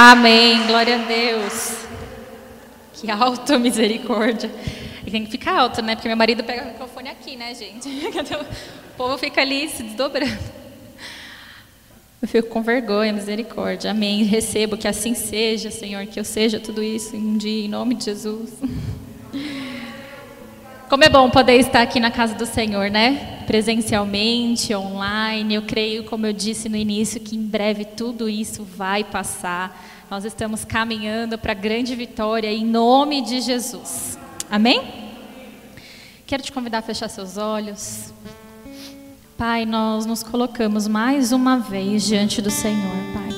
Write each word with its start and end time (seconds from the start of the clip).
Amém. 0.00 0.64
Glória 0.68 0.94
a 0.94 0.98
Deus. 0.98 1.72
Que 2.92 3.10
alto, 3.10 3.58
misericórdia. 3.58 4.48
E 5.04 5.10
tem 5.10 5.24
que 5.24 5.30
ficar 5.32 5.58
alto, 5.58 5.82
né? 5.82 5.96
Porque 5.96 6.06
meu 6.06 6.16
marido 6.16 6.44
pega 6.44 6.62
o 6.62 6.66
microfone 6.68 7.08
aqui, 7.08 7.34
né, 7.34 7.52
gente? 7.52 7.88
O 8.94 8.96
povo 8.98 9.18
fica 9.18 9.40
ali 9.40 9.68
se 9.68 9.82
desdobrando. 9.82 10.38
Eu 12.22 12.28
fico 12.28 12.48
com 12.48 12.62
vergonha, 12.62 13.12
misericórdia. 13.12 13.90
Amém. 13.90 14.22
Recebo 14.22 14.76
que 14.76 14.86
assim 14.86 15.14
seja, 15.14 15.68
Senhor, 15.68 16.06
que 16.06 16.20
eu 16.20 16.24
seja 16.24 16.60
tudo 16.60 16.80
isso 16.80 17.16
um 17.16 17.36
dia, 17.36 17.64
em 17.64 17.68
nome 17.68 17.96
de 17.96 18.04
Jesus. 18.04 18.52
Como 20.88 21.02
é 21.02 21.08
bom 21.08 21.28
poder 21.28 21.58
estar 21.58 21.82
aqui 21.82 21.98
na 21.98 22.12
casa 22.12 22.36
do 22.36 22.46
Senhor, 22.46 22.88
né? 22.88 23.37
Presencialmente, 23.48 24.74
online. 24.74 25.54
Eu 25.54 25.62
creio, 25.62 26.04
como 26.04 26.26
eu 26.26 26.34
disse 26.34 26.68
no 26.68 26.76
início, 26.76 27.18
que 27.18 27.34
em 27.34 27.40
breve 27.40 27.82
tudo 27.82 28.28
isso 28.28 28.62
vai 28.62 29.02
passar. 29.02 30.04
Nós 30.10 30.26
estamos 30.26 30.66
caminhando 30.66 31.38
para 31.38 31.52
a 31.52 31.54
grande 31.54 31.94
vitória 31.94 32.52
em 32.52 32.62
nome 32.62 33.22
de 33.22 33.40
Jesus. 33.40 34.18
Amém? 34.50 34.82
Quero 36.26 36.42
te 36.42 36.52
convidar 36.52 36.80
a 36.80 36.82
fechar 36.82 37.08
seus 37.08 37.38
olhos. 37.38 38.12
Pai, 39.38 39.64
nós 39.64 40.04
nos 40.04 40.22
colocamos 40.22 40.86
mais 40.86 41.32
uma 41.32 41.56
vez 41.56 42.06
diante 42.06 42.42
do 42.42 42.50
Senhor, 42.50 42.96
Pai. 43.14 43.30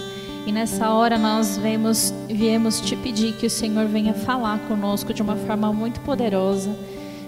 E 0.45 0.51
nessa 0.51 0.90
hora 0.90 1.16
nós 1.18 1.56
vemos, 1.56 2.12
viemos 2.27 2.80
te 2.80 2.96
pedir 2.96 3.37
que 3.37 3.46
o 3.46 3.51
Senhor 3.51 3.87
venha 3.87 4.12
falar 4.12 4.59
conosco 4.66 5.15
de 5.15 5.23
uma 5.23 5.37
forma 5.37 5.73
muito 5.73 6.01
poderosa 6.01 6.77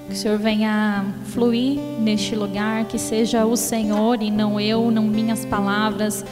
que 0.06 0.14
o 0.14 0.16
Senhor 0.16 0.38
venha 0.38 1.04
fluir 1.26 1.78
neste 1.98 2.34
lugar, 2.34 2.84
que 2.84 2.98
seja 2.98 3.44
o 3.44 3.56
Senhor 3.56 4.22
e 4.22 4.30
não 4.30 4.60
eu, 4.60 4.90
não 4.90 5.04
minhas 5.04 5.44
palavras, 5.44 6.24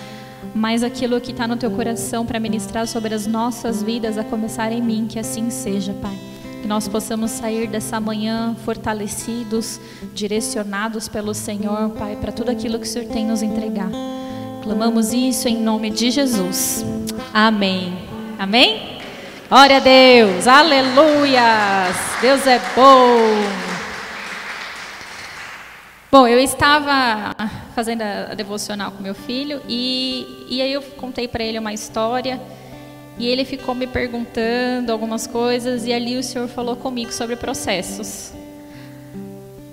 mas 0.54 0.82
aquilo 0.82 1.20
que 1.20 1.32
está 1.32 1.46
no 1.46 1.56
teu 1.56 1.70
coração 1.70 2.26
para 2.26 2.40
ministrar 2.40 2.86
sobre 2.86 3.14
as 3.14 3.26
nossas 3.26 3.82
vidas, 3.82 4.18
a 4.18 4.24
começar 4.24 4.72
em 4.72 4.82
mim, 4.82 5.06
que 5.08 5.18
assim 5.18 5.50
seja, 5.50 5.92
Pai. 5.94 6.16
Que 6.60 6.68
nós 6.68 6.86
possamos 6.86 7.30
sair 7.30 7.68
dessa 7.68 7.98
manhã 8.00 8.54
fortalecidos, 8.64 9.80
direcionados 10.14 11.08
pelo 11.08 11.32
Senhor, 11.32 11.90
Pai, 11.90 12.16
para 12.20 12.32
tudo 12.32 12.50
aquilo 12.50 12.78
que 12.78 12.86
o 12.86 12.88
Senhor 12.88 13.08
tem 13.08 13.26
nos 13.26 13.42
entregar. 13.42 13.90
Clamamos 14.62 15.12
isso 15.12 15.48
em 15.48 15.56
nome 15.56 15.90
de 15.90 16.10
Jesus. 16.10 16.84
Amém. 17.32 17.96
Amém? 18.38 18.98
Glória 19.48 19.78
a 19.78 19.80
Deus. 19.80 20.46
Aleluias. 20.46 21.96
Deus 22.20 22.46
é 22.46 22.60
bom. 22.76 23.69
Bom, 26.10 26.26
eu 26.26 26.40
estava 26.40 27.36
fazendo 27.72 28.02
a 28.02 28.34
devocional 28.34 28.90
com 28.90 29.00
meu 29.00 29.14
filho 29.14 29.62
e, 29.68 30.46
e 30.48 30.60
aí 30.60 30.72
eu 30.72 30.82
contei 30.82 31.28
para 31.28 31.44
ele 31.44 31.56
uma 31.56 31.72
história 31.72 32.40
e 33.16 33.28
ele 33.28 33.44
ficou 33.44 33.76
me 33.76 33.86
perguntando 33.86 34.90
algumas 34.90 35.28
coisas 35.28 35.86
e 35.86 35.92
ali 35.92 36.16
o 36.16 36.22
senhor 36.22 36.48
falou 36.48 36.74
comigo 36.74 37.12
sobre 37.12 37.36
processos. 37.36 38.32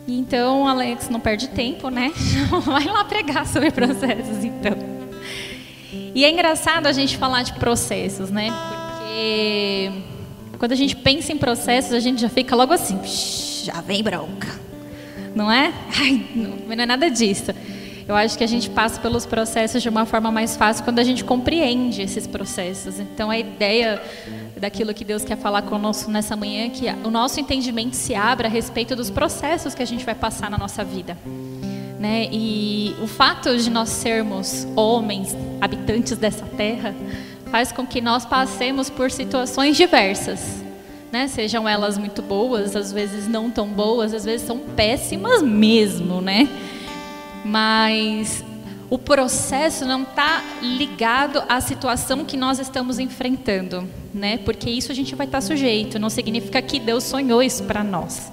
Então, 0.08 0.67
Alex, 0.67 1.09
não 1.09 1.19
perde 1.19 1.47
tempo, 1.47 1.89
né? 1.89 2.13
Vai 2.63 2.85
lá 2.85 3.03
pregar 3.03 3.47
sobre 3.47 3.71
processos, 3.71 4.43
então. 4.43 4.77
E 6.13 6.23
é 6.23 6.30
engraçado 6.30 6.85
a 6.85 6.91
gente 6.91 7.17
falar 7.17 7.41
de 7.41 7.53
processos, 7.53 8.30
né? 8.30 8.49
Porque 8.52 9.91
quando 10.59 10.73
a 10.73 10.75
gente 10.75 10.95
pensa 10.95 11.33
em 11.33 11.38
processos, 11.38 11.93
a 11.93 11.99
gente 11.99 12.21
já 12.21 12.30
fica 12.30 12.55
logo 12.55 12.73
assim, 12.73 12.99
já 13.63 13.81
vem 13.81 14.03
bronca 14.03 14.66
não 15.38 15.52
é? 15.52 15.71
Ai, 15.95 16.25
não, 16.35 16.49
não 16.66 16.83
é 16.83 16.85
nada 16.85 17.09
disso. 17.09 17.53
Eu 18.07 18.16
acho 18.16 18.38
que 18.38 18.43
a 18.43 18.47
gente 18.47 18.69
passa 18.69 18.99
pelos 18.99 19.25
processos 19.25 19.83
de 19.83 19.89
uma 19.89 20.05
forma 20.05 20.31
mais 20.31 20.55
fácil 20.55 20.83
quando 20.83 20.99
a 20.99 21.03
gente 21.03 21.23
compreende 21.23 22.02
esses 22.02 22.25
processos. 22.25 22.99
Então, 22.99 23.30
a 23.30 23.38
ideia 23.38 24.02
daquilo 24.58 24.93
que 24.93 25.03
Deus 25.03 25.23
quer 25.23 25.37
falar 25.37 25.61
conosco 25.64 26.09
nessa 26.09 26.36
manhã 26.36 26.65
é 26.65 26.70
que 26.70 26.86
o 27.05 27.11
nosso 27.11 27.39
entendimento 27.39 27.95
se 27.95 28.15
abra 28.15 28.48
a 28.48 28.52
respeito 28.52 28.95
dos 28.95 29.09
processos 29.09 29.75
que 29.75 29.83
a 29.83 29.86
gente 29.86 30.05
vai 30.05 30.15
passar 30.15 30.49
na 30.49 30.58
nossa 30.58 30.83
vida. 30.83 31.17
Né? 31.99 32.30
E 32.31 32.95
o 33.02 33.08
fato 33.08 33.55
de 33.58 33.69
nós 33.69 33.89
sermos 33.89 34.65
homens, 34.75 35.36
habitantes 35.59 36.17
dessa 36.17 36.45
terra, 36.45 36.95
faz 37.52 37.71
com 37.71 37.86
que 37.86 37.99
nós 37.99 38.25
passemos 38.25 38.89
por 38.89 39.11
situações 39.11 39.75
diversas 39.75 40.67
né? 41.11 41.27
Sejam 41.27 41.67
elas 41.67 41.97
muito 41.97 42.21
boas, 42.21 42.75
às 42.75 42.91
vezes 42.91 43.27
não 43.27 43.49
tão 43.49 43.67
boas, 43.67 44.13
às 44.13 44.25
vezes 44.25 44.45
são 44.45 44.59
péssimas 44.59 45.41
mesmo, 45.41 46.21
né? 46.21 46.47
Mas 47.45 48.43
o 48.89 48.97
processo 48.97 49.85
não 49.85 50.03
está 50.03 50.41
ligado 50.61 51.43
à 51.49 51.59
situação 51.59 52.23
que 52.23 52.37
nós 52.37 52.59
estamos 52.59 52.99
enfrentando, 52.99 53.87
né? 54.13 54.37
Porque 54.37 54.69
isso 54.69 54.91
a 54.91 54.95
gente 54.95 55.13
vai 55.15 55.25
estar 55.25 55.39
tá 55.39 55.41
sujeito. 55.41 55.99
Não 55.99 56.09
significa 56.09 56.61
que 56.61 56.79
Deus 56.79 57.03
sonhou 57.03 57.43
isso 57.43 57.63
para 57.63 57.83
nós. 57.83 58.31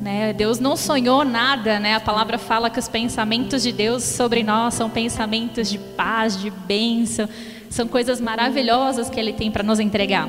Né? 0.00 0.32
Deus 0.32 0.58
não 0.58 0.76
sonhou 0.76 1.24
nada, 1.24 1.78
né? 1.78 1.94
A 1.94 2.00
palavra 2.00 2.36
fala 2.36 2.68
que 2.68 2.78
os 2.78 2.88
pensamentos 2.88 3.62
de 3.62 3.70
Deus 3.70 4.02
sobre 4.02 4.42
nós 4.42 4.74
são 4.74 4.90
pensamentos 4.90 5.70
de 5.70 5.78
paz, 5.78 6.40
de 6.40 6.50
bênção, 6.50 7.28
são 7.70 7.86
coisas 7.86 8.20
maravilhosas 8.20 9.08
que 9.08 9.20
Ele 9.20 9.32
tem 9.32 9.48
para 9.48 9.62
nos 9.62 9.78
entregar. 9.78 10.28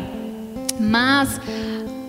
Mas 0.80 1.42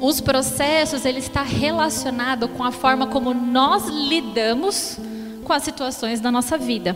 os 0.07 0.21
processos 0.21 1.07
ele 1.07 1.19
está 1.19 1.43
relacionado 1.43 2.47
com 2.49 2.63
a 2.63 2.71
forma 2.71 3.07
como 3.07 3.33
nós 3.33 3.89
lidamos 3.89 4.99
com 5.43 5.53
as 5.53 5.63
situações 5.63 6.21
da 6.21 6.31
nossa 6.31 6.59
vida. 6.59 6.95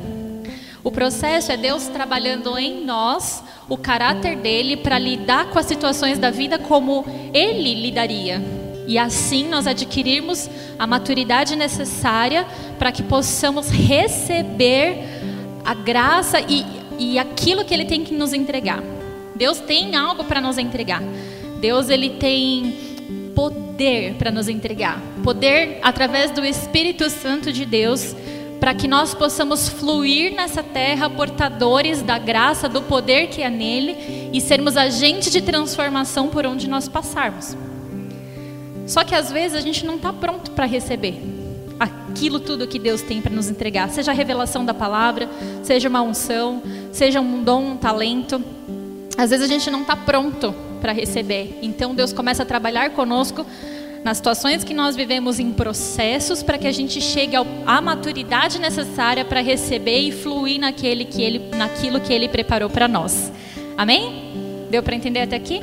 O 0.85 0.91
processo 0.91 1.51
é 1.51 1.57
Deus 1.57 1.87
trabalhando 1.87 2.59
em 2.59 2.85
nós 2.85 3.43
o 3.67 3.79
caráter 3.79 4.37
dele 4.37 4.77
para 4.77 4.99
lidar 4.99 5.47
com 5.47 5.59
as 5.59 5.65
situações 5.65 6.19
da 6.19 6.31
vida 6.31 6.59
como 6.59 7.03
ele 7.33 7.75
lidaria. 7.75 8.43
E 8.87 8.99
assim 8.99 9.49
nós 9.49 9.67
adquirirmos 9.67 10.49
a 10.79 10.87
maturidade 10.87 11.57
necessária 11.57 12.47
para 12.79 12.93
que 12.93 13.03
possamos 13.03 13.71
receber 13.71 14.99
a 15.65 15.73
graça 15.73 16.41
e, 16.43 16.63
e 16.99 17.19
aquilo 17.19 17.65
que 17.65 17.73
ele 17.73 17.87
tem 17.87 18.05
que 18.05 18.15
nos 18.15 18.35
entregar. 18.35 18.83
Deus 19.35 19.61
tem 19.61 19.97
algo 19.97 20.25
para 20.25 20.43
nos 20.43 20.59
entregar. 20.59 21.03
Deus 21.59 21.89
ele 21.89 22.11
tem 22.11 22.88
poder 23.39 24.15
para 24.15 24.33
nos 24.33 24.49
entregar 24.49 25.01
poder 25.23 25.79
através 25.81 26.33
do 26.33 26.45
Espírito 26.45 27.09
Santo 27.09 27.53
de 27.53 27.65
Deus 27.65 28.17
para 28.59 28.75
que 28.75 28.89
nós 28.89 29.15
possamos 29.15 29.69
fluir 29.69 30.35
nessa 30.35 30.61
terra 30.61 31.09
portadores 31.09 32.03
da 32.03 32.19
graça, 32.19 32.69
do 32.69 32.83
poder 32.83 33.29
que 33.29 33.41
é 33.41 33.49
nele 33.49 34.31
e 34.33 34.41
sermos 34.41 34.77
agentes 34.77 35.31
de 35.31 35.41
transformação 35.41 36.27
por 36.27 36.45
onde 36.45 36.69
nós 36.69 36.89
passarmos. 36.89 37.57
Só 38.89 39.05
que 39.05 39.15
às 39.15 39.31
vezes 39.31 39.57
a 39.57 39.61
gente 39.61 39.87
não 39.87 39.95
está 39.95 40.13
pronto 40.13 40.51
para 40.51 40.67
receber 40.67 41.23
aquilo 41.79 42.41
tudo 42.41 42.67
que 42.67 42.81
Deus 42.81 43.03
tem 43.03 43.23
para 43.23 43.33
nos 43.33 43.49
entregar, 43.49 43.89
seja 43.91 44.11
a 44.11 44.15
revelação 44.15 44.65
da 44.65 44.75
palavra, 44.75 45.29
seja 45.63 45.89
uma 45.89 46.03
unção, 46.03 46.61
seja 46.91 47.21
um 47.21 47.45
dom, 47.45 47.75
um 47.75 47.77
talento. 47.77 48.43
Às 49.17 49.31
vezes 49.31 49.49
a 49.49 49.49
gente 49.49 49.71
não 49.71 49.83
está 49.83 49.95
pronto 49.95 50.53
para 50.79 50.93
receber. 50.93 51.59
Então 51.63 51.95
Deus 51.95 52.13
começa 52.13 52.43
a 52.43 52.47
trabalhar 52.47 52.91
conosco 52.91 53.45
nas 54.05 54.17
situações 54.17 54.65
que 54.65 54.73
nós 54.73 54.97
vivemos 54.97 55.39
em 55.39 55.53
processos 55.53 56.43
para 56.43 56.57
que 56.57 56.67
a 56.67 56.73
gente 56.73 57.01
chegue 57.01 57.37
à 57.67 57.81
maturidade 57.81 58.59
necessária 58.59 59.25
para 59.25 59.41
receber 59.41 59.99
e 59.99 60.13
fluir 60.13 60.61
naquele 60.61 61.05
que 61.05 61.23
ele, 61.23 61.51
naquilo 61.57 62.01
que 62.01 62.13
Ele 62.13 62.29
preparou 62.29 62.71
para 62.71 62.87
nós. 62.87 63.33
Amém? 63.77 64.67
Deu 64.71 64.83
para 64.83 64.95
entender 64.95 65.21
até 65.21 65.37
aqui? 65.37 65.63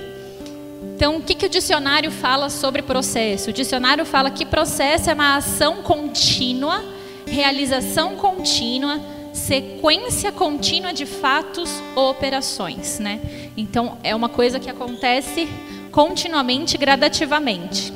Então, 0.96 1.18
o 1.18 1.22
que, 1.22 1.36
que 1.36 1.46
o 1.46 1.50
dicionário 1.50 2.10
fala 2.10 2.50
sobre 2.50 2.82
processo? 2.82 3.50
O 3.50 3.54
dicionário 3.54 4.06
fala 4.06 4.32
que 4.32 4.46
processo 4.46 5.10
é 5.10 5.14
uma 5.14 5.36
ação 5.36 5.82
contínua, 5.82 6.84
realização 7.26 8.16
contínua, 8.16 9.02
sequência 9.36 10.32
contínua 10.32 10.94
de 10.94 11.06
fatos 11.06 11.70
ou 11.94 12.10
operações, 12.10 13.00
né? 13.00 13.20
Então 13.58 13.98
é 14.02 14.16
uma 14.16 14.30
coisa 14.30 14.60
que 14.60 14.70
acontece 14.70 15.48
continuamente, 15.92 16.78
gradativamente. 16.78 17.94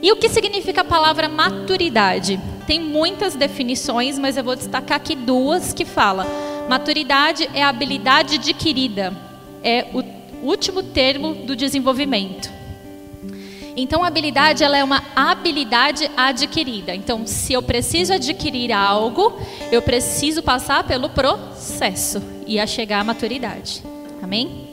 E 0.00 0.10
o 0.10 0.16
que 0.16 0.28
significa 0.28 0.80
a 0.80 0.84
palavra 0.84 1.28
maturidade? 1.28 2.40
Tem 2.66 2.80
muitas 2.80 3.34
definições, 3.34 4.18
mas 4.18 4.36
eu 4.36 4.42
vou 4.42 4.56
destacar 4.56 4.96
aqui 4.96 5.14
duas 5.14 5.72
que 5.72 5.84
fala. 5.84 6.26
Maturidade 6.68 7.48
é 7.52 7.62
a 7.62 7.68
habilidade 7.68 8.36
adquirida, 8.36 9.12
é 9.62 9.86
o 9.92 10.02
último 10.44 10.82
termo 10.82 11.34
do 11.34 11.54
desenvolvimento. 11.54 12.61
Então, 13.76 14.04
a 14.04 14.08
habilidade 14.08 14.62
ela 14.62 14.76
é 14.76 14.84
uma 14.84 15.02
habilidade 15.16 16.10
adquirida. 16.16 16.94
Então, 16.94 17.26
se 17.26 17.52
eu 17.52 17.62
preciso 17.62 18.12
adquirir 18.12 18.72
algo, 18.72 19.40
eu 19.70 19.80
preciso 19.80 20.42
passar 20.42 20.84
pelo 20.84 21.08
processo 21.08 22.22
e 22.46 22.60
a 22.60 22.66
chegar 22.66 23.00
à 23.00 23.04
maturidade. 23.04 23.82
Amém? 24.22 24.68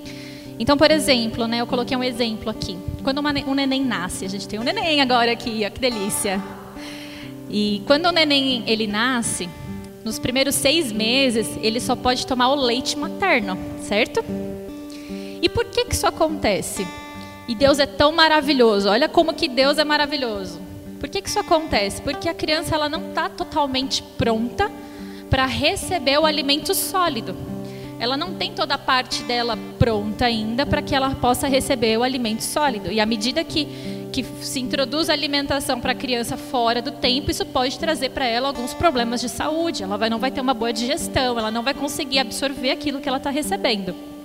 Então, 0.59 0.75
por 0.75 0.91
exemplo, 0.91 1.47
né, 1.47 1.61
eu 1.61 1.67
coloquei 1.67 1.95
um 1.95 2.03
exemplo 2.03 2.49
aqui. 2.49 2.77
Quando 3.01 3.19
uma, 3.19 3.31
um 3.47 3.53
neném 3.53 3.83
nasce, 3.83 4.25
a 4.25 4.29
gente 4.29 4.45
tem 4.47 4.59
um 4.59 4.63
neném 4.63 4.99
agora 4.99 5.31
aqui, 5.31 5.63
ó, 5.65 5.69
que 5.69 5.79
delícia. 5.79 6.43
E 7.49 7.81
quando 7.87 8.07
o 8.07 8.11
neném 8.11 8.63
ele 8.67 8.85
nasce, 8.85 9.49
nos 10.03 10.19
primeiros 10.19 10.55
seis 10.55 10.91
meses 10.91 11.47
ele 11.61 11.79
só 11.79 11.95
pode 11.95 12.27
tomar 12.27 12.49
o 12.49 12.55
leite 12.55 12.97
materno, 12.97 13.57
certo? 13.81 14.23
E 15.41 15.47
por 15.47 15.65
que, 15.65 15.85
que 15.85 15.95
isso 15.95 16.05
acontece? 16.05 16.85
E 17.49 17.55
Deus 17.55 17.79
é 17.79 17.87
tão 17.87 18.11
maravilhoso. 18.11 18.87
Olha 18.87 19.09
como 19.09 19.33
que 19.33 19.47
Deus 19.47 19.79
é 19.79 19.83
maravilhoso. 19.83 20.61
Por 20.99 21.09
que, 21.09 21.19
que 21.19 21.27
isso 21.27 21.39
acontece? 21.39 21.99
Porque 21.99 22.29
a 22.29 22.33
criança 22.33 22.75
ela 22.75 22.87
não 22.87 23.09
está 23.09 23.27
totalmente 23.27 24.03
pronta 24.03 24.71
para 25.31 25.47
receber 25.47 26.19
o 26.19 26.27
alimento 26.27 26.75
sólido. 26.75 27.35
Ela 27.99 28.15
não 28.15 28.35
tem 28.35 28.53
toda 28.53 28.75
a 28.75 28.77
parte 28.77 29.23
dela 29.23 29.57
pronta 29.79 30.27
ainda 30.27 30.63
para 30.63 30.79
que 30.83 30.93
ela 30.93 31.15
possa 31.15 31.47
receber 31.47 31.97
o 31.97 32.03
alimento 32.03 32.43
sólido. 32.43 32.91
E 32.91 32.99
à 32.99 33.05
medida 33.07 33.43
que, 33.43 33.65
que 34.13 34.23
se 34.43 34.59
introduz 34.59 35.09
a 35.09 35.13
alimentação 35.13 35.81
para 35.81 35.93
a 35.93 35.95
criança 35.95 36.37
fora 36.37 36.83
do 36.83 36.91
tempo, 36.91 37.31
isso 37.31 37.47
pode 37.47 37.79
trazer 37.79 38.09
para 38.09 38.27
ela 38.27 38.47
alguns 38.49 38.75
problemas 38.75 39.21
de 39.21 39.27
saúde. 39.27 39.81
Ela 39.81 39.97
vai, 39.97 40.07
não 40.11 40.19
vai 40.19 40.29
ter 40.29 40.39
uma 40.39 40.53
boa 40.53 40.71
digestão, 40.71 41.39
ela 41.39 41.49
não 41.49 41.63
vai 41.63 41.73
conseguir 41.73 42.19
absorver 42.19 42.69
aquilo 42.69 43.01
que 43.01 43.09
ela 43.09 43.17
está 43.17 43.31
recebendo. 43.31 44.18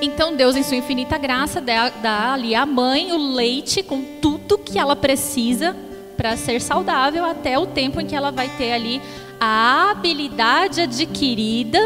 Então 0.00 0.36
Deus, 0.36 0.56
em 0.56 0.62
sua 0.62 0.76
infinita 0.76 1.16
graça, 1.18 1.60
dá, 1.60 1.88
dá 1.88 2.32
ali 2.34 2.54
à 2.54 2.66
mãe 2.66 3.12
o 3.12 3.34
leite 3.34 3.82
com 3.82 4.02
tudo 4.20 4.58
que 4.58 4.78
ela 4.78 4.94
precisa 4.94 5.74
para 6.16 6.36
ser 6.36 6.60
saudável 6.60 7.24
até 7.24 7.58
o 7.58 7.66
tempo 7.66 8.00
em 8.00 8.06
que 8.06 8.14
ela 8.14 8.30
vai 8.30 8.48
ter 8.48 8.72
ali 8.72 9.00
a 9.40 9.90
habilidade 9.90 10.80
adquirida 10.82 11.78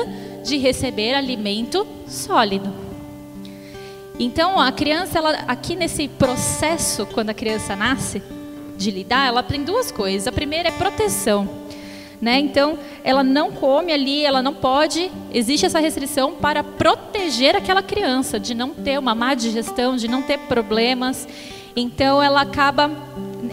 de 0.44 0.56
receber 0.56 1.14
alimento 1.14 1.86
sólido. 2.06 2.72
Então, 4.18 4.60
a 4.60 4.70
criança, 4.70 5.18
ela, 5.18 5.30
aqui 5.48 5.74
nesse 5.74 6.06
processo, 6.06 7.06
quando 7.06 7.30
a 7.30 7.34
criança 7.34 7.74
nasce, 7.74 8.22
de 8.76 8.90
lidar, 8.90 9.26
ela 9.26 9.42
tem 9.42 9.62
duas 9.62 9.90
coisas. 9.90 10.26
A 10.26 10.32
primeira 10.32 10.68
é 10.68 10.72
proteção. 10.72 11.48
Né? 12.20 12.38
Então, 12.38 12.78
ela 13.02 13.24
não 13.24 13.50
come 13.50 13.92
ali, 13.92 14.24
ela 14.24 14.42
não 14.42 14.52
pode, 14.52 15.10
existe 15.32 15.64
essa 15.64 15.80
restrição 15.80 16.34
para 16.34 16.62
proteger 16.62 17.56
aquela 17.56 17.82
criança, 17.82 18.38
de 18.38 18.54
não 18.54 18.70
ter 18.70 18.98
uma 18.98 19.14
má 19.14 19.32
digestão, 19.32 19.96
de 19.96 20.06
não 20.06 20.20
ter 20.20 20.38
problemas. 20.40 21.26
Então, 21.74 22.22
ela 22.22 22.42
acaba, 22.42 22.90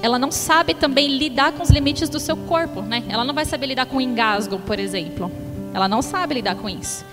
ela 0.01 0.19
não 0.19 0.31
sabe 0.31 0.73
também 0.73 1.07
lidar 1.07 1.53
com 1.53 1.63
os 1.63 1.69
limites 1.69 2.09
do 2.09 2.19
seu 2.19 2.35
corpo, 2.35 2.81
né? 2.81 3.03
Ela 3.07 3.23
não 3.23 3.33
vai 3.33 3.45
saber 3.45 3.67
lidar 3.67 3.85
com 3.85 4.01
engasgo, 4.01 4.59
por 4.59 4.79
exemplo. 4.79 5.31
Ela 5.73 5.87
não 5.87 6.01
sabe 6.01 6.33
lidar 6.35 6.55
com 6.55 6.67
isso. 6.67 7.05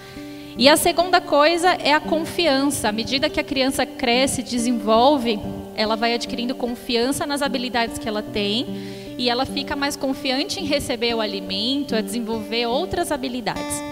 E 0.59 0.69
a 0.69 0.77
segunda 0.77 1.21
coisa 1.21 1.71
é 1.71 1.93
a 1.93 2.01
confiança. 2.01 2.89
À 2.89 2.93
medida 2.93 3.29
que 3.31 3.39
a 3.39 3.45
criança 3.45 3.87
cresce, 3.87 4.43
desenvolve, 4.43 5.39
ela 5.77 5.95
vai 5.95 6.15
adquirindo 6.15 6.55
confiança 6.55 7.25
nas 7.27 7.43
habilidades 7.43 7.99
que 7.99 8.09
ela 8.09 8.23
tem 8.23 9.04
e 9.19 9.29
ela 9.29 9.45
fica 9.45 9.77
mais 9.77 9.97
confiante 9.97 10.61
em 10.61 10.65
receber 10.65 11.15
o 11.15 11.21
alimento, 11.21 11.95
a 11.95 12.01
desenvolver 12.01 12.67
outras 12.67 13.13
habilidades. 13.13 13.83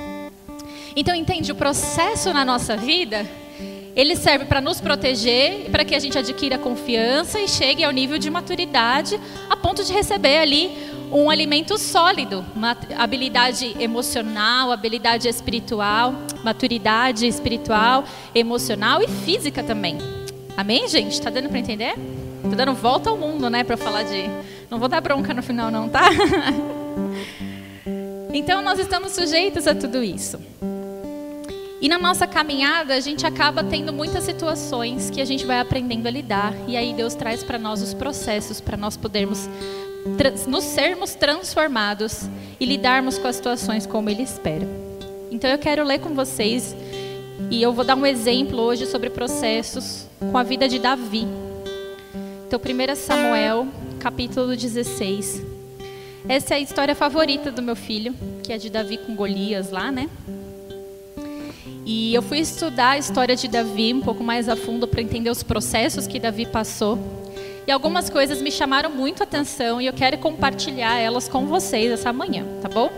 Então, 0.95 1.15
entende, 1.15 1.51
o 1.53 1.55
processo 1.55 2.33
na 2.33 2.45
nossa 2.45 2.77
vida, 2.77 3.27
ele 3.95 4.17
serve 4.17 4.45
para 4.45 4.61
nos 4.61 4.81
proteger, 4.81 5.71
para 5.71 5.85
que 5.85 5.95
a 5.95 5.99
gente 5.99 6.19
adquira 6.19 6.59
confiança 6.59 7.41
e 7.41 7.49
chegue 7.49 7.85
ao 7.85 7.93
nível 7.93 8.19
de 8.19 8.31
maturidade 8.31 9.19
a 9.49 9.57
ponto 9.57 9.85
de 9.85 9.93
receber 9.93 10.39
ali 10.39 10.71
um 11.13 11.29
alimento 11.29 11.77
sólido, 11.77 12.45
uma 12.57 12.77
habilidade 12.97 13.77
emocional, 13.79 14.73
habilidade 14.73 15.29
espiritual, 15.29 16.15
maturidade 16.43 17.27
espiritual, 17.27 18.05
emocional 18.35 19.03
e 19.03 19.09
física 19.09 19.63
também. 19.63 19.99
Amém, 20.57 20.89
gente? 20.89 21.21
Tá 21.21 21.29
dando 21.29 21.51
para 21.51 21.59
entender? 21.59 21.95
Tô 22.43 22.57
dando 22.57 22.73
volta 22.73 23.11
ao 23.11 23.17
mundo, 23.17 23.49
né, 23.51 23.63
para 23.63 23.77
falar 23.77 24.05
de. 24.05 24.29
Não 24.73 24.79
vou 24.79 24.89
dar 24.89 25.03
bronca 25.03 25.35
no 25.35 25.43
final, 25.43 25.71
não, 25.71 25.87
tá? 25.87 26.09
então 28.33 28.63
nós 28.63 28.79
estamos 28.79 29.13
sujeitos 29.13 29.67
a 29.67 29.75
tudo 29.75 30.03
isso. 30.03 30.41
E 31.79 31.91
na 31.91 31.99
nossa 31.99 32.27
caminhada, 32.27 32.95
a 32.95 33.01
gente 33.01 33.27
acaba 33.27 33.63
tendo 33.63 33.93
muitas 33.93 34.25
situações 34.25 35.11
que 35.11 35.21
a 35.21 35.27
gente 35.27 35.45
vai 35.45 35.61
aprendendo 35.61 36.07
a 36.07 36.11
lidar. 36.11 36.55
E 36.67 36.75
aí 36.75 36.95
Deus 36.95 37.15
traz 37.15 37.45
para 37.45 37.59
nós 37.59 37.83
os 37.83 37.93
processos 37.93 38.63
para 38.63 38.79
nós 38.79 38.97
podermos 38.97 39.47
nos 40.49 40.65
sermos 40.65 41.15
transformados 41.15 42.27
e 42.59 42.65
lidarmos 42.65 43.19
com 43.19 43.29
as 43.29 43.37
situações 43.37 43.87
como 43.87 44.09
Ele 44.09 44.23
espera. 44.23 44.67
Então 45.31 45.51
eu 45.51 45.59
quero 45.59 45.85
ler 45.85 45.99
com 45.99 46.15
vocês 46.15 46.75
e 47.51 47.61
eu 47.61 47.75
vou 47.75 47.85
dar 47.85 47.95
um 47.95 48.07
exemplo 48.07 48.59
hoje 48.59 48.87
sobre 48.87 49.11
processos 49.11 50.07
com 50.19 50.39
a 50.39 50.43
vida 50.43 50.67
de 50.67 50.79
Davi. 50.79 51.29
Então, 52.47 52.59
1 52.59 52.97
Samuel, 52.97 53.67
capítulo 54.03 54.57
16. 54.57 55.41
Essa 56.29 56.55
é 56.55 56.57
a 56.57 56.61
história 56.61 56.93
favorita 56.93 57.53
do 57.53 57.63
meu 57.63 57.77
filho, 57.77 58.13
que 58.43 58.53
é 58.53 58.59
de 58.59 58.69
Davi 58.69 58.99
com 58.99 59.15
Golias 59.15 59.71
lá, 59.71 59.93
né? 59.93 60.11
E 61.87 62.13
eu 62.13 62.21
fui 62.21 62.41
estudar 62.41 62.91
a 62.91 62.99
história 62.99 63.37
de 63.37 63.47
Davi 63.47 63.95
um 63.95 64.01
pouco 64.01 64.25
mais 64.25 64.49
a 64.49 64.57
fundo 64.57 64.89
para 64.89 65.01
entender 65.01 65.31
os 65.31 65.45
processos 65.45 66.09
que 66.09 66.19
Davi 66.19 66.47
passou. 66.47 66.99
E 67.65 67.71
algumas 67.71 68.11
coisas 68.11 68.43
me 68.43 68.51
chamaram 68.51 68.91
muito 68.91 69.21
a 69.21 69.25
atenção 69.25 69.81
e 69.81 69.87
eu 69.87 69.93
quero 69.93 70.19
compartilhar 70.19 70.99
elas 70.99 71.29
com 71.29 71.47
vocês 71.47 71.93
essa 71.93 72.13
manhã, 72.13 72.45
tá 72.61 72.69
bom? 72.69 72.91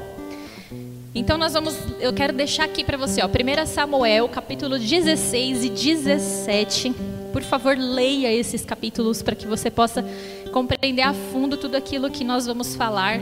Então 1.15 1.37
nós 1.37 1.53
vamos, 1.53 1.77
eu 2.01 2.15
quero 2.15 2.33
deixar 2.33 2.65
aqui 2.65 2.83
para 2.83 2.97
você, 2.97 3.21
ó, 3.23 3.27
1 3.27 3.67
Samuel, 3.67 4.27
capítulo 4.31 4.79
16 4.79 5.65
e 5.65 5.69
17 5.69 7.13
por 7.34 7.42
favor, 7.42 7.76
leia 7.76 8.32
esses 8.32 8.64
capítulos 8.64 9.20
para 9.20 9.34
que 9.34 9.44
você 9.44 9.69
possa 9.69 10.04
compreender 10.52 11.02
a 11.02 11.12
fundo 11.12 11.56
tudo 11.56 11.75
aquilo 11.75 12.08
que 12.08 12.22
nós 12.22 12.46
vamos 12.46 12.76
falar. 12.76 13.19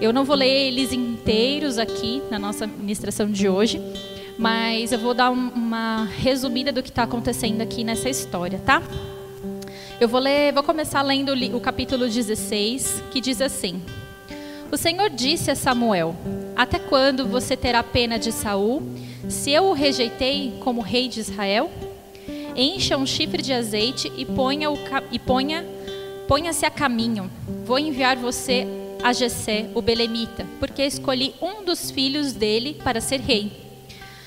Eu 0.00 0.12
não 0.12 0.24
vou 0.24 0.36
ler 0.36 0.68
eles 0.68 0.92
inteiros 0.92 1.76
aqui 1.76 2.22
na 2.30 2.38
nossa 2.38 2.68
ministração 2.68 3.28
de 3.28 3.48
hoje, 3.48 3.82
mas 4.38 4.92
eu 4.92 4.98
vou 5.00 5.12
dar 5.12 5.30
uma 5.30 6.04
resumida 6.04 6.70
do 6.70 6.84
que 6.84 6.88
está 6.88 7.02
acontecendo 7.02 7.60
aqui 7.60 7.82
nessa 7.82 8.08
história, 8.08 8.62
tá? 8.64 8.80
Eu 10.00 10.06
vou 10.06 10.20
ler, 10.20 10.52
vou 10.52 10.62
começar 10.62 11.02
lendo 11.02 11.32
o 11.56 11.60
capítulo 11.60 12.08
16, 12.08 13.02
que 13.10 13.20
diz 13.20 13.40
assim: 13.40 13.82
O 14.70 14.76
Senhor 14.76 15.10
disse 15.10 15.50
a 15.50 15.56
Samuel: 15.56 16.14
Até 16.54 16.78
quando 16.78 17.26
você 17.26 17.56
terá 17.56 17.82
pena 17.82 18.20
de 18.20 18.30
Saul, 18.30 18.84
se 19.28 19.50
eu 19.50 19.64
o 19.64 19.72
rejeitei 19.72 20.54
como 20.60 20.80
rei 20.80 21.08
de 21.08 21.18
Israel? 21.18 21.68
Encha 22.58 22.96
um 22.96 23.06
chifre 23.06 23.40
de 23.40 23.52
azeite 23.52 24.12
e 24.16 24.26
ponha 24.26 24.70
o 24.70 24.76
e 25.12 25.18
ponha 25.18 25.64
ponha-se 26.26 26.66
a 26.66 26.70
caminho. 26.70 27.30
Vou 27.64 27.78
enviar 27.78 28.16
você 28.16 28.66
a 29.02 29.12
Jessé, 29.12 29.70
o 29.74 29.80
belemita, 29.80 30.44
porque 30.58 30.82
escolhi 30.82 31.34
um 31.40 31.64
dos 31.64 31.90
filhos 31.90 32.32
dele 32.32 32.74
para 32.82 33.00
ser 33.00 33.20
rei. 33.20 33.52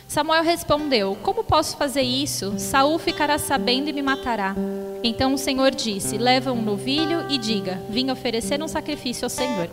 Samuel 0.07 0.43
respondeu: 0.43 1.17
Como 1.21 1.43
posso 1.43 1.77
fazer 1.77 2.01
isso? 2.01 2.55
Saul 2.57 2.97
ficará 2.97 3.37
sabendo 3.37 3.89
e 3.89 3.93
me 3.93 4.01
matará. 4.01 4.55
Então 5.03 5.33
o 5.33 5.37
Senhor 5.37 5.71
disse: 5.71 6.17
Leva 6.17 6.51
um 6.51 6.61
novilho 6.61 7.25
e 7.29 7.37
diga: 7.37 7.81
Vim 7.89 8.09
oferecer 8.09 8.61
um 8.63 8.67
sacrifício 8.67 9.25
ao 9.25 9.29
Senhor. 9.29 9.69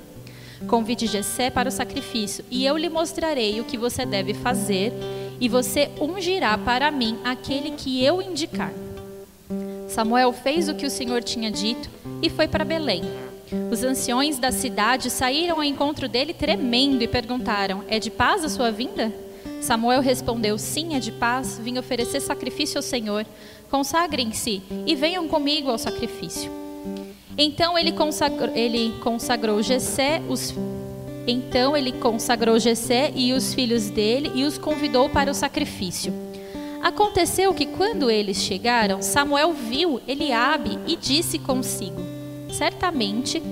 Convide 0.67 1.07
Jessé 1.07 1.51
para 1.51 1.69
o 1.69 1.73
sacrifício, 1.73 2.45
e 2.51 2.67
eu 2.67 2.77
lhe 2.77 2.89
mostrarei 2.89 3.61
o 3.61 3.65
que 3.65 3.79
você 3.79 4.05
deve 4.05 4.35
fazer 4.35 4.93
e 5.41 5.49
você 5.49 5.91
ungirá 6.01 6.57
para 6.59 6.91
mim 6.91 7.19
aquele 7.25 7.73
que 7.73 8.05
eu 8.05 8.21
indicar. 8.21 8.73
Samuel 9.89 10.33
fez 10.33 10.69
o 10.69 10.75
que 10.75 10.87
o 10.87 10.91
Senhor 10.91 11.23
tinha 11.23 11.51
dito 11.51 11.89
e 12.23 12.29
foi 12.29 12.47
para 12.47 12.65
Belém. 12.65 13.03
Os 13.73 13.83
anciões 13.83 14.39
da 14.39 14.53
cidade 14.53 15.11
saíram 15.11 15.57
ao 15.57 15.65
encontro 15.65 16.09
dele 16.09 16.35
tremendo 16.35 17.03
e 17.03 17.09
perguntaram: 17.09 17.83
É 17.89 17.99
de 17.99 18.11
paz 18.11 18.45
a 18.45 18.49
sua 18.49 18.71
vinda? 18.71 19.13
Samuel 19.61 20.03
respondeu: 20.03 20.59
Sim, 20.59 20.95
é 20.95 21.01
de 21.01 21.13
paz. 21.13 21.59
Vim 21.59 21.79
oferecer 21.79 22.21
sacrifício 22.21 22.79
ao 22.79 22.83
Senhor. 22.83 23.25
Consagrem-se 23.71 24.63
e 24.87 24.95
venham 24.95 25.27
comigo 25.29 25.71
ao 25.71 25.79
sacrifício. 25.79 26.51
Então 27.37 27.79
ele 27.79 27.93
consagrou, 27.93 28.55
ele 28.55 28.95
consagrou 29.01 29.63
Jessé, 29.63 30.21
os 30.29 30.53
então 31.31 31.77
ele 31.77 31.93
consagrou 31.93 32.59
Jessé 32.59 33.13
e 33.15 33.33
os 33.33 33.53
filhos 33.53 33.91
dele 33.91 34.33
e 34.35 34.45
os 34.45 34.57
convidou 34.57 35.11
para 35.11 35.31
o 35.31 35.35
sacrifício. 35.35 36.13
Aconteceu 36.83 37.53
que 37.53 37.67
quando 37.67 38.11
eles 38.11 38.39
chegaram, 38.39 39.03
Samuel 39.03 39.53
viu 39.53 40.01
Eliabe 40.09 40.79
e 40.87 40.97
disse 40.97 41.39
consigo: 41.39 42.01
Certamente 42.51 43.43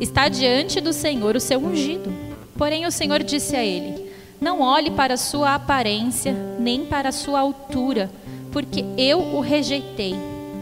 está 0.00 0.28
diante 0.28 0.80
do 0.80 0.92
Senhor 0.92 1.36
o 1.36 1.40
seu 1.40 1.58
ungido. 1.58 2.12
Porém 2.58 2.84
o 2.86 2.92
Senhor 2.92 3.22
disse 3.22 3.56
a 3.56 3.64
ele: 3.64 4.10
Não 4.40 4.60
olhe 4.60 4.90
para 4.90 5.14
a 5.14 5.18
sua 5.18 5.54
aparência, 5.54 6.34
nem 6.58 6.84
para 6.84 7.08
a 7.08 7.12
sua 7.12 7.40
altura, 7.40 8.10
porque 8.52 8.84
eu 8.98 9.20
o 9.20 9.40
rejeitei. 9.40 10.14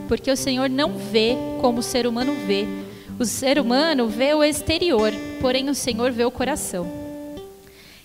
Porque 0.06 0.30
o 0.30 0.37
Senhor 0.37 0.68
não 0.68 0.99
vê 0.99 1.34
como 1.61 1.80
o 1.80 1.82
ser 1.82 2.06
humano 2.06 2.34
vê 2.46 2.66
o 3.16 3.25
ser 3.25 3.61
humano 3.61 4.08
vê 4.08 4.34
o 4.34 4.42
exterior, 4.42 5.12
porém 5.44 5.68
o 5.68 5.74
Senhor 5.74 6.10
vê 6.10 6.24
o 6.24 6.30
coração. 6.30 6.90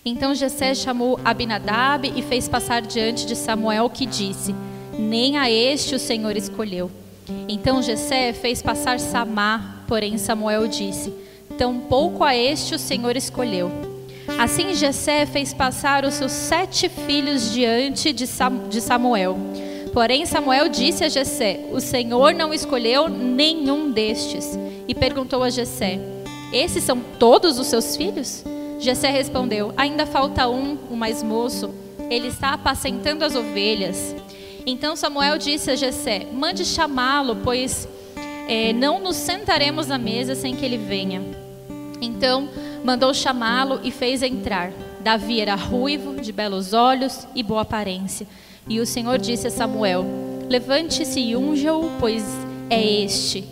Então 0.03 0.35
Jessé 0.35 0.75
chamou 0.75 1.17
Abinadab 1.23 2.11
e 2.13 2.21
fez 2.21 2.49
passar 2.49 2.81
diante 2.81 3.25
de 3.25 3.33
Samuel, 3.33 3.89
que 3.89 4.05
disse: 4.05 4.53
Nem 4.97 5.37
a 5.37 5.49
este 5.49 5.95
o 5.95 5.99
Senhor 5.99 6.35
escolheu. 6.35 6.91
Então 7.47 7.81
Jessé 7.81 8.33
fez 8.33 8.61
passar 8.61 8.99
Samá, 8.99 9.85
porém 9.87 10.17
Samuel 10.17 10.67
disse: 10.67 11.13
Tampouco 11.57 12.25
a 12.25 12.35
este 12.35 12.75
o 12.75 12.79
Senhor 12.79 13.15
escolheu. 13.15 13.71
Assim 14.37 14.73
Jessé 14.73 15.25
fez 15.25 15.53
passar 15.53 16.03
os 16.03 16.15
seus 16.15 16.33
sete 16.33 16.89
filhos 16.89 17.53
diante 17.53 18.11
de 18.11 18.27
Samuel. 18.81 19.37
Porém, 19.93 20.25
Samuel 20.25 20.67
disse 20.67 21.05
a 21.05 21.07
Jessé: 21.07 21.61
O 21.71 21.79
Senhor 21.79 22.33
não 22.33 22.53
escolheu 22.53 23.07
nenhum 23.07 23.89
destes. 23.89 24.59
E 24.89 24.93
perguntou 24.93 25.41
a 25.41 25.49
Jessé: 25.49 26.18
Esses 26.51 26.83
são 26.83 26.99
todos 27.19 27.59
os 27.59 27.67
seus 27.67 27.95
filhos? 27.95 28.43
Jessé 28.79 29.09
respondeu: 29.09 29.73
Ainda 29.77 30.05
falta 30.05 30.47
um, 30.47 30.77
o 30.89 30.95
mais 30.95 31.21
moço. 31.21 31.69
Ele 32.09 32.27
está 32.27 32.53
apacentando 32.53 33.23
as 33.23 33.35
ovelhas. 33.35 34.15
Então 34.65 34.95
Samuel 34.95 35.37
disse 35.37 35.69
a 35.69 35.75
Jessé: 35.75 36.27
Mande 36.31 36.65
chamá-lo, 36.65 37.37
pois 37.43 37.87
é, 38.47 38.73
não 38.73 38.99
nos 38.99 39.15
sentaremos 39.15 39.91
à 39.91 39.97
mesa 39.97 40.33
sem 40.33 40.55
que 40.55 40.65
ele 40.65 40.77
venha. 40.77 41.21
Então 42.01 42.49
mandou 42.83 43.13
chamá-lo 43.13 43.79
e 43.83 43.91
fez 43.91 44.23
entrar. 44.23 44.71
Davi 45.01 45.39
era 45.39 45.55
ruivo, 45.55 46.19
de 46.19 46.31
belos 46.31 46.73
olhos 46.73 47.27
e 47.35 47.43
boa 47.43 47.61
aparência. 47.61 48.27
E 48.67 48.79
o 48.79 48.85
Senhor 48.85 49.17
disse 49.17 49.47
a 49.47 49.51
Samuel: 49.51 50.05
Levante-se 50.49 51.19
e 51.19 51.35
unja-o, 51.35 51.91
pois 51.99 52.23
é 52.69 52.83
este. 53.03 53.45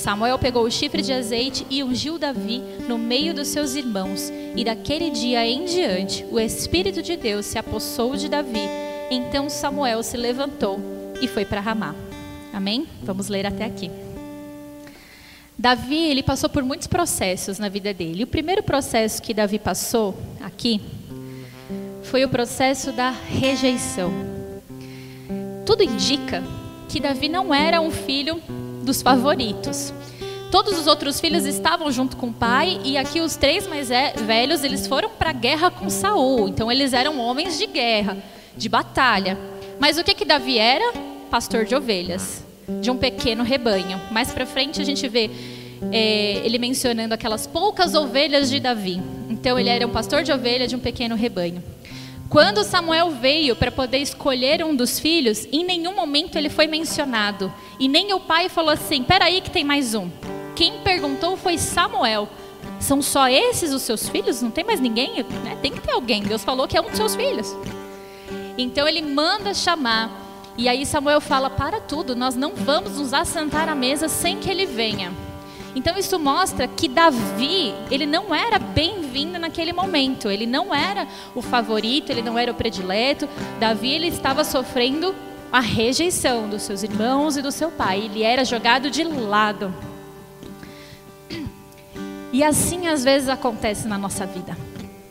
Samuel 0.00 0.38
pegou 0.38 0.64
o 0.64 0.70
chifre 0.70 1.02
de 1.02 1.12
azeite 1.12 1.66
e 1.68 1.82
ungiu 1.84 2.18
Davi 2.18 2.62
no 2.88 2.96
meio 2.96 3.34
dos 3.34 3.48
seus 3.48 3.74
irmãos. 3.74 4.32
E 4.56 4.64
daquele 4.64 5.10
dia 5.10 5.46
em 5.46 5.66
diante, 5.66 6.24
o 6.30 6.40
Espírito 6.40 7.02
de 7.02 7.16
Deus 7.16 7.44
se 7.44 7.58
apossou 7.58 8.16
de 8.16 8.28
Davi. 8.28 8.66
Então 9.10 9.50
Samuel 9.50 10.02
se 10.02 10.16
levantou 10.16 10.80
e 11.20 11.28
foi 11.28 11.44
para 11.44 11.60
Ramá. 11.60 11.94
Amém? 12.52 12.86
Vamos 13.02 13.28
ler 13.28 13.46
até 13.46 13.64
aqui. 13.66 13.90
Davi, 15.58 16.10
ele 16.10 16.22
passou 16.22 16.48
por 16.48 16.62
muitos 16.62 16.86
processos 16.86 17.58
na 17.58 17.68
vida 17.68 17.92
dele. 17.92 18.24
O 18.24 18.26
primeiro 18.26 18.62
processo 18.62 19.20
que 19.20 19.34
Davi 19.34 19.58
passou 19.58 20.16
aqui 20.40 20.80
foi 22.02 22.24
o 22.24 22.28
processo 22.28 22.90
da 22.90 23.10
rejeição 23.10 24.40
tudo 25.70 25.84
indica 25.84 26.42
que 26.88 26.98
Davi 26.98 27.28
não 27.28 27.54
era 27.54 27.80
um 27.80 27.92
filho 27.92 28.42
dos 28.82 29.02
favoritos. 29.02 29.92
Todos 30.50 30.76
os 30.78 30.88
outros 30.88 31.20
filhos 31.20 31.46
estavam 31.46 31.92
junto 31.92 32.16
com 32.16 32.26
o 32.26 32.32
pai 32.32 32.80
e 32.84 32.96
aqui 32.96 33.20
os 33.20 33.36
três 33.36 33.68
mais 33.68 33.88
velhos 34.26 34.64
eles 34.64 34.86
foram 34.86 35.08
para 35.10 35.30
a 35.30 35.32
guerra 35.32 35.70
com 35.70 35.88
Saul. 35.88 36.48
Então 36.48 36.70
eles 36.70 36.92
eram 36.92 37.20
homens 37.20 37.56
de 37.56 37.66
guerra, 37.66 38.16
de 38.56 38.68
batalha. 38.68 39.38
Mas 39.78 39.96
o 39.96 40.02
que 40.02 40.12
que 40.12 40.24
Davi 40.24 40.58
era? 40.58 40.92
Pastor 41.30 41.64
de 41.64 41.74
ovelhas, 41.74 42.44
de 42.80 42.90
um 42.90 42.96
pequeno 42.96 43.44
rebanho. 43.44 44.00
Mais 44.10 44.32
para 44.32 44.44
frente 44.44 44.82
a 44.82 44.84
gente 44.84 45.06
vê 45.08 45.30
é, 45.92 46.42
ele 46.44 46.58
mencionando 46.58 47.14
aquelas 47.14 47.46
poucas 47.46 47.94
ovelhas 47.94 48.50
de 48.50 48.58
Davi. 48.58 49.00
Então 49.28 49.56
ele 49.56 49.68
era 49.68 49.86
um 49.86 49.90
pastor 49.90 50.24
de 50.24 50.32
ovelha 50.32 50.66
de 50.66 50.74
um 50.74 50.80
pequeno 50.80 51.14
rebanho. 51.14 51.62
Quando 52.30 52.62
Samuel 52.62 53.10
veio 53.10 53.56
para 53.56 53.72
poder 53.72 53.98
escolher 53.98 54.64
um 54.64 54.72
dos 54.72 55.00
filhos, 55.00 55.48
em 55.50 55.64
nenhum 55.64 55.92
momento 55.92 56.38
ele 56.38 56.48
foi 56.48 56.68
mencionado. 56.68 57.52
E 57.76 57.88
nem 57.88 58.12
o 58.12 58.20
pai 58.20 58.48
falou 58.48 58.70
assim: 58.70 59.02
peraí, 59.02 59.40
que 59.40 59.50
tem 59.50 59.64
mais 59.64 59.96
um. 59.96 60.08
Quem 60.54 60.78
perguntou 60.84 61.36
foi 61.36 61.58
Samuel. 61.58 62.28
São 62.78 63.02
só 63.02 63.28
esses 63.28 63.72
os 63.72 63.82
seus 63.82 64.08
filhos? 64.08 64.40
Não 64.40 64.50
tem 64.50 64.62
mais 64.62 64.78
ninguém? 64.78 65.24
Né? 65.42 65.58
Tem 65.60 65.72
que 65.72 65.80
ter 65.80 65.90
alguém. 65.90 66.22
Deus 66.22 66.44
falou 66.44 66.68
que 66.68 66.76
é 66.76 66.80
um 66.80 66.86
dos 66.86 66.96
seus 66.96 67.16
filhos. 67.16 67.56
Então 68.56 68.86
ele 68.86 69.02
manda 69.02 69.52
chamar. 69.52 70.08
E 70.56 70.68
aí 70.68 70.86
Samuel 70.86 71.20
fala: 71.20 71.50
para 71.50 71.80
tudo, 71.80 72.14
nós 72.14 72.36
não 72.36 72.54
vamos 72.54 72.96
nos 72.96 73.12
assentar 73.12 73.68
à 73.68 73.74
mesa 73.74 74.06
sem 74.06 74.38
que 74.38 74.48
ele 74.48 74.66
venha. 74.66 75.12
Então 75.74 75.96
isso 75.96 76.18
mostra 76.18 76.66
que 76.66 76.88
Davi, 76.88 77.74
ele 77.90 78.06
não 78.06 78.34
era 78.34 78.58
bem-vindo 78.58 79.38
naquele 79.38 79.72
momento, 79.72 80.28
ele 80.28 80.46
não 80.46 80.74
era 80.74 81.06
o 81.34 81.40
favorito, 81.40 82.10
ele 82.10 82.22
não 82.22 82.38
era 82.38 82.50
o 82.50 82.54
predileto. 82.54 83.28
Davi 83.58 83.92
ele 83.92 84.08
estava 84.08 84.42
sofrendo 84.42 85.14
a 85.52 85.60
rejeição 85.60 86.48
dos 86.48 86.62
seus 86.62 86.82
irmãos 86.82 87.36
e 87.36 87.42
do 87.42 87.52
seu 87.52 87.70
pai, 87.70 88.02
ele 88.02 88.22
era 88.22 88.44
jogado 88.44 88.90
de 88.90 89.04
lado. 89.04 89.72
E 92.32 92.44
assim 92.44 92.86
às 92.86 93.02
vezes 93.02 93.28
acontece 93.28 93.88
na 93.88 93.98
nossa 93.98 94.24
vida, 94.24 94.56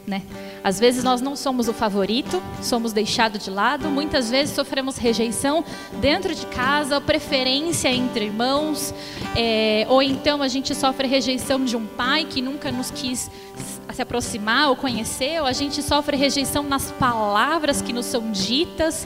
né? 0.09 0.23
Às 0.63 0.79
vezes 0.79 1.03
nós 1.03 1.21
não 1.21 1.35
somos 1.35 1.69
o 1.69 1.73
favorito, 1.73 2.41
somos 2.61 2.91
deixados 2.91 3.45
de 3.45 3.51
lado, 3.51 3.87
muitas 3.89 4.29
vezes 4.29 4.55
sofremos 4.55 4.97
rejeição 4.97 5.63
dentro 6.01 6.33
de 6.33 6.45
casa, 6.47 6.99
preferência 6.99 7.89
entre 7.89 8.25
irmãos, 8.25 8.93
é, 9.35 9.85
ou 9.87 10.01
então 10.01 10.41
a 10.41 10.47
gente 10.47 10.73
sofre 10.73 11.07
rejeição 11.07 11.63
de 11.63 11.77
um 11.77 11.85
pai 11.85 12.25
que 12.25 12.41
nunca 12.41 12.71
nos 12.71 12.89
quis 12.89 13.29
se 13.93 14.01
aproximar 14.01 14.69
ou 14.69 14.75
conhecer, 14.75 15.39
ou 15.41 15.45
a 15.45 15.53
gente 15.53 15.83
sofre 15.83 16.17
rejeição 16.17 16.63
nas 16.63 16.91
palavras 16.91 17.81
que 17.81 17.93
nos 17.93 18.05
são 18.05 18.31
ditas. 18.31 19.05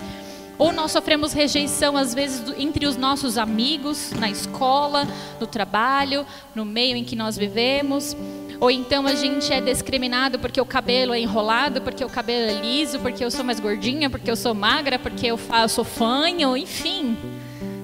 Ou 0.56 0.72
nós 0.72 0.92
sofremos 0.92 1.34
rejeição, 1.34 1.98
às 1.98 2.14
vezes, 2.14 2.44
entre 2.60 2.86
os 2.86 2.96
nossos 2.96 3.40
amigos, 3.40 4.12
na 4.12 4.30
escola, 4.30 5.08
no 5.40 5.48
trabalho, 5.48 6.26
no 6.54 6.64
meio 6.64 6.96
em 6.96 7.04
que 7.04 7.16
nós 7.16 7.36
vivemos. 7.36 8.16
Ou 8.64 8.72
então 8.72 9.06
a 9.06 9.14
gente 9.14 9.52
é 9.52 9.60
discriminado 9.60 10.40
porque 10.40 10.62
o 10.62 10.66
cabelo 10.66 11.14
é 11.14 11.20
enrolado, 11.20 11.82
porque 11.82 12.02
o 12.06 12.08
cabelo 12.08 12.50
é 12.50 12.62
liso, 12.62 12.98
porque 13.00 13.22
eu 13.22 13.30
sou 13.30 13.44
mais 13.44 13.60
gordinha, 13.60 14.10
porque 14.10 14.32
eu 14.32 14.38
sou 14.38 14.54
magra, 14.54 14.98
porque 14.98 15.28
eu 15.28 15.36
faço 15.36 15.84
fanho, 15.84 16.56
enfim. 16.56 17.18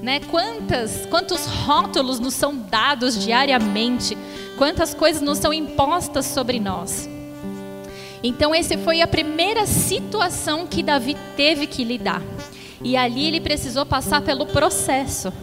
Né? 0.02 0.22
Quantas, 0.32 1.06
quantos 1.08 1.46
rótulos 1.46 2.18
nos 2.18 2.34
são 2.34 2.56
dados 2.56 3.22
diariamente, 3.22 4.18
quantas 4.58 4.94
coisas 4.94 5.22
nos 5.22 5.40
são 5.40 5.52
impostas 5.52 6.26
sobre 6.28 6.62
nós. 6.62 7.10
Então, 8.24 8.56
essa 8.56 8.78
foi 8.78 9.02
a 9.02 9.08
primeira 9.08 9.66
situação 9.66 10.66
que 10.66 10.82
Davi 10.82 11.18
teve 11.36 11.68
que 11.68 11.84
lidar. 11.84 12.22
E 12.82 12.96
ali 12.96 13.28
ele 13.28 13.42
precisou 13.42 13.86
passar 13.86 14.22
pelo 14.22 14.46
processo 14.46 15.34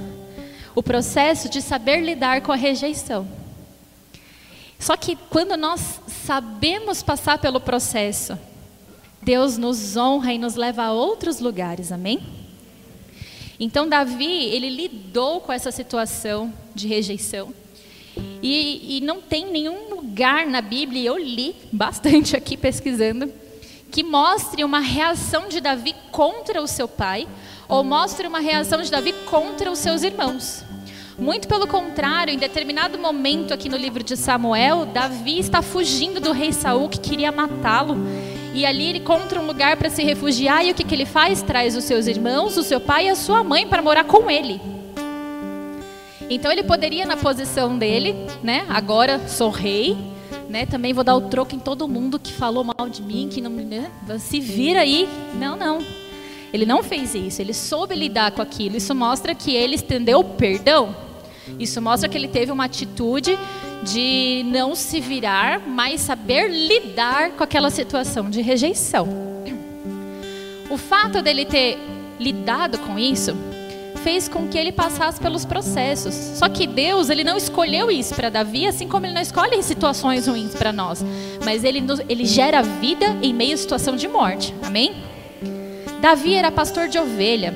o 0.75 0.83
processo 0.83 1.51
de 1.51 1.61
saber 1.61 2.01
lidar 2.01 2.41
com 2.41 2.53
a 2.53 2.57
rejeição. 2.57 3.46
Só 4.79 4.97
que 4.97 5.17
quando 5.31 5.57
nós 5.57 6.01
sabemos 6.07 7.03
passar 7.03 7.39
pelo 7.39 7.61
processo, 7.61 8.39
Deus 9.23 9.59
nos 9.59 9.97
honra 9.97 10.33
e 10.35 10.39
nos 10.39 10.55
leva 10.55 10.85
a 10.85 10.93
outros 10.93 11.41
lugares, 11.41 11.91
amém? 11.91 12.21
Então 13.59 13.89
Davi, 13.89 14.25
ele 14.25 14.69
lidou 14.69 15.41
com 15.41 15.53
essa 15.53 15.73
situação 15.73 16.53
de 16.75 16.87
rejeição. 16.87 17.53
E, 18.43 18.99
e 18.99 19.01
não 19.01 19.21
tem 19.21 19.51
nenhum 19.51 19.91
lugar 19.91 20.47
na 20.47 20.61
Bíblia, 20.61 21.09
eu 21.09 21.19
li 21.19 21.57
bastante 21.73 22.37
aqui 22.37 22.57
pesquisando, 22.57 23.33
que 23.91 24.03
mostre 24.03 24.63
uma 24.63 24.81
reação 24.81 25.49
de 25.49 25.61
Davi 25.61 25.95
contra 26.13 26.63
o 26.63 26.67
seu 26.67 26.87
pai, 26.87 27.27
ou 27.69 27.83
mostre 27.83 28.29
uma 28.29 28.41
reação 28.41 28.81
de 28.83 28.91
Davi 28.91 29.13
contra 29.25 29.71
os 29.71 29.79
seus 29.79 30.03
irmãos. 30.03 30.65
Muito 31.19 31.49
pelo 31.49 31.67
contrário, 31.67 32.33
em 32.33 32.37
determinado 32.37 32.99
momento 32.99 33.55
aqui 33.55 33.71
no 33.71 33.77
livro 33.77 34.03
de 34.03 34.19
Samuel, 34.19 34.85
Davi 34.85 35.39
está 35.39 35.63
fugindo 35.63 36.21
do 36.21 36.31
rei 36.31 36.53
Saul 36.53 36.91
que 36.91 37.01
queria 37.01 37.33
matá-lo. 37.33 37.97
E 38.53 38.67
ali 38.67 38.89
ele 38.89 38.99
encontra 38.99 39.41
um 39.41 39.47
lugar 39.47 39.79
para 39.79 39.89
se 39.89 40.03
refugiar 40.03 40.65
e 40.65 40.73
o 40.73 40.75
que, 40.75 40.85
que 40.85 40.95
ele 40.95 41.07
faz? 41.07 41.41
Traz 41.41 41.75
os 41.75 41.85
seus 41.85 42.07
irmãos, 42.07 42.59
o 42.59 42.63
seu 42.63 42.79
pai 42.79 43.07
e 43.07 43.09
a 43.09 43.15
sua 43.15 43.43
mãe 43.43 43.67
para 43.67 43.81
morar 43.81 44.05
com 44.05 44.31
ele. 44.31 44.61
Então 46.29 46.53
ele 46.53 46.63
poderia 46.63 47.07
na 47.07 47.17
posição 47.17 47.79
dele, 47.79 48.15
né? 48.43 48.67
Agora 48.69 49.27
sou 49.27 49.49
rei, 49.49 49.97
né? 50.51 50.67
Também 50.67 50.93
vou 50.93 51.05
dar 51.05 51.17
o 51.17 51.23
troco 51.23 51.55
em 51.55 51.59
todo 51.59 51.89
mundo 51.89 52.19
que 52.19 52.33
falou 52.33 52.63
mal 52.63 52.91
de 52.91 53.01
mim, 53.03 53.29
que 53.31 53.41
não 53.41 53.51
né? 53.51 53.91
se 54.19 54.39
vira 54.39 54.81
aí. 54.81 55.09
Não, 55.35 55.57
não. 55.57 55.79
Ele 56.53 56.67
não 56.67 56.83
fez 56.83 57.15
isso. 57.15 57.41
Ele 57.41 57.55
soube 57.55 57.95
lidar 57.95 58.33
com 58.33 58.43
aquilo. 58.43 58.77
Isso 58.77 58.95
mostra 58.95 59.35
que 59.35 59.55
ele 59.55 59.77
estendeu 59.77 60.23
perdão. 60.23 61.06
Isso 61.59 61.81
mostra 61.81 62.09
que 62.09 62.17
ele 62.17 62.29
teve 62.29 62.53
uma 62.53 62.65
atitude 62.65 63.39
de 63.83 64.45
não 64.47 64.75
se 64.75 65.01
virar, 65.01 65.61
mas 65.61 66.01
saber 66.01 66.49
lidar 66.49 67.31
com 67.33 67.45
aquela 67.45 67.71
situação 67.71 68.29
de 68.29 68.41
rejeição. 68.41 69.09
O 70.69 70.77
fato 70.77 71.23
dele 71.23 71.45
ter 71.45 71.79
lidado 72.19 72.79
com 72.79 72.99
isso 72.99 73.37
fez 74.03 74.29
com 74.29 74.47
que 74.47 74.57
ele 74.57 74.73
passasse 74.73 75.19
pelos 75.21 75.45
processos. 75.45 76.15
Só 76.15 76.49
que 76.49 76.67
Deus, 76.67 77.11
ele 77.11 77.25
não 77.25 77.37
escolheu 77.37 77.91
isso 77.91 78.15
para 78.15 78.29
Davi, 78.29 78.67
assim 78.67 78.89
como 78.89 79.07
ele 79.07 79.15
não 79.15 79.23
escolhe 79.23 79.61
situações 79.63 80.27
ruins 80.27 80.55
para 80.55 80.73
nós, 80.73 81.05
mas 81.45 81.65
ele 81.65 81.83
ele 82.09 82.25
gera 82.25 82.63
vida 82.63 83.17
em 83.23 83.33
meio 83.33 83.55
à 83.55 83.57
situação 83.57 83.97
de 83.97 84.07
morte. 84.09 84.55
Amém? 84.63 84.95
Davi 86.01 86.35
era 86.35 86.51
pastor 86.53 86.89
de 86.89 86.99
ovelha 86.99 87.53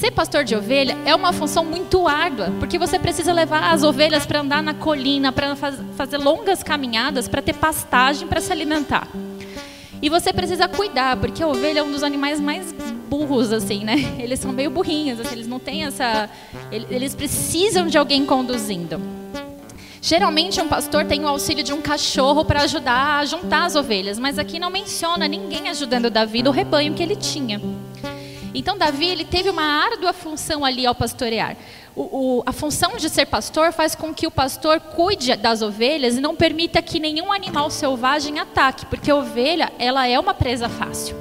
ser 0.00 0.12
pastor 0.12 0.44
de 0.44 0.56
ovelha 0.56 0.96
é 1.04 1.14
uma 1.14 1.30
função 1.30 1.62
muito 1.62 2.08
árdua, 2.08 2.50
porque 2.58 2.78
você 2.78 2.98
precisa 2.98 3.34
levar 3.34 3.70
as 3.70 3.82
ovelhas 3.82 4.24
para 4.24 4.40
andar 4.40 4.62
na 4.62 4.72
colina, 4.72 5.30
para 5.30 5.54
faz, 5.54 5.76
fazer 5.94 6.16
longas 6.16 6.62
caminhadas, 6.62 7.28
para 7.28 7.42
ter 7.42 7.52
pastagem 7.52 8.26
para 8.26 8.40
se 8.40 8.50
alimentar. 8.50 9.06
E 10.00 10.08
você 10.08 10.32
precisa 10.32 10.66
cuidar, 10.66 11.18
porque 11.18 11.42
a 11.42 11.46
ovelha 11.46 11.80
é 11.80 11.82
um 11.82 11.92
dos 11.92 12.02
animais 12.02 12.40
mais 12.40 12.72
burros, 13.10 13.52
assim, 13.52 13.84
né? 13.84 13.96
Eles 14.18 14.40
são 14.40 14.52
meio 14.52 14.70
burrinhos, 14.70 15.20
assim, 15.20 15.34
eles 15.34 15.46
não 15.46 15.58
têm 15.58 15.84
essa. 15.84 16.30
Eles 16.72 17.14
precisam 17.14 17.86
de 17.86 17.98
alguém 17.98 18.24
conduzindo. 18.24 18.98
Geralmente 20.00 20.58
um 20.62 20.68
pastor 20.68 21.04
tem 21.04 21.22
o 21.26 21.28
auxílio 21.28 21.62
de 21.62 21.74
um 21.74 21.82
cachorro 21.82 22.42
para 22.42 22.62
ajudar 22.62 23.18
a 23.18 23.24
juntar 23.26 23.66
as 23.66 23.76
ovelhas, 23.76 24.18
mas 24.18 24.38
aqui 24.38 24.58
não 24.58 24.70
menciona 24.70 25.28
ninguém 25.28 25.68
ajudando 25.68 26.08
Davi 26.08 26.42
do 26.42 26.50
rebanho 26.50 26.94
que 26.94 27.02
ele 27.02 27.16
tinha. 27.16 27.60
Então 28.54 28.76
Davi 28.76 29.06
ele 29.06 29.24
teve 29.24 29.48
uma 29.50 29.62
árdua 29.62 30.12
função 30.12 30.64
ali 30.64 30.86
ao 30.86 30.94
pastorear. 30.94 31.56
O, 31.94 32.02
o, 32.02 32.42
a 32.46 32.52
função 32.52 32.96
de 32.96 33.08
ser 33.08 33.26
pastor 33.26 33.72
faz 33.72 33.94
com 33.94 34.14
que 34.14 34.26
o 34.26 34.30
pastor 34.30 34.80
cuide 34.80 35.36
das 35.36 35.60
ovelhas 35.62 36.16
e 36.16 36.20
não 36.20 36.36
permita 36.36 36.80
que 36.80 37.00
nenhum 37.00 37.32
animal 37.32 37.70
selvagem 37.70 38.38
ataque, 38.38 38.86
porque 38.86 39.10
a 39.10 39.16
ovelha 39.16 39.72
ela 39.78 40.06
é 40.06 40.18
uma 40.18 40.34
presa 40.34 40.68
fácil. 40.68 41.16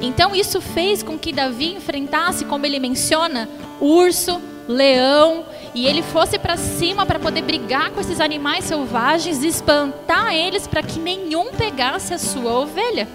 Então 0.00 0.34
isso 0.34 0.60
fez 0.60 1.02
com 1.02 1.18
que 1.18 1.32
Davi 1.32 1.74
enfrentasse, 1.74 2.44
como 2.44 2.64
ele 2.64 2.78
menciona, 2.78 3.48
urso, 3.80 4.40
leão, 4.68 5.44
e 5.74 5.86
ele 5.86 6.02
fosse 6.02 6.38
para 6.38 6.56
cima 6.56 7.04
para 7.04 7.18
poder 7.18 7.42
brigar 7.42 7.90
com 7.90 8.00
esses 8.00 8.20
animais 8.20 8.64
selvagens, 8.64 9.42
espantar 9.42 10.34
eles 10.34 10.66
para 10.66 10.82
que 10.82 10.98
nenhum 10.98 11.52
pegasse 11.52 12.14
a 12.14 12.18
sua 12.18 12.52
ovelha. 12.60 13.08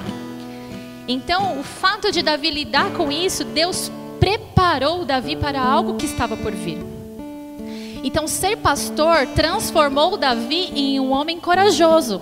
Então, 1.07 1.59
o 1.59 1.63
fato 1.63 2.11
de 2.11 2.21
Davi 2.21 2.49
lidar 2.49 2.91
com 2.91 3.11
isso, 3.11 3.43
Deus 3.43 3.91
preparou 4.19 5.03
Davi 5.03 5.35
para 5.35 5.61
algo 5.61 5.95
que 5.95 6.05
estava 6.05 6.37
por 6.37 6.51
vir. 6.51 6.79
Então, 8.03 8.27
ser 8.27 8.57
pastor 8.57 9.27
transformou 9.27 10.17
Davi 10.17 10.71
em 10.75 10.99
um 10.99 11.11
homem 11.11 11.39
corajoso. 11.39 12.21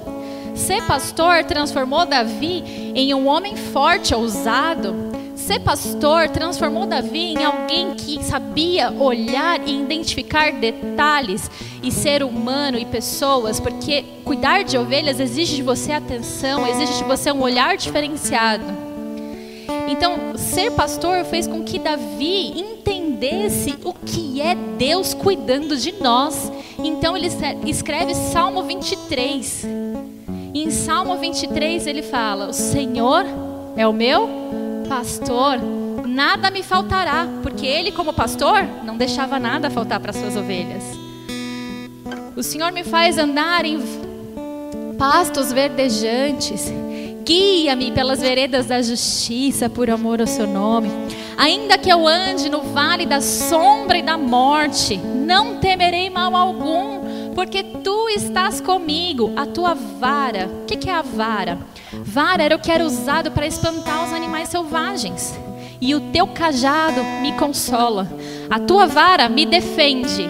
Ser 0.55 0.83
pastor 0.83 1.43
transformou 1.43 2.05
Davi 2.05 2.63
em 2.95 3.13
um 3.13 3.27
homem 3.27 3.55
forte, 3.55 4.13
ousado. 4.13 5.10
Ser 5.51 5.59
pastor 5.59 6.29
transformou 6.29 6.85
Davi 6.85 7.33
em 7.33 7.43
alguém 7.43 7.93
que 7.93 8.23
sabia 8.23 8.89
olhar 8.89 9.59
e 9.67 9.81
identificar 9.81 10.53
detalhes 10.53 11.51
e 11.83 11.91
ser 11.91 12.23
humano 12.23 12.79
e 12.79 12.85
pessoas, 12.85 13.59
porque 13.59 14.05
cuidar 14.23 14.63
de 14.63 14.77
ovelhas 14.77 15.19
exige 15.19 15.57
de 15.57 15.61
você 15.61 15.91
atenção, 15.91 16.65
exige 16.65 16.99
de 16.99 17.03
você 17.03 17.33
um 17.33 17.41
olhar 17.41 17.75
diferenciado. 17.75 18.63
Então, 19.89 20.37
ser 20.37 20.71
pastor 20.71 21.25
fez 21.25 21.47
com 21.47 21.65
que 21.65 21.79
Davi 21.79 22.57
entendesse 22.57 23.77
o 23.83 23.93
que 23.93 24.41
é 24.41 24.55
Deus 24.55 25.13
cuidando 25.13 25.75
de 25.75 25.91
nós. 26.01 26.49
Então, 26.79 27.17
ele 27.17 27.27
escreve 27.65 28.15
Salmo 28.15 28.63
23. 28.63 29.65
E 30.53 30.63
em 30.63 30.71
Salmo 30.71 31.17
23 31.17 31.87
ele 31.87 32.03
fala: 32.03 32.47
O 32.47 32.53
Senhor 32.53 33.25
é 33.75 33.85
o 33.85 33.91
meu 33.91 34.60
pastor, 34.91 35.57
nada 36.05 36.51
me 36.51 36.61
faltará, 36.61 37.25
porque 37.41 37.65
ele, 37.65 37.93
como 37.93 38.11
pastor, 38.11 38.61
não 38.83 38.97
deixava 38.97 39.39
nada 39.39 39.69
faltar 39.69 40.01
para 40.01 40.11
suas 40.11 40.35
ovelhas. 40.35 40.83
O 42.35 42.43
Senhor 42.43 42.73
me 42.73 42.83
faz 42.83 43.17
andar 43.17 43.63
em 43.63 43.79
pastos 44.97 45.53
verdejantes, 45.53 46.65
guia-me 47.23 47.93
pelas 47.93 48.19
veredas 48.19 48.65
da 48.65 48.81
justiça, 48.81 49.69
por 49.69 49.89
amor 49.89 50.19
ao 50.19 50.27
seu 50.27 50.45
nome. 50.45 50.89
Ainda 51.37 51.77
que 51.77 51.89
eu 51.89 52.05
ande 52.05 52.49
no 52.49 52.61
vale 52.61 53.05
da 53.05 53.21
sombra 53.21 53.97
e 53.97 54.03
da 54.03 54.17
morte, 54.17 54.97
não 54.97 55.55
temerei 55.55 56.09
mal 56.09 56.35
algum, 56.35 56.99
porque 57.33 57.63
tu 57.63 58.09
estás 58.09 58.59
comigo, 58.61 59.33
a 59.35 59.45
tua 59.45 59.73
vara. 59.73 60.49
O 60.63 60.65
que 60.65 60.89
é 60.89 60.93
a 60.93 61.01
vara? 61.01 61.57
Vara 61.91 62.43
era 62.43 62.55
o 62.55 62.59
que 62.59 62.71
era 62.71 62.85
usado 62.85 63.31
para 63.31 63.47
espantar 63.47 64.03
os 64.05 64.13
animais 64.13 64.49
selvagens. 64.49 65.37
E 65.79 65.95
o 65.95 65.99
teu 66.11 66.27
cajado 66.27 67.03
me 67.21 67.31
consola. 67.33 68.07
A 68.49 68.59
tua 68.59 68.87
vara 68.87 69.27
me 69.27 69.45
defende. 69.45 70.29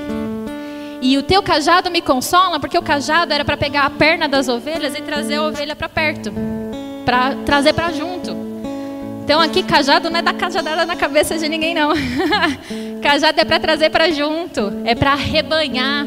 E 1.01 1.17
o 1.17 1.23
teu 1.23 1.41
cajado 1.41 1.89
me 1.89 2.01
consola, 2.01 2.59
porque 2.59 2.77
o 2.77 2.81
cajado 2.81 3.33
era 3.33 3.43
para 3.43 3.57
pegar 3.57 3.85
a 3.85 3.89
perna 3.89 4.29
das 4.29 4.47
ovelhas 4.47 4.95
e 4.95 5.01
trazer 5.01 5.35
a 5.35 5.43
ovelha 5.43 5.75
para 5.75 5.89
perto, 5.89 6.31
para 7.03 7.35
trazer 7.43 7.73
para 7.73 7.91
junto. 7.91 8.35
Então 9.23 9.41
aqui 9.41 9.63
cajado 9.63 10.09
não 10.09 10.19
é 10.19 10.21
dar 10.21 10.33
cajadada 10.33 10.85
na 10.85 10.95
cabeça 10.95 11.37
de 11.37 11.49
ninguém 11.49 11.73
não. 11.73 11.91
cajado 13.01 13.39
é 13.41 13.45
para 13.45 13.59
trazer 13.59 13.89
para 13.89 14.11
junto, 14.11 14.71
é 14.85 14.93
para 14.93 15.15
rebanhar 15.15 16.05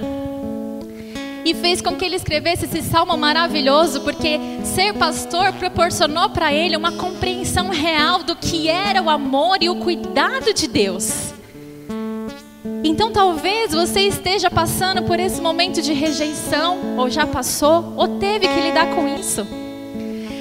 e 1.45 1.55
fez 1.55 1.83
com 1.83 1.95
que 1.95 2.05
ele 2.05 2.17
escrevesse 2.17 2.65
esse 2.65 2.83
salmo 2.83 3.17
maravilhoso, 3.17 4.01
porque 4.01 4.41
ser 4.65 4.95
pastor 4.95 5.53
proporcionou 5.53 6.31
para 6.31 6.53
ele 6.53 6.77
uma 6.77 6.93
compreensão 6.93 7.69
real 7.69 8.23
do 8.23 8.35
que 8.35 8.69
era 8.69 9.03
o 9.03 9.11
amor 9.11 9.59
e 9.61 9.69
o 9.69 9.77
cuidado 9.77 10.55
de 10.55 10.67
Deus. 10.67 11.35
Então 12.83 13.13
talvez 13.13 13.73
você 13.73 14.01
esteja 14.03 14.51
passando 14.51 15.03
por 15.03 15.21
esse 15.21 15.41
momento 15.41 15.83
de 15.83 15.93
rejeição, 15.93 16.97
ou 16.97 17.11
já 17.11 17.27
passou, 17.27 17.93
ou 17.97 18.19
teve 18.19 18.49
que 18.49 18.61
lidar 18.61 18.95
com 18.95 19.07
isso. 19.19 19.47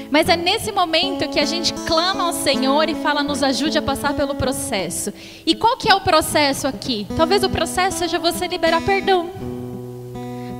Mas 0.10 0.30
é 0.30 0.38
nesse 0.38 0.72
momento 0.72 1.28
que 1.28 1.40
a 1.40 1.46
gente 1.46 1.74
clama 1.88 2.26
ao 2.26 2.34
Senhor 2.34 2.88
e 2.88 2.96
fala, 2.96 3.24
nos 3.24 3.42
ajude 3.42 3.80
a 3.80 3.82
passar 3.82 4.14
pelo 4.14 4.36
processo. 4.36 5.12
E 5.44 5.56
qual 5.56 5.76
que 5.76 5.90
é 5.90 5.96
o 5.96 6.02
processo 6.02 6.68
aqui? 6.68 7.08
Talvez 7.18 7.44
o 7.44 7.50
processo 7.50 7.98
seja 7.98 8.20
você 8.20 8.48
liberar 8.48 8.82
perdão 8.82 9.53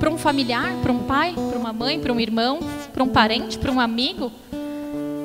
para 0.04 0.12
um 0.12 0.18
familiar, 0.18 0.70
para 0.82 0.92
um 0.92 0.98
pai, 0.98 1.32
para 1.32 1.58
uma 1.58 1.72
mãe, 1.72 1.98
para 1.98 2.12
um 2.12 2.20
irmão, 2.20 2.60
para 2.92 3.02
um 3.02 3.08
parente, 3.08 3.56
para 3.56 3.72
um 3.72 3.80
amigo. 3.80 4.30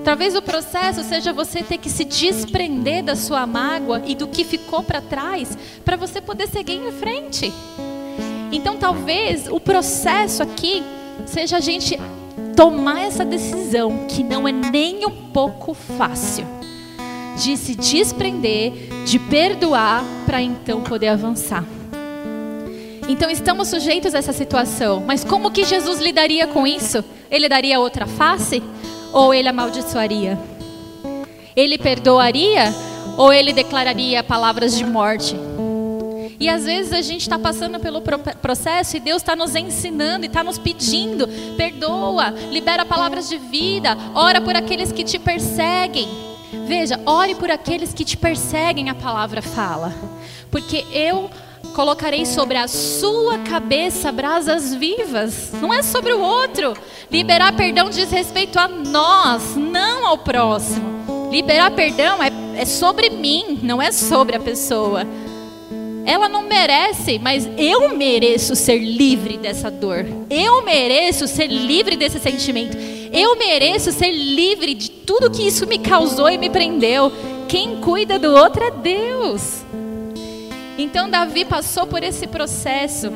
Talvez 0.06 0.38
o 0.38 0.42
processo 0.42 1.04
seja 1.04 1.34
você 1.34 1.62
ter 1.62 1.78
que 1.78 1.90
se 1.90 2.06
desprender 2.06 3.04
da 3.04 3.14
sua 3.14 3.46
mágoa 3.46 4.02
e 4.06 4.16
do 4.16 4.30
que 4.30 4.46
ficou 4.46 4.82
para 4.82 5.02
trás, 5.02 5.58
para 5.84 5.98
você 5.98 6.22
poder 6.22 6.48
seguir 6.48 6.76
em 6.76 6.94
frente. 6.94 7.52
Então, 8.54 8.78
talvez 8.78 9.50
o 9.50 9.60
processo 9.60 10.42
aqui 10.42 10.82
seja 11.26 11.58
a 11.58 11.60
gente 11.60 12.00
tomar 12.56 13.02
essa 13.02 13.26
decisão, 13.26 14.06
que 14.08 14.24
não 14.24 14.48
é 14.48 14.54
nem 14.54 15.06
um 15.06 15.30
pouco 15.34 15.74
fácil, 15.74 16.48
de 17.36 17.58
se 17.58 17.76
desprender, 17.76 18.72
de 19.04 19.20
perdoar, 19.20 20.06
para 20.26 20.42
então 20.42 20.82
poder 20.84 21.10
avançar. 21.10 21.66
Então 23.10 23.28
estamos 23.28 23.70
sujeitos 23.70 24.14
a 24.14 24.20
essa 24.20 24.32
situação. 24.32 25.04
Mas 25.04 25.24
como 25.24 25.50
que 25.50 25.66
Jesus 25.66 26.00
lidaria 26.00 26.46
com 26.46 26.68
isso? 26.68 27.04
Ele 27.32 27.50
daria 27.50 27.80
outra 27.80 28.06
face? 28.06 28.62
Ou 29.12 29.34
ele 29.34 29.48
amaldiçoaria? 29.48 30.38
Ele 31.56 31.80
perdoaria? 31.80 32.72
Ou 33.18 33.34
ele 33.34 33.52
declararia 33.52 34.24
palavras 34.24 34.78
de 34.78 34.86
morte? 34.86 35.36
E 36.40 36.48
às 36.48 36.66
vezes 36.66 36.94
a 36.94 37.02
gente 37.02 37.22
está 37.22 37.40
passando 37.40 37.80
pelo 37.80 38.00
processo 38.00 38.96
e 38.96 39.00
Deus 39.00 39.24
está 39.24 39.36
nos 39.36 39.56
ensinando 39.56 40.26
e 40.26 40.28
está 40.28 40.44
nos 40.44 40.60
pedindo: 40.60 41.28
perdoa, 41.58 42.30
libera 42.52 42.86
palavras 42.86 43.28
de 43.28 43.38
vida, 43.38 43.98
ora 44.14 44.40
por 44.40 44.56
aqueles 44.56 44.92
que 44.92 45.04
te 45.04 45.18
perseguem. 45.18 46.08
Veja, 46.68 47.00
ore 47.08 47.34
por 47.34 47.50
aqueles 47.50 47.92
que 47.92 48.06
te 48.06 48.16
perseguem, 48.16 48.92
a 48.92 48.96
palavra 48.96 49.42
fala. 49.42 49.94
Porque 50.52 50.86
eu 50.94 51.30
colocarei 51.74 52.26
sobre 52.26 52.58
a 52.58 52.68
sua 52.68 53.38
cabeça 53.40 54.12
brasas 54.12 54.74
vivas. 54.74 55.52
Não 55.62 55.74
é 55.74 55.82
sobre 55.82 56.14
o 56.14 56.20
outro. 56.20 56.74
Liberar 57.12 57.56
perdão 57.56 57.90
diz 57.90 58.12
respeito 58.12 58.60
a 58.60 58.68
nós, 58.68 59.56
não 59.56 60.06
ao 60.06 60.18
próximo. 60.18 61.30
Liberar 61.32 61.72
perdão 61.72 62.22
é, 62.22 62.32
é 62.56 62.66
sobre 62.66 63.10
mim, 63.10 63.60
não 63.62 63.82
é 63.82 63.92
sobre 63.92 64.36
a 64.36 64.40
pessoa. 64.40 65.06
Ela 66.06 66.28
não 66.28 66.42
merece, 66.42 67.20
mas 67.20 67.48
eu 67.58 67.96
mereço 67.96 68.56
ser 68.56 68.80
livre 68.80 69.38
dessa 69.38 69.70
dor. 69.70 70.06
Eu 70.30 70.64
mereço 70.64 71.28
ser 71.28 71.48
livre 71.48 71.96
desse 71.96 72.20
sentimento. 72.20 72.76
Eu 73.12 73.36
mereço 73.36 73.92
ser 73.92 74.12
livre 74.12 74.74
de 74.74 74.90
tudo 74.90 75.30
que 75.30 75.46
isso 75.46 75.68
me 75.68 75.78
causou 75.78 76.30
e 76.30 76.38
me 76.38 76.50
prendeu. 76.50 77.12
Quem 77.48 77.78
cuida 77.78 78.18
do 78.18 78.32
outro 78.32 78.64
é 78.64 78.72
Deus. 78.72 79.64
Então 80.82 81.10
Davi 81.10 81.44
passou 81.44 81.86
por 81.86 82.02
esse 82.04 82.26
processo 82.26 83.12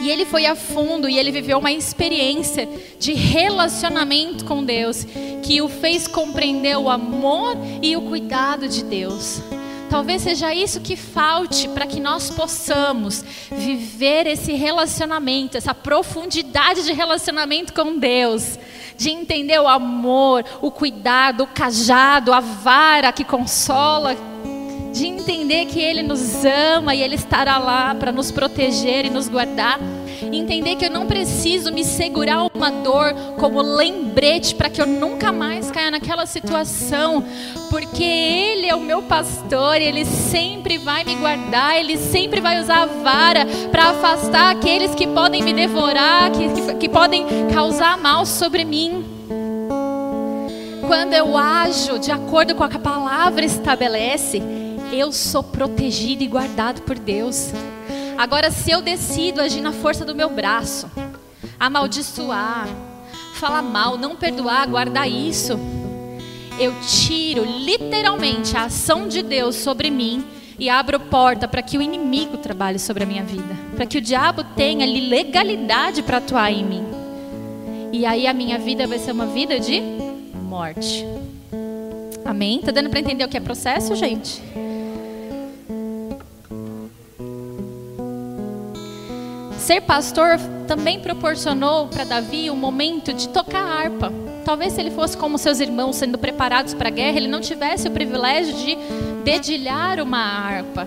e 0.00 0.08
ele 0.08 0.24
foi 0.24 0.46
a 0.46 0.56
fundo 0.56 1.06
e 1.06 1.18
ele 1.18 1.30
viveu 1.30 1.58
uma 1.58 1.70
experiência 1.70 2.66
de 2.98 3.12
relacionamento 3.12 4.46
com 4.46 4.64
Deus 4.64 5.06
que 5.42 5.60
o 5.60 5.68
fez 5.68 6.08
compreender 6.08 6.78
o 6.78 6.88
amor 6.88 7.54
e 7.82 7.94
o 7.98 8.00
cuidado 8.00 8.66
de 8.66 8.82
Deus. 8.82 9.42
Talvez 9.90 10.22
seja 10.22 10.54
isso 10.54 10.80
que 10.80 10.96
falte 10.96 11.68
para 11.68 11.86
que 11.86 12.00
nós 12.00 12.30
possamos 12.30 13.22
viver 13.52 14.26
esse 14.26 14.54
relacionamento, 14.54 15.58
essa 15.58 15.74
profundidade 15.74 16.82
de 16.82 16.94
relacionamento 16.94 17.74
com 17.74 17.98
Deus, 17.98 18.58
de 18.96 19.10
entender 19.10 19.60
o 19.60 19.68
amor, 19.68 20.46
o 20.62 20.70
cuidado, 20.70 21.44
o 21.44 21.46
cajado, 21.46 22.32
a 22.32 22.40
vara 22.40 23.12
que 23.12 23.22
consola, 23.22 24.16
de 24.96 25.06
entender 25.06 25.66
que 25.66 25.78
Ele 25.78 26.02
nos 26.02 26.42
ama 26.44 26.94
e 26.94 27.02
Ele 27.02 27.16
estará 27.16 27.58
lá 27.58 27.94
para 27.94 28.10
nos 28.10 28.30
proteger 28.30 29.04
e 29.04 29.10
nos 29.10 29.28
guardar. 29.28 29.78
Entender 30.32 30.76
que 30.76 30.86
eu 30.86 30.90
não 30.90 31.06
preciso 31.06 31.70
me 31.70 31.84
segurar 31.84 32.48
uma 32.54 32.70
dor 32.70 33.12
como 33.38 33.60
lembrete 33.60 34.54
para 34.54 34.70
que 34.70 34.80
eu 34.80 34.86
nunca 34.86 35.30
mais 35.30 35.70
caia 35.70 35.90
naquela 35.90 36.24
situação, 36.24 37.22
porque 37.68 38.02
Ele 38.02 38.66
é 38.66 38.74
o 38.74 38.80
meu 38.80 39.02
pastor 39.02 39.76
e 39.80 39.84
Ele 39.84 40.06
sempre 40.06 40.78
vai 40.78 41.04
me 41.04 41.14
guardar, 41.16 41.78
Ele 41.78 41.98
sempre 41.98 42.40
vai 42.40 42.58
usar 42.60 42.84
a 42.84 42.86
vara 42.86 43.46
para 43.70 43.90
afastar 43.90 44.50
aqueles 44.50 44.94
que 44.94 45.06
podem 45.06 45.42
me 45.42 45.52
devorar, 45.52 46.30
que, 46.32 46.48
que, 46.48 46.74
que 46.74 46.88
podem 46.88 47.26
causar 47.52 47.98
mal 47.98 48.24
sobre 48.24 48.64
mim. 48.64 49.04
quando 50.86 51.12
eu 51.14 51.36
ajo 51.36 51.98
de 51.98 52.12
acordo 52.12 52.54
com 52.54 52.66
que 52.68 52.76
a 52.76 52.80
palavra 52.80 53.44
estabelece, 53.44 54.40
eu 54.92 55.12
sou 55.12 55.42
protegido 55.42 56.22
e 56.22 56.26
guardado 56.26 56.82
por 56.82 56.98
Deus. 56.98 57.52
Agora, 58.16 58.50
se 58.50 58.70
eu 58.70 58.80
decido 58.80 59.40
agir 59.40 59.60
na 59.60 59.72
força 59.72 60.04
do 60.04 60.14
meu 60.14 60.30
braço, 60.30 60.90
amaldiçoar, 61.58 62.68
falar 63.34 63.62
mal, 63.62 63.98
não 63.98 64.16
perdoar, 64.16 64.66
guardar 64.66 65.10
isso, 65.10 65.58
eu 66.58 66.74
tiro 66.80 67.44
literalmente 67.44 68.56
a 68.56 68.64
ação 68.64 69.06
de 69.06 69.22
Deus 69.22 69.56
sobre 69.56 69.90
mim 69.90 70.24
e 70.58 70.70
abro 70.70 70.98
porta 70.98 71.46
para 71.46 71.60
que 71.60 71.76
o 71.76 71.82
inimigo 71.82 72.38
trabalhe 72.38 72.78
sobre 72.78 73.04
a 73.04 73.06
minha 73.06 73.22
vida, 73.22 73.54
para 73.74 73.84
que 73.84 73.98
o 73.98 74.00
diabo 74.00 74.42
tenha 74.56 74.86
legalidade 74.86 76.02
para 76.02 76.16
atuar 76.16 76.50
em 76.50 76.64
mim. 76.64 76.84
E 77.92 78.06
aí 78.06 78.26
a 78.26 78.32
minha 78.32 78.58
vida 78.58 78.86
vai 78.86 78.98
ser 78.98 79.12
uma 79.12 79.26
vida 79.26 79.60
de 79.60 79.82
morte. 80.42 81.04
Amém? 82.24 82.60
Tá 82.60 82.72
dando 82.72 82.90
para 82.90 83.00
entender 83.00 83.24
o 83.24 83.28
que 83.28 83.36
é 83.36 83.40
processo, 83.40 83.94
gente? 83.94 84.42
Ser 89.66 89.80
pastor 89.80 90.38
também 90.68 91.00
proporcionou 91.00 91.88
para 91.88 92.04
Davi 92.04 92.48
um 92.52 92.54
momento 92.54 93.12
de 93.12 93.28
tocar 93.30 93.64
harpa. 93.64 94.12
Talvez 94.44 94.74
se 94.74 94.80
ele 94.80 94.92
fosse 94.92 95.16
como 95.16 95.36
seus 95.38 95.58
irmãos 95.58 95.96
sendo 95.96 96.16
preparados 96.16 96.72
para 96.72 96.86
a 96.86 96.92
guerra, 96.92 97.16
ele 97.16 97.26
não 97.26 97.40
tivesse 97.40 97.88
o 97.88 97.90
privilégio 97.90 98.54
de 98.54 98.78
dedilhar 99.24 99.98
uma 100.00 100.20
harpa. 100.20 100.86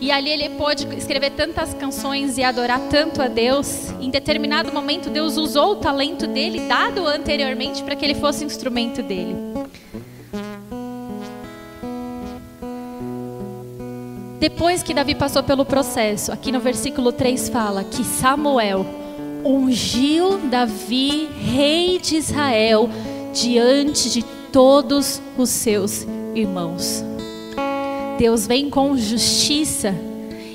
E 0.00 0.10
ali 0.10 0.30
ele 0.30 0.48
pôde 0.56 0.88
escrever 0.96 1.32
tantas 1.32 1.74
canções 1.74 2.38
e 2.38 2.42
adorar 2.42 2.80
tanto 2.88 3.20
a 3.20 3.28
Deus. 3.28 3.90
Em 4.00 4.08
determinado 4.08 4.72
momento, 4.72 5.10
Deus 5.10 5.36
usou 5.36 5.72
o 5.72 5.76
talento 5.76 6.26
dele, 6.26 6.60
dado 6.60 7.06
anteriormente, 7.06 7.82
para 7.82 7.94
que 7.94 8.06
ele 8.06 8.14
fosse 8.14 8.42
instrumento 8.42 9.02
dele. 9.02 9.36
Depois 14.40 14.82
que 14.82 14.94
Davi 14.94 15.14
passou 15.14 15.42
pelo 15.42 15.66
processo, 15.66 16.32
aqui 16.32 16.50
no 16.50 16.60
versículo 16.60 17.12
3 17.12 17.50
fala 17.50 17.84
que 17.84 18.02
Samuel 18.02 18.86
ungiu 19.44 20.38
Davi, 20.38 21.28
rei 21.54 21.98
de 21.98 22.16
Israel, 22.16 22.88
diante 23.34 24.08
de 24.08 24.22
todos 24.50 25.20
os 25.36 25.50
seus 25.50 26.06
irmãos. 26.34 27.04
Deus 28.16 28.46
vem 28.46 28.70
com 28.70 28.96
justiça, 28.96 29.94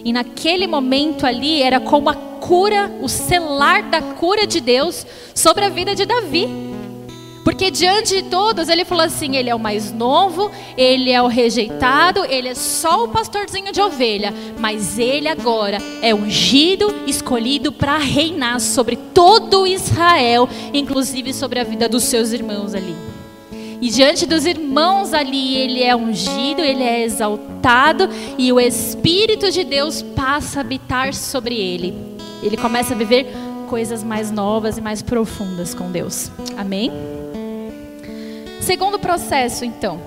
e 0.03 0.11
naquele 0.11 0.65
momento 0.65 1.23
ali 1.23 1.61
era 1.61 1.79
como 1.79 2.09
a 2.09 2.15
cura, 2.15 2.91
o 3.03 3.07
selar 3.07 3.83
da 3.83 4.01
cura 4.01 4.47
de 4.47 4.61
Deus 4.61 5.05
sobre 5.35 5.63
a 5.63 5.69
vida 5.69 5.93
de 5.93 6.07
Davi. 6.07 6.64
Porque 7.45 7.69
diante 7.69 8.23
de 8.23 8.23
todos, 8.23 8.69
ele 8.69 8.83
falou 8.83 9.05
assim: 9.05 9.35
ele 9.35 9.51
é 9.51 9.55
o 9.55 9.59
mais 9.59 9.93
novo, 9.93 10.49
ele 10.75 11.11
é 11.11 11.21
o 11.21 11.27
rejeitado, 11.27 12.25
ele 12.25 12.47
é 12.47 12.55
só 12.55 13.03
o 13.03 13.07
pastorzinho 13.07 13.71
de 13.71 13.79
ovelha, 13.79 14.33
mas 14.57 14.97
ele 14.97 15.27
agora 15.27 15.77
é 16.01 16.13
ungido, 16.13 17.03
escolhido 17.05 17.71
para 17.71 17.99
reinar 17.99 18.59
sobre 18.59 18.95
todo 18.95 19.67
Israel, 19.67 20.49
inclusive 20.73 21.31
sobre 21.33 21.59
a 21.59 21.63
vida 21.63 21.87
dos 21.87 22.05
seus 22.05 22.31
irmãos 22.31 22.73
ali. 22.73 22.95
E 23.79 23.89
diante 23.91 24.25
dos 24.25 24.47
irmãos 24.47 25.13
ali, 25.13 25.55
ele 25.55 25.83
é 25.83 25.95
ungido, 25.95 26.61
ele 26.61 26.81
é 26.81 27.03
exaltado 27.03 28.09
e 28.39 28.51
o 28.51 28.59
Espírito 28.59 29.51
de 29.51 29.63
Deus 29.63 30.01
passa 30.01 30.59
a 30.59 30.61
habitar 30.61 31.13
sobre 31.13 31.55
ele. 31.55 31.93
Ele 32.41 32.57
começa 32.57 32.95
a 32.95 32.97
viver 32.97 33.27
coisas 33.67 34.03
mais 34.03 34.31
novas 34.31 34.79
e 34.79 34.81
mais 34.81 35.03
profundas 35.03 35.75
com 35.75 35.91
Deus. 35.91 36.31
Amém? 36.57 37.14
Segundo 38.65 38.97
processo, 38.97 39.63
então. 39.63 40.01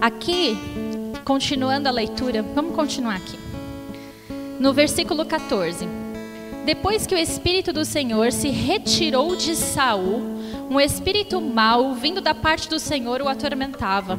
Aqui, 0.00 0.58
continuando 1.24 1.88
a 1.88 1.92
leitura, 1.92 2.42
vamos 2.42 2.74
continuar 2.74 3.14
aqui. 3.14 3.38
No 4.58 4.72
versículo 4.72 5.24
14. 5.24 5.88
Depois 6.66 7.06
que 7.06 7.14
o 7.14 7.18
espírito 7.18 7.72
do 7.72 7.84
Senhor 7.84 8.32
se 8.32 8.48
retirou 8.48 9.36
de 9.36 9.54
Saul, 9.54 10.22
um 10.68 10.80
espírito 10.80 11.40
mau 11.40 11.94
vindo 11.94 12.20
da 12.20 12.34
parte 12.34 12.68
do 12.68 12.80
Senhor 12.80 13.22
o 13.22 13.28
atormentava. 13.28 14.18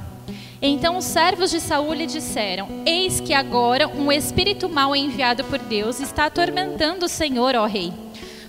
Então 0.62 0.96
os 0.96 1.04
servos 1.04 1.52
de 1.52 1.60
Saul 1.60 1.94
lhe 1.94 2.06
disseram: 2.06 2.70
Eis 2.86 3.20
que 3.20 3.34
agora 3.34 3.90
um 3.90 4.10
espírito 4.10 4.70
mau 4.70 4.96
enviado 4.96 5.44
por 5.44 5.60
Deus 5.60 6.00
está 6.00 6.28
atormentando 6.28 7.08
o 7.08 7.10
Senhor, 7.10 7.56
ó 7.56 7.66
rei. 7.66 8.05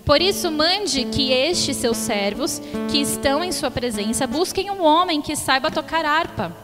Por 0.07 0.23
isso, 0.23 0.53
mande 0.53 1.05
que 1.07 1.33
estes 1.33 1.79
seus 1.79 1.97
servos, 1.97 2.63
que 2.89 2.99
estão 2.99 3.43
em 3.43 3.51
sua 3.51 3.73
presença, 3.73 4.25
busquem 4.25 4.71
um 4.71 4.81
homem 4.81 5.21
que 5.21 5.35
saiba 5.35 5.69
tocar 5.69 6.05
harpa. 6.05 6.57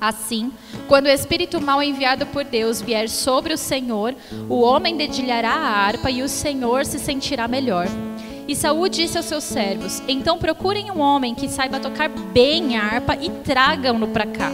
Assim, 0.00 0.50
quando 0.88 1.04
o 1.04 1.10
espírito 1.10 1.60
mal 1.60 1.82
enviado 1.82 2.24
por 2.24 2.44
Deus 2.44 2.80
vier 2.80 3.10
sobre 3.10 3.52
o 3.52 3.58
Senhor, 3.58 4.14
o 4.48 4.62
homem 4.62 4.96
dedilhará 4.96 5.52
a 5.52 5.86
harpa 5.86 6.10
e 6.10 6.22
o 6.22 6.28
Senhor 6.30 6.86
se 6.86 6.98
sentirá 6.98 7.46
melhor. 7.46 7.86
E 8.48 8.56
Saúl 8.56 8.88
disse 8.88 9.18
aos 9.18 9.26
seus 9.26 9.44
servos: 9.44 10.02
Então 10.08 10.38
procurem 10.38 10.90
um 10.90 10.98
homem 10.98 11.34
que 11.34 11.50
saiba 11.50 11.78
tocar 11.78 12.08
bem 12.08 12.78
a 12.78 12.84
harpa 12.84 13.18
e 13.20 13.28
tragam-no 13.28 14.08
para 14.08 14.26
cá. 14.26 14.50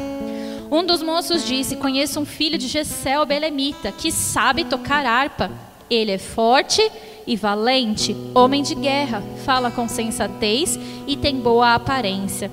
Um 0.68 0.84
dos 0.84 1.04
moços 1.04 1.46
disse: 1.46 1.76
Conheço 1.76 2.18
um 2.18 2.26
filho 2.26 2.58
de 2.58 2.66
Gessel 2.66 3.24
Belemita 3.24 3.92
que 3.92 4.10
sabe 4.10 4.64
tocar 4.64 5.06
harpa. 5.06 5.52
Ele 5.88 6.10
é 6.10 6.18
forte 6.18 6.82
e 7.28 7.36
valente, 7.36 8.16
homem 8.34 8.62
de 8.62 8.74
guerra, 8.74 9.22
fala 9.44 9.70
com 9.70 9.86
sensatez 9.86 10.80
e 11.06 11.14
tem 11.14 11.36
boa 11.36 11.74
aparência. 11.74 12.50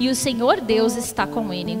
E 0.00 0.08
o 0.08 0.16
Senhor 0.16 0.60
Deus 0.60 0.96
está 0.96 1.28
com 1.28 1.52
ele. 1.52 1.78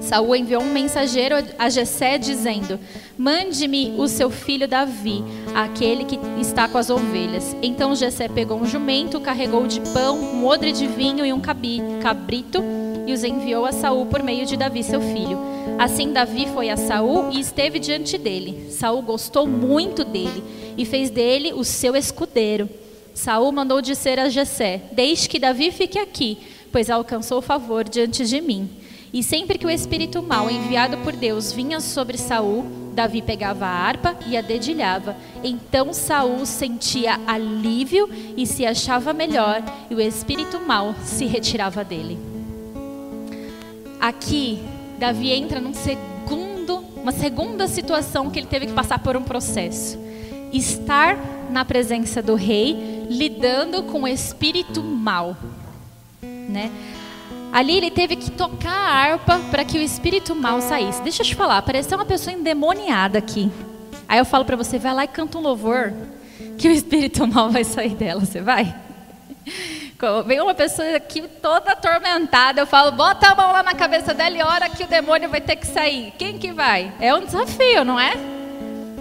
Saul 0.00 0.36
enviou 0.36 0.62
um 0.62 0.72
mensageiro 0.72 1.34
a 1.58 1.68
Jessé 1.68 2.16
dizendo: 2.16 2.78
Mande-me 3.18 3.96
o 3.98 4.06
seu 4.06 4.30
filho 4.30 4.68
Davi, 4.68 5.24
aquele 5.52 6.04
que 6.04 6.18
está 6.40 6.68
com 6.68 6.78
as 6.78 6.90
ovelhas. 6.90 7.56
Então 7.60 7.94
Jessé 7.94 8.28
pegou 8.28 8.58
um 8.58 8.66
jumento, 8.66 9.20
carregou 9.20 9.66
de 9.66 9.80
pão, 9.92 10.16
um 10.16 10.46
odre 10.46 10.72
de 10.72 10.86
vinho 10.86 11.26
e 11.26 11.32
um 11.32 11.40
cabrito 11.40 12.62
e 13.06 13.12
os 13.12 13.22
enviou 13.24 13.66
a 13.66 13.72
Saul 13.72 14.06
por 14.06 14.22
meio 14.22 14.46
de 14.46 14.56
Davi, 14.56 14.82
seu 14.82 15.00
filho. 15.00 15.38
Assim 15.78 16.12
Davi 16.12 16.46
foi 16.54 16.70
a 16.70 16.76
Saul 16.76 17.30
e 17.32 17.40
esteve 17.40 17.78
diante 17.78 18.16
dele. 18.16 18.70
Saul 18.70 19.02
gostou 19.02 19.46
muito 19.46 20.04
dele 20.04 20.42
e 20.76 20.84
fez 20.84 21.10
dele 21.10 21.52
o 21.52 21.64
seu 21.64 21.96
escudeiro. 21.96 22.68
Saul 23.14 23.52
mandou 23.52 23.80
dizer 23.80 24.18
a 24.18 24.28
Jessé: 24.28 24.82
Deixe 24.92 25.28
que 25.28 25.38
Davi 25.38 25.70
fique 25.70 25.98
aqui, 25.98 26.38
pois 26.72 26.90
alcançou 26.90 27.40
favor 27.40 27.88
diante 27.88 28.26
de 28.26 28.40
mim. 28.40 28.68
E 29.12 29.22
sempre 29.22 29.56
que 29.56 29.66
o 29.66 29.70
espírito 29.70 30.20
mau 30.20 30.50
enviado 30.50 30.98
por 30.98 31.14
Deus 31.14 31.52
vinha 31.52 31.78
sobre 31.78 32.18
Saul, 32.18 32.64
Davi 32.92 33.22
pegava 33.22 33.64
a 33.64 33.68
harpa 33.68 34.16
e 34.26 34.36
a 34.36 34.40
dedilhava. 34.40 35.16
Então 35.44 35.92
Saul 35.92 36.44
sentia 36.44 37.20
alívio 37.24 38.10
e 38.36 38.44
se 38.44 38.66
achava 38.66 39.12
melhor, 39.12 39.62
e 39.88 39.94
o 39.94 40.00
espírito 40.00 40.60
mau 40.60 40.96
se 41.04 41.26
retirava 41.26 41.84
dele. 41.84 42.18
Aqui, 44.00 44.58
Davi 44.98 45.30
entra 45.30 45.60
num 45.60 45.72
segundo, 45.72 46.84
uma 46.96 47.12
segunda 47.12 47.68
situação 47.68 48.28
que 48.30 48.40
ele 48.40 48.48
teve 48.48 48.66
que 48.66 48.72
passar 48.72 48.98
por 48.98 49.16
um 49.16 49.22
processo 49.22 50.03
estar 50.56 51.18
na 51.50 51.64
presença 51.64 52.22
do 52.22 52.34
rei, 52.34 53.06
lidando 53.08 53.82
com 53.84 54.02
o 54.02 54.08
espírito 54.08 54.82
mal, 54.82 55.36
né? 56.22 56.70
Ali 57.52 57.76
ele 57.76 57.90
teve 57.90 58.16
que 58.16 58.32
tocar 58.32 58.72
a 58.72 58.90
harpa 58.90 59.38
para 59.50 59.64
que 59.64 59.78
o 59.78 59.80
espírito 59.80 60.34
mal 60.34 60.60
saísse. 60.60 61.00
Deixa 61.02 61.22
eu 61.22 61.26
te 61.26 61.36
falar, 61.36 61.62
pareceu 61.62 61.96
uma 61.96 62.04
pessoa 62.04 62.34
endemoniada 62.34 63.18
aqui. 63.18 63.48
Aí 64.08 64.18
eu 64.18 64.24
falo 64.24 64.44
para 64.44 64.56
você, 64.56 64.78
vai 64.78 64.92
lá 64.92 65.04
e 65.04 65.08
canta 65.08 65.38
um 65.38 65.40
louvor, 65.40 65.92
que 66.58 66.66
o 66.66 66.72
espírito 66.72 67.24
mal 67.28 67.50
vai 67.50 67.62
sair 67.62 67.94
dela. 67.94 68.24
Você 68.24 68.40
vai? 68.40 68.74
Vem 70.26 70.40
uma 70.40 70.52
pessoa 70.52 70.96
aqui 70.96 71.22
toda 71.40 71.72
atormentada, 71.72 72.60
eu 72.60 72.66
falo, 72.66 72.92
bota 72.92 73.28
a 73.28 73.34
mão 73.34 73.52
lá 73.52 73.62
na 73.62 73.72
cabeça 73.72 74.12
dela 74.12 74.36
e 74.36 74.42
ora 74.42 74.68
que 74.68 74.82
o 74.82 74.86
demônio 74.86 75.30
vai 75.30 75.40
ter 75.40 75.56
que 75.56 75.66
sair. 75.66 76.12
Quem 76.18 76.38
que 76.38 76.52
vai? 76.52 76.92
É 77.00 77.14
um 77.14 77.24
desafio, 77.24 77.84
não 77.84 77.98
é? 77.98 78.12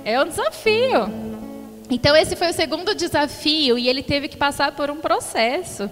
É 0.05 0.21
um 0.21 0.25
desafio. 0.25 1.22
Então, 1.93 2.15
esse 2.15 2.35
foi 2.35 2.49
o 2.49 2.53
segundo 2.53 2.95
desafio 2.95 3.77
e 3.77 3.87
ele 3.87 4.01
teve 4.01 4.27
que 4.27 4.35
passar 4.35 4.71
por 4.71 4.89
um 4.89 4.95
processo. 4.95 5.87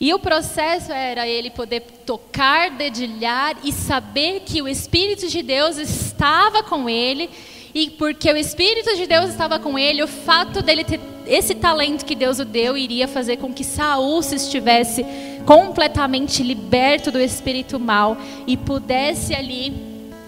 E 0.00 0.12
o 0.12 0.18
processo 0.18 0.90
era 0.90 1.28
ele 1.28 1.48
poder 1.48 1.82
tocar, 2.04 2.70
dedilhar 2.70 3.56
e 3.62 3.70
saber 3.70 4.40
que 4.40 4.60
o 4.60 4.66
Espírito 4.66 5.28
de 5.28 5.42
Deus 5.44 5.76
estava 5.76 6.64
com 6.64 6.90
ele. 6.90 7.30
E 7.72 7.90
porque 7.90 8.32
o 8.32 8.36
Espírito 8.36 8.96
de 8.96 9.06
Deus 9.06 9.30
estava 9.30 9.60
com 9.60 9.78
ele, 9.78 10.02
o 10.02 10.08
fato 10.08 10.60
dele 10.60 10.82
ter 10.82 10.98
esse 11.24 11.54
talento 11.54 12.04
que 12.04 12.16
Deus 12.16 12.40
o 12.40 12.44
deu 12.44 12.76
iria 12.76 13.06
fazer 13.06 13.36
com 13.36 13.54
que 13.54 13.62
Saul 13.62 14.20
se 14.20 14.34
estivesse 14.34 15.06
completamente 15.46 16.42
liberto 16.42 17.12
do 17.12 17.20
espírito 17.20 17.78
mal 17.78 18.16
e 18.44 18.56
pudesse 18.56 19.32
ali 19.32 19.72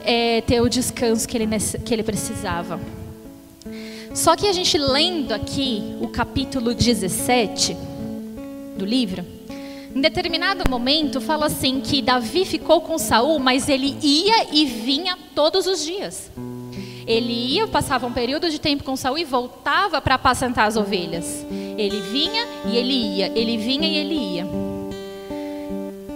é, 0.05 0.41
ter 0.43 0.61
o 0.61 0.69
descanso 0.69 1.27
que 1.27 1.37
ele, 1.37 1.49
que 1.85 1.93
ele 1.93 2.05
precisava. 2.05 3.02
Só 4.15 4.37
que 4.37 4.47
a 4.47 4.53
gente 4.53 4.77
lendo 4.77 5.33
aqui 5.33 5.97
o 6.01 6.09
capítulo 6.09 6.75
17 6.75 7.77
do 8.77 8.85
livro, 8.85 9.25
Em 9.95 10.01
determinado 10.01 10.69
momento 10.69 11.21
fala 11.21 11.47
assim 11.47 11.81
que 11.81 12.01
Davi 12.01 12.45
ficou 12.45 12.81
com 12.81 12.99
Saul, 12.99 13.39
mas 13.39 13.69
ele 13.69 13.97
ia 14.03 14.47
e 14.53 14.65
vinha 14.65 15.19
todos 15.35 15.67
os 15.67 15.85
dias. 15.85 16.31
Ele 17.07 17.33
ia, 17.33 17.67
passava 17.67 18.07
um 18.07 18.13
período 18.13 18.49
de 18.49 18.59
tempo 18.59 18.85
com 18.85 18.97
Saul 18.97 19.19
e 19.19 19.25
voltava 19.25 20.01
para 20.01 20.15
apacentar 20.15 20.67
as 20.67 20.77
ovelhas. 20.77 21.45
Ele 21.77 22.01
vinha 22.01 22.47
e 22.67 22.77
ele 22.77 22.95
ia, 23.17 23.33
ele 23.39 23.57
vinha 23.57 23.89
e 23.89 23.97
ele 23.97 24.15
ia. 24.15 24.47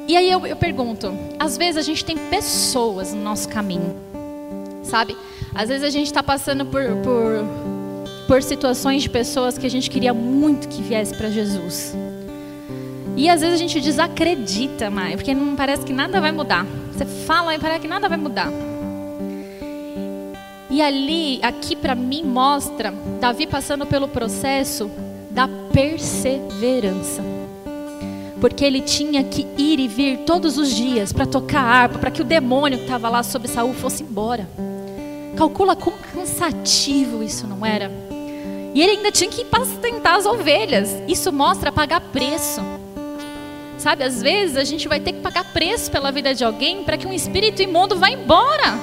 E 0.08 0.16
aí 0.16 0.30
eu, 0.30 0.46
eu 0.46 0.56
pergunto, 0.56 1.12
às 1.38 1.56
vezes 1.56 1.76
a 1.76 1.82
gente 1.82 2.04
tem 2.04 2.16
pessoas 2.16 3.12
no 3.12 3.22
nosso 3.22 3.48
caminho, 3.48 3.96
sabe? 4.82 5.16
Às 5.54 5.68
vezes 5.68 5.84
a 5.84 5.90
gente 5.90 6.06
está 6.06 6.22
passando 6.22 6.64
por, 6.64 6.84
por, 7.02 7.44
por 8.26 8.42
situações 8.42 9.02
de 9.02 9.10
pessoas 9.10 9.56
que 9.56 9.66
a 9.66 9.70
gente 9.70 9.88
queria 9.88 10.12
muito 10.12 10.68
que 10.68 10.82
viesse 10.82 11.14
para 11.14 11.30
Jesus. 11.30 11.94
E 13.16 13.30
às 13.30 13.40
vezes 13.40 13.54
a 13.54 13.58
gente 13.58 13.80
desacredita, 13.80 14.90
mais, 14.90 15.14
porque 15.16 15.34
não 15.34 15.56
parece 15.56 15.84
que 15.84 15.92
nada 15.92 16.20
vai 16.20 16.32
mudar. 16.32 16.66
Você 16.92 17.06
fala 17.06 17.54
e 17.54 17.58
parece 17.58 17.80
que 17.80 17.88
nada 17.88 18.08
vai 18.08 18.18
mudar. 18.18 18.50
E 20.68 20.82
ali, 20.82 21.38
aqui 21.42 21.74
para 21.74 21.94
mim 21.94 22.22
mostra 22.24 22.92
Davi 23.20 23.46
passando 23.46 23.86
pelo 23.86 24.08
processo 24.08 24.90
da 25.30 25.48
perseverança. 25.72 27.22
Porque 28.40 28.64
ele 28.64 28.82
tinha 28.82 29.24
que 29.24 29.46
ir 29.56 29.80
e 29.80 29.88
vir 29.88 30.18
todos 30.26 30.58
os 30.58 30.74
dias 30.74 31.12
para 31.12 31.24
tocar 31.24 31.62
harpa, 31.62 31.98
para 31.98 32.10
que 32.10 32.20
o 32.20 32.24
demônio 32.24 32.76
que 32.76 32.84
estava 32.84 33.08
lá 33.08 33.22
sobre 33.22 33.48
Saul 33.48 33.72
fosse 33.72 34.02
embora. 34.02 34.46
Calcula 35.36 35.74
quão 35.74 35.96
cansativo 36.12 37.22
isso 37.22 37.46
não 37.46 37.64
era. 37.64 38.05
E 38.76 38.82
ele 38.82 38.98
ainda 38.98 39.10
tinha 39.10 39.30
que 39.30 39.42
pastentar 39.42 40.16
as 40.16 40.26
ovelhas. 40.26 40.94
Isso 41.08 41.32
mostra 41.32 41.72
pagar 41.72 41.98
preço. 41.98 42.60
Sabe, 43.78 44.04
às 44.04 44.20
vezes 44.20 44.58
a 44.58 44.64
gente 44.64 44.86
vai 44.86 45.00
ter 45.00 45.14
que 45.14 45.20
pagar 45.20 45.50
preço 45.50 45.90
pela 45.90 46.12
vida 46.12 46.34
de 46.34 46.44
alguém 46.44 46.84
para 46.84 46.98
que 46.98 47.06
um 47.06 47.12
espírito 47.12 47.62
imundo 47.62 47.96
vá 47.96 48.10
embora. 48.10 48.78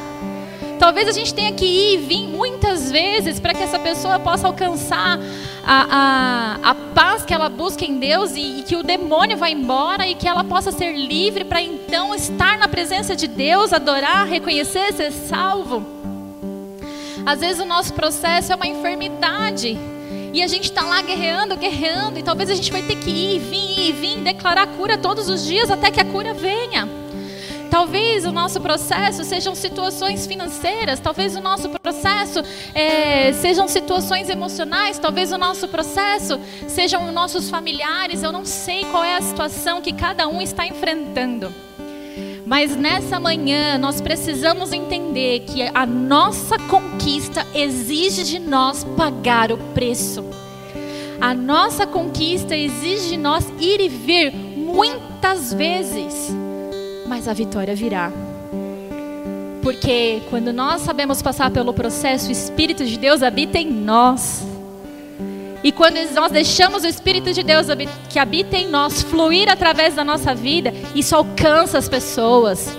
Talvez 0.79 1.07
a 1.07 1.11
gente 1.11 1.31
tenha 1.31 1.51
que 1.51 1.63
ir 1.63 1.93
e 1.93 1.97
vir 1.97 2.27
muitas 2.27 2.91
vezes 2.91 3.39
para 3.39 3.53
que 3.53 3.61
essa 3.61 3.77
pessoa 3.77 4.17
possa 4.17 4.47
alcançar 4.47 5.19
a, 5.63 6.57
a, 6.63 6.71
a 6.71 6.75
paz 6.95 7.23
que 7.23 7.33
ela 7.33 7.47
busca 7.47 7.85
em 7.85 7.99
Deus 7.99 8.35
e, 8.35 8.61
e 8.61 8.63
que 8.63 8.75
o 8.75 8.81
demônio 8.81 9.37
vá 9.37 9.47
embora 9.47 10.07
e 10.07 10.15
que 10.15 10.27
ela 10.27 10.43
possa 10.43 10.71
ser 10.71 10.93
livre 10.93 11.43
para 11.43 11.61
então 11.61 12.15
estar 12.15 12.57
na 12.57 12.67
presença 12.67 13.15
de 13.15 13.27
Deus, 13.27 13.71
adorar, 13.71 14.25
reconhecer, 14.25 14.91
ser 14.91 15.11
salvo. 15.11 16.02
Às 17.25 17.39
vezes 17.39 17.61
o 17.61 17.65
nosso 17.65 17.93
processo 17.93 18.51
é 18.51 18.55
uma 18.55 18.67
enfermidade. 18.67 19.77
E 20.33 20.41
a 20.41 20.47
gente 20.47 20.65
está 20.65 20.81
lá 20.81 21.01
guerreando, 21.01 21.55
guerreando, 21.55 22.19
e 22.19 22.23
talvez 22.23 22.49
a 22.49 22.55
gente 22.55 22.71
vai 22.71 22.81
ter 22.81 22.95
que 22.95 23.09
ir, 23.09 23.39
vir, 23.39 23.89
ir, 23.89 23.93
vir, 23.93 24.17
declarar 24.17 24.67
cura 24.67 24.97
todos 24.97 25.29
os 25.29 25.45
dias 25.45 25.69
até 25.69 25.91
que 25.91 26.01
a 26.01 26.05
cura 26.05 26.33
venha. 26.33 26.89
Talvez 27.69 28.25
o 28.25 28.31
nosso 28.31 28.61
processo 28.61 29.23
sejam 29.23 29.55
situações 29.55 30.27
financeiras, 30.27 30.99
talvez 30.99 31.35
o 31.35 31.41
nosso 31.41 31.69
processo 31.69 32.43
é, 32.75 33.33
sejam 33.33 33.67
situações 33.67 34.29
emocionais, 34.29 34.99
talvez 34.99 35.31
o 35.31 35.37
nosso 35.37 35.67
processo 35.67 36.39
sejam 36.67 37.11
nossos 37.11 37.49
familiares. 37.49 38.21
Eu 38.21 38.31
não 38.31 38.45
sei 38.45 38.85
qual 38.85 39.03
é 39.03 39.15
a 39.15 39.21
situação 39.21 39.81
que 39.81 39.93
cada 39.93 40.27
um 40.27 40.41
está 40.41 40.67
enfrentando. 40.67 41.51
Mas 42.45 42.75
nessa 42.75 43.19
manhã 43.19 43.77
nós 43.77 44.01
precisamos 44.01 44.73
entender 44.73 45.41
que 45.41 45.61
a 45.73 45.85
nossa 45.85 46.59
conquista 46.59 47.45
exige 47.55 48.23
de 48.23 48.39
nós 48.39 48.83
pagar 48.97 49.51
o 49.51 49.57
preço. 49.73 50.25
A 51.21 51.33
nossa 51.33 51.87
conquista 51.87 52.55
exige 52.55 53.09
de 53.09 53.17
nós 53.17 53.47
ir 53.59 53.79
e 53.79 53.87
vir 53.87 54.33
muitas 54.33 55.53
vezes, 55.53 56.35
mas 57.07 57.27
a 57.29 57.33
vitória 57.33 57.73
virá. 57.73 58.11
Porque 59.61 60.21
quando 60.29 60.51
nós 60.51 60.81
sabemos 60.81 61.21
passar 61.21 61.49
pelo 61.49 61.73
processo, 61.73 62.27
o 62.27 62.31
Espírito 62.31 62.85
de 62.85 62.97
Deus 62.97 63.23
habita 63.23 63.57
em 63.57 63.71
nós. 63.71 64.52
E 65.63 65.71
quando 65.71 65.95
nós 66.13 66.31
deixamos 66.31 66.83
o 66.83 66.87
Espírito 66.87 67.31
de 67.31 67.41
Deus 67.41 67.67
que 68.09 68.19
habita 68.19 68.57
em 68.57 68.67
nós 68.67 69.01
fluir 69.01 69.49
através 69.49 69.95
da 69.95 70.03
nossa 70.03 70.35
vida, 70.35 70.73
isso 70.93 71.15
alcança 71.15 71.77
as 71.77 71.87
pessoas. 71.87 72.75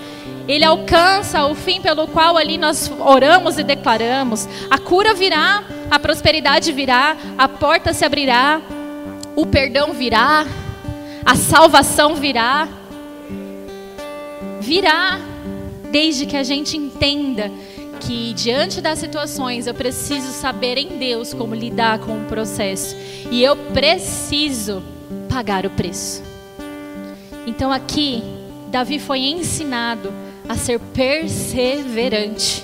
Ele 0.47 0.63
alcança 0.63 1.43
o 1.47 1.55
fim 1.55 1.81
pelo 1.81 2.07
qual 2.07 2.37
ali 2.37 2.57
nós 2.57 2.91
oramos 2.99 3.57
e 3.57 3.63
declaramos. 3.63 4.47
A 4.69 4.77
cura 4.77 5.15
virá, 5.15 5.63
a 5.89 5.99
prosperidade 5.99 6.71
virá, 6.71 7.17
a 7.35 7.47
porta 7.47 7.91
se 7.91 8.05
abrirá, 8.05 8.61
o 9.35 9.47
perdão 9.47 9.91
virá, 9.91 10.45
a 11.25 11.35
salvação 11.35 12.13
virá. 12.13 12.67
Virá, 14.61 15.19
desde 15.91 16.27
que 16.27 16.37
a 16.37 16.43
gente 16.43 16.77
entenda 16.77 17.51
que 18.05 18.33
diante 18.33 18.81
das 18.81 18.99
situações 18.99 19.65
eu 19.65 19.73
preciso 19.73 20.31
saber 20.31 20.77
em 20.77 20.99
Deus 20.99 21.33
como 21.33 21.55
lidar 21.55 21.97
com 21.99 22.21
o 22.21 22.25
processo 22.25 22.95
e 23.31 23.43
eu 23.43 23.55
preciso 23.55 24.83
pagar 25.27 25.65
o 25.65 25.71
preço. 25.71 26.21
Então 27.47 27.71
aqui 27.71 28.23
Davi 28.69 28.99
foi 28.99 29.19
ensinado 29.19 30.13
a 30.47 30.55
ser 30.55 30.79
perseverante. 30.79 32.63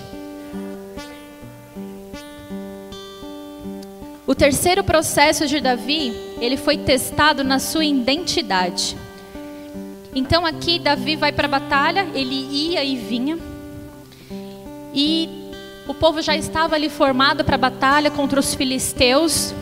O 4.27 4.35
terceiro 4.35 4.83
processo 4.83 5.47
de 5.47 5.59
Davi, 5.59 6.13
ele 6.39 6.55
foi 6.55 6.77
testado 6.77 7.43
na 7.43 7.57
sua 7.57 7.83
identidade. 7.83 8.95
Então 10.13 10.45
aqui 10.45 10.77
Davi 10.77 11.15
vai 11.15 11.31
para 11.31 11.47
a 11.47 11.51
batalha, 11.59 12.07
ele 12.13 12.35
ia 12.35 12.83
e 12.83 12.95
vinha. 12.95 13.50
E 14.93 15.29
o 15.87 15.93
povo 15.93 16.21
já 16.21 16.35
estava 16.35 16.75
ali 16.75 16.89
formado 16.89 17.43
para 17.43 17.55
a 17.55 17.57
batalha 17.57 18.11
contra 18.11 18.39
os 18.39 18.53
filisteus. 18.53 19.53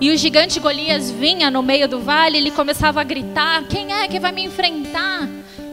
E 0.00 0.10
o 0.10 0.16
gigante 0.16 0.60
Golias 0.60 1.10
vinha 1.10 1.50
no 1.50 1.62
meio 1.62 1.88
do 1.88 2.00
vale, 2.00 2.36
ele 2.36 2.50
começava 2.50 3.00
a 3.00 3.04
gritar: 3.04 3.64
Quem 3.68 3.92
é 3.92 4.08
que 4.08 4.20
vai 4.20 4.32
me 4.32 4.44
enfrentar? 4.44 5.28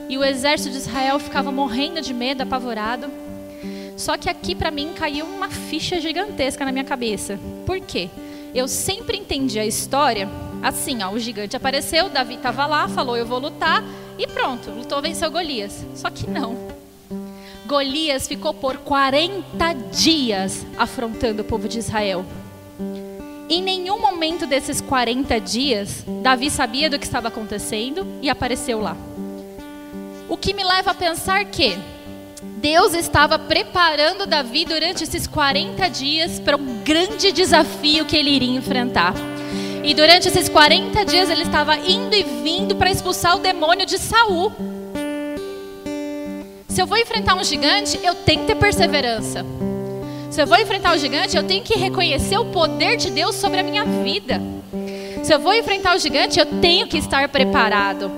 E 0.10 0.18
o 0.18 0.24
exército 0.24 0.72
de 0.72 0.78
Israel 0.78 1.20
ficava 1.20 1.52
morrendo 1.52 2.02
de 2.02 2.14
medo, 2.14 2.42
apavorado. 2.42 3.10
Só 3.96 4.18
que 4.18 4.30
aqui 4.30 4.56
para 4.56 4.72
mim 4.72 4.94
caiu 4.96 5.26
uma 5.26 5.50
ficha 5.50 6.00
gigantesca 6.00 6.66
na 6.66 6.72
minha 6.72 6.84
cabeça. 6.84 7.40
Por 7.66 7.80
quê? 7.80 8.10
Eu 8.54 8.68
sempre 8.68 9.18
entendi 9.18 9.60
a 9.60 9.66
história 9.66 10.28
assim: 10.62 11.02
ó, 11.04 11.12
o 11.12 11.20
gigante 11.20 11.56
apareceu, 11.56 12.10
Davi 12.10 12.36
estava 12.36 12.66
lá, 12.66 12.88
falou: 12.88 13.16
Eu 13.16 13.26
vou 13.26 13.40
lutar, 13.40 13.84
e 14.18 14.28
pronto, 14.28 14.70
lutou, 14.72 15.02
venceu 15.02 15.32
Golias. 15.32 15.86
Só 15.96 16.10
que 16.10 16.30
não. 16.30 16.81
Golias 17.66 18.28
ficou 18.28 18.54
por 18.54 18.78
40 18.78 19.74
dias 19.92 20.66
afrontando 20.78 21.42
o 21.42 21.46
povo 21.46 21.68
de 21.68 21.80
Israel. 21.80 22.26
Em 23.50 23.62
nenhum 23.62 24.00
momento 24.00 24.48
desses 24.48 24.80
40 24.82 25.40
dias, 25.40 26.04
Davi 26.22 26.50
sabia 26.50 26.90
do 26.90 26.98
que 26.98 27.06
estava 27.06 27.28
acontecendo 27.28 28.08
e 28.22 28.30
apareceu 28.30 28.80
lá. 28.80 28.96
O 30.30 30.38
que 30.38 30.54
me 30.54 30.64
leva 30.64 30.92
a 30.92 30.96
pensar 30.96 31.44
que 31.46 31.78
Deus 32.62 32.94
estava 32.94 33.38
preparando 33.38 34.26
Davi 34.26 34.66
durante 34.66 35.04
esses 35.04 35.28
40 35.28 35.90
dias 35.90 36.40
para 36.40 36.56
um 36.56 36.82
grande 36.84 37.32
desafio 37.32 38.06
que 38.06 38.16
ele 38.16 38.30
iria 38.30 38.58
enfrentar. 38.58 39.14
E 39.84 39.94
durante 39.94 40.28
esses 40.28 40.48
40 40.48 41.04
dias 41.06 41.30
ele 41.30 41.44
estava 41.44 41.76
indo 41.78 42.16
e 42.16 42.24
vindo 42.24 42.76
para 42.76 42.90
expulsar 42.92 43.36
o 43.36 43.40
demônio 43.40 43.86
de 43.86 43.98
Saul. 43.98 44.52
Se 46.72 46.82
eu 46.82 46.88
vou 46.88 46.98
enfrentar 46.98 47.36
um 47.36 47.44
gigante, 47.44 48.00
eu 48.02 48.16
tenho 48.16 48.40
que 48.40 48.48
ter 48.48 48.56
perseverança. 48.56 49.46
Se 50.30 50.42
eu 50.42 50.48
vou 50.48 50.58
enfrentar 50.58 50.96
um 50.96 50.98
gigante, 50.98 51.36
eu 51.36 51.44
tenho 51.44 51.62
que 51.62 51.78
reconhecer 51.78 52.38
o 52.38 52.46
poder 52.46 52.96
de 52.96 53.12
Deus 53.12 53.36
sobre 53.36 53.60
a 53.60 53.64
minha 53.64 53.84
vida. 53.84 54.42
Se 55.22 55.34
eu 55.34 55.40
vou 55.40 55.54
enfrentar 55.54 55.98
o 55.98 56.00
gigante, 56.00 56.40
eu 56.40 56.46
tenho 56.62 56.88
que 56.88 56.98
estar 56.98 57.28
preparado. 57.28 58.10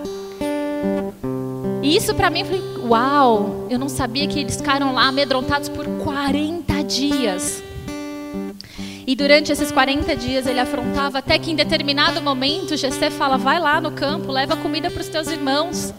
E 1.82 1.96
isso 1.96 2.14
para 2.14 2.30
mim 2.30 2.46
foi, 2.46 2.62
uau, 2.88 3.66
eu 3.72 3.80
não 3.80 3.90
sabia 3.90 4.28
que 4.28 4.40
eles 4.40 4.56
ficaram 4.56 4.94
lá 4.94 5.08
amedrontados 5.08 5.68
por 5.68 5.88
40 6.04 6.84
dias. 6.84 7.64
E 9.08 9.16
durante 9.16 9.52
esses 9.52 9.72
40 9.72 10.16
dias 10.16 10.46
ele 10.46 10.60
afrontava 10.60 11.18
até 11.18 11.40
que 11.40 11.50
em 11.50 11.56
determinado 11.56 12.22
momento 12.22 12.78
Jessé 12.78 13.10
fala: 13.10 13.36
"Vai 13.36 13.60
lá 13.60 13.82
no 13.82 13.92
campo, 13.92 14.32
leva 14.32 14.56
comida 14.56 14.92
para 14.92 15.02
os 15.02 15.08
teus 15.08 15.28
irmãos". 15.28 15.92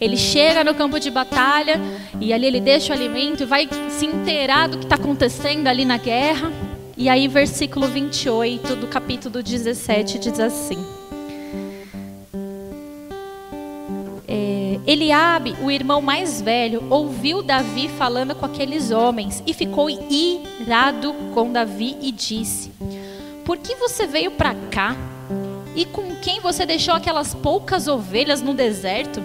Ele 0.00 0.16
chega 0.16 0.64
no 0.64 0.74
campo 0.74 0.98
de 0.98 1.10
batalha 1.10 1.80
e 2.20 2.32
ali 2.32 2.46
ele 2.46 2.60
deixa 2.60 2.92
o 2.92 2.96
alimento 2.96 3.42
e 3.42 3.46
vai 3.46 3.68
se 3.90 4.06
inteirar 4.06 4.68
do 4.68 4.78
que 4.78 4.84
está 4.84 4.96
acontecendo 4.96 5.66
ali 5.66 5.84
na 5.84 5.96
guerra. 5.96 6.52
E 6.96 7.08
aí, 7.08 7.26
versículo 7.26 7.88
28 7.88 8.76
do 8.76 8.86
capítulo 8.86 9.42
17 9.42 10.18
diz 10.18 10.38
assim: 10.38 10.78
é, 14.28 14.80
Eliabe, 14.86 15.56
o 15.62 15.70
irmão 15.70 16.00
mais 16.00 16.40
velho, 16.40 16.84
ouviu 16.90 17.42
Davi 17.42 17.88
falando 17.88 18.34
com 18.34 18.46
aqueles 18.46 18.90
homens 18.90 19.42
e 19.46 19.52
ficou 19.52 19.88
irado 19.90 21.14
com 21.34 21.52
Davi 21.52 21.96
e 22.00 22.12
disse: 22.12 22.72
Por 23.44 23.58
que 23.58 23.74
você 23.74 24.06
veio 24.06 24.30
para 24.32 24.54
cá? 24.70 24.96
E 25.76 25.84
com 25.84 26.14
quem 26.16 26.40
você 26.40 26.64
deixou 26.64 26.94
aquelas 26.94 27.34
poucas 27.34 27.88
ovelhas 27.88 28.40
no 28.40 28.54
deserto? 28.54 29.20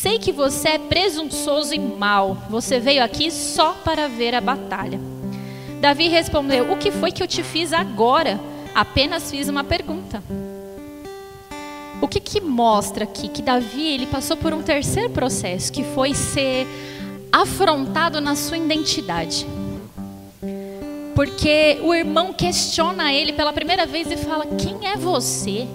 Sei 0.00 0.18
que 0.18 0.32
você 0.32 0.70
é 0.70 0.78
presunçoso 0.78 1.74
e 1.74 1.78
mau. 1.78 2.34
Você 2.48 2.80
veio 2.80 3.04
aqui 3.04 3.30
só 3.30 3.74
para 3.84 4.08
ver 4.08 4.34
a 4.34 4.40
batalha. 4.40 4.98
Davi 5.78 6.08
respondeu: 6.08 6.72
O 6.72 6.78
que 6.78 6.90
foi 6.90 7.12
que 7.12 7.22
eu 7.22 7.26
te 7.26 7.42
fiz 7.42 7.70
agora? 7.70 8.40
Apenas 8.74 9.30
fiz 9.30 9.46
uma 9.46 9.62
pergunta. 9.62 10.22
O 12.00 12.08
que, 12.08 12.18
que 12.18 12.40
mostra 12.40 13.04
aqui 13.04 13.28
que 13.28 13.42
Davi 13.42 13.92
ele 13.92 14.06
passou 14.06 14.38
por 14.38 14.54
um 14.54 14.62
terceiro 14.62 15.10
processo, 15.10 15.70
que 15.70 15.84
foi 15.84 16.14
ser 16.14 16.66
afrontado 17.30 18.22
na 18.22 18.34
sua 18.34 18.56
identidade. 18.56 19.46
Porque 21.14 21.78
o 21.82 21.92
irmão 21.92 22.32
questiona 22.32 23.12
ele 23.12 23.34
pela 23.34 23.52
primeira 23.52 23.84
vez 23.84 24.10
e 24.10 24.16
fala: 24.16 24.46
Quem 24.46 24.88
é 24.88 24.96
você? 24.96 25.68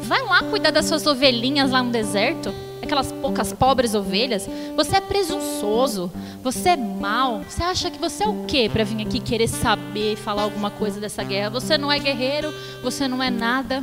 Vai 0.00 0.24
lá 0.24 0.42
cuidar 0.42 0.72
das 0.72 0.86
suas 0.86 1.06
ovelhinhas 1.06 1.70
lá 1.70 1.80
no 1.80 1.92
deserto, 1.92 2.52
aquelas 2.82 3.12
poucas 3.12 3.52
pobres 3.52 3.94
ovelhas. 3.94 4.48
Você 4.76 4.96
é 4.96 5.00
presunçoso, 5.00 6.10
você 6.42 6.70
é 6.70 6.76
mau. 6.76 7.42
Você 7.48 7.62
acha 7.62 7.90
que 7.90 7.98
você 7.98 8.24
é 8.24 8.28
o 8.28 8.44
quê 8.44 8.68
para 8.72 8.84
vir 8.84 9.06
aqui 9.06 9.20
querer 9.20 9.48
saber, 9.48 10.16
falar 10.16 10.42
alguma 10.42 10.70
coisa 10.70 11.00
dessa 11.00 11.22
guerra? 11.22 11.50
Você 11.50 11.76
não 11.76 11.90
é 11.90 11.98
guerreiro, 11.98 12.52
você 12.82 13.06
não 13.08 13.22
é 13.22 13.30
nada. 13.30 13.82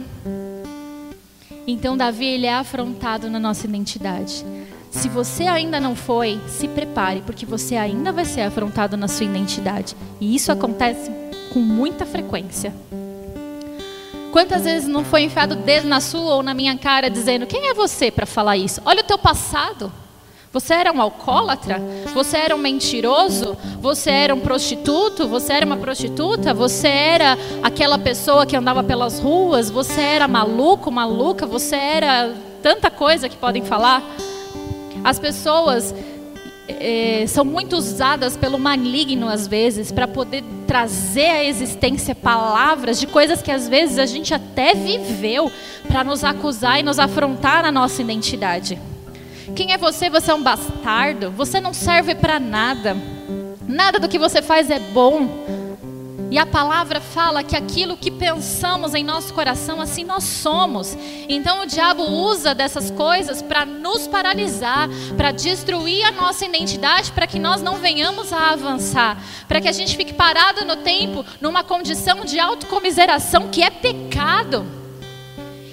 Então 1.67 1.97
Davi 1.97 2.25
ele 2.25 2.45
é 2.45 2.53
afrontado 2.53 3.29
na 3.29 3.39
nossa 3.39 3.65
identidade. 3.65 4.45
Se 4.91 5.09
você 5.09 5.43
ainda 5.43 5.79
não 5.79 5.95
foi, 5.95 6.39
se 6.47 6.67
prepare, 6.67 7.21
porque 7.25 7.45
você 7.45 7.75
ainda 7.75 8.13
vai 8.13 8.23
ser 8.23 8.41
afrontado 8.41 8.95
na 8.95 9.07
sua 9.07 9.25
identidade. 9.25 9.95
E 10.21 10.33
isso 10.33 10.51
acontece 10.51 11.11
com 11.51 11.59
muita 11.59 12.05
frequência. 12.05 12.73
Quantas 14.35 14.65
vezes 14.65 14.85
não 14.85 15.05
foi 15.05 15.21
enfiado 15.21 15.53
o 15.53 15.57
dedo 15.59 15.87
na 15.87 16.01
sua 16.01 16.35
ou 16.35 16.43
na 16.43 16.53
minha 16.53 16.77
cara 16.77 17.09
dizendo: 17.09 17.47
"Quem 17.47 17.69
é 17.69 17.73
você 17.73 18.11
para 18.11 18.25
falar 18.25 18.57
isso? 18.57 18.81
Olha 18.83 18.99
o 18.99 19.05
teu 19.05 19.17
passado. 19.17 19.89
Você 20.51 20.73
era 20.73 20.91
um 20.91 21.01
alcoólatra? 21.01 21.81
Você 22.13 22.35
era 22.35 22.53
um 22.53 22.57
mentiroso? 22.57 23.57
Você 23.79 24.11
era 24.11 24.35
um 24.35 24.41
prostituto? 24.41 25.25
Você 25.29 25.53
era 25.53 25.65
uma 25.65 25.77
prostituta? 25.77 26.53
Você 26.53 26.89
era 26.89 27.37
aquela 27.63 27.97
pessoa 27.97 28.45
que 28.45 28.57
andava 28.57 28.83
pelas 28.83 29.21
ruas? 29.21 29.71
Você 29.71 30.01
era 30.01 30.27
maluco, 30.27 30.91
maluca? 30.91 31.45
Você 31.45 31.77
era 31.77 32.33
tanta 32.61 32.91
coisa 32.91 33.29
que 33.29 33.37
podem 33.37 33.63
falar? 33.63 34.03
As 35.01 35.17
pessoas 35.17 35.95
é, 36.67 37.25
são 37.27 37.45
muito 37.45 37.75
usadas 37.75 38.35
pelo 38.35 38.57
maligno 38.57 39.29
às 39.29 39.47
vezes 39.47 39.91
para 39.91 40.07
poder 40.07 40.43
trazer 40.65 41.29
à 41.29 41.43
existência 41.43 42.15
palavras 42.15 42.99
de 42.99 43.07
coisas 43.07 43.41
que 43.41 43.51
às 43.51 43.67
vezes 43.67 43.99
a 43.99 44.05
gente 44.05 44.33
até 44.33 44.73
viveu 44.73 45.51
para 45.87 46.03
nos 46.03 46.23
acusar 46.23 46.79
e 46.79 46.83
nos 46.83 46.99
afrontar 46.99 47.61
na 47.61 47.71
nossa 47.71 48.01
identidade. 48.01 48.79
Quem 49.55 49.73
é 49.73 49.77
você? 49.77 50.09
Você 50.09 50.31
é 50.31 50.33
um 50.33 50.41
bastardo. 50.41 51.29
Você 51.31 51.59
não 51.61 51.73
serve 51.73 52.15
para 52.15 52.39
nada. 52.39 52.97
Nada 53.67 53.99
do 53.99 54.07
que 54.07 54.17
você 54.17 54.41
faz 54.41 54.69
é 54.71 54.79
bom. 54.79 55.27
E 56.31 56.39
a 56.39 56.45
palavra 56.45 56.99
fala 56.99 57.43
que 57.43 57.55
aquilo 57.55 57.95
que 57.95 58.09
pensamos 58.09 58.95
em 58.95 59.03
nosso 59.03 59.33
coração, 59.33 59.79
assim 59.79 60.03
nós 60.03 60.23
somos. 60.23 60.97
Então 61.29 61.61
o 61.61 61.65
diabo 61.65 62.03
usa 62.03 62.55
dessas 62.55 62.89
coisas 62.89 63.41
para 63.41 63.65
nos 63.65 64.07
paralisar, 64.07 64.89
para 65.15 65.31
destruir 65.31 66.03
a 66.03 66.11
nossa 66.11 66.45
identidade, 66.45 67.11
para 67.11 67.27
que 67.27 67.37
nós 67.37 67.61
não 67.61 67.75
venhamos 67.75 68.33
a 68.33 68.51
avançar, 68.51 69.21
para 69.47 69.61
que 69.61 69.67
a 69.67 69.71
gente 69.71 69.95
fique 69.95 70.13
parado 70.13 70.65
no 70.65 70.77
tempo, 70.77 71.23
numa 71.39 71.63
condição 71.63 72.25
de 72.25 72.39
autocomiseração 72.39 73.49
que 73.49 73.61
é 73.61 73.69
pecado 73.69 74.65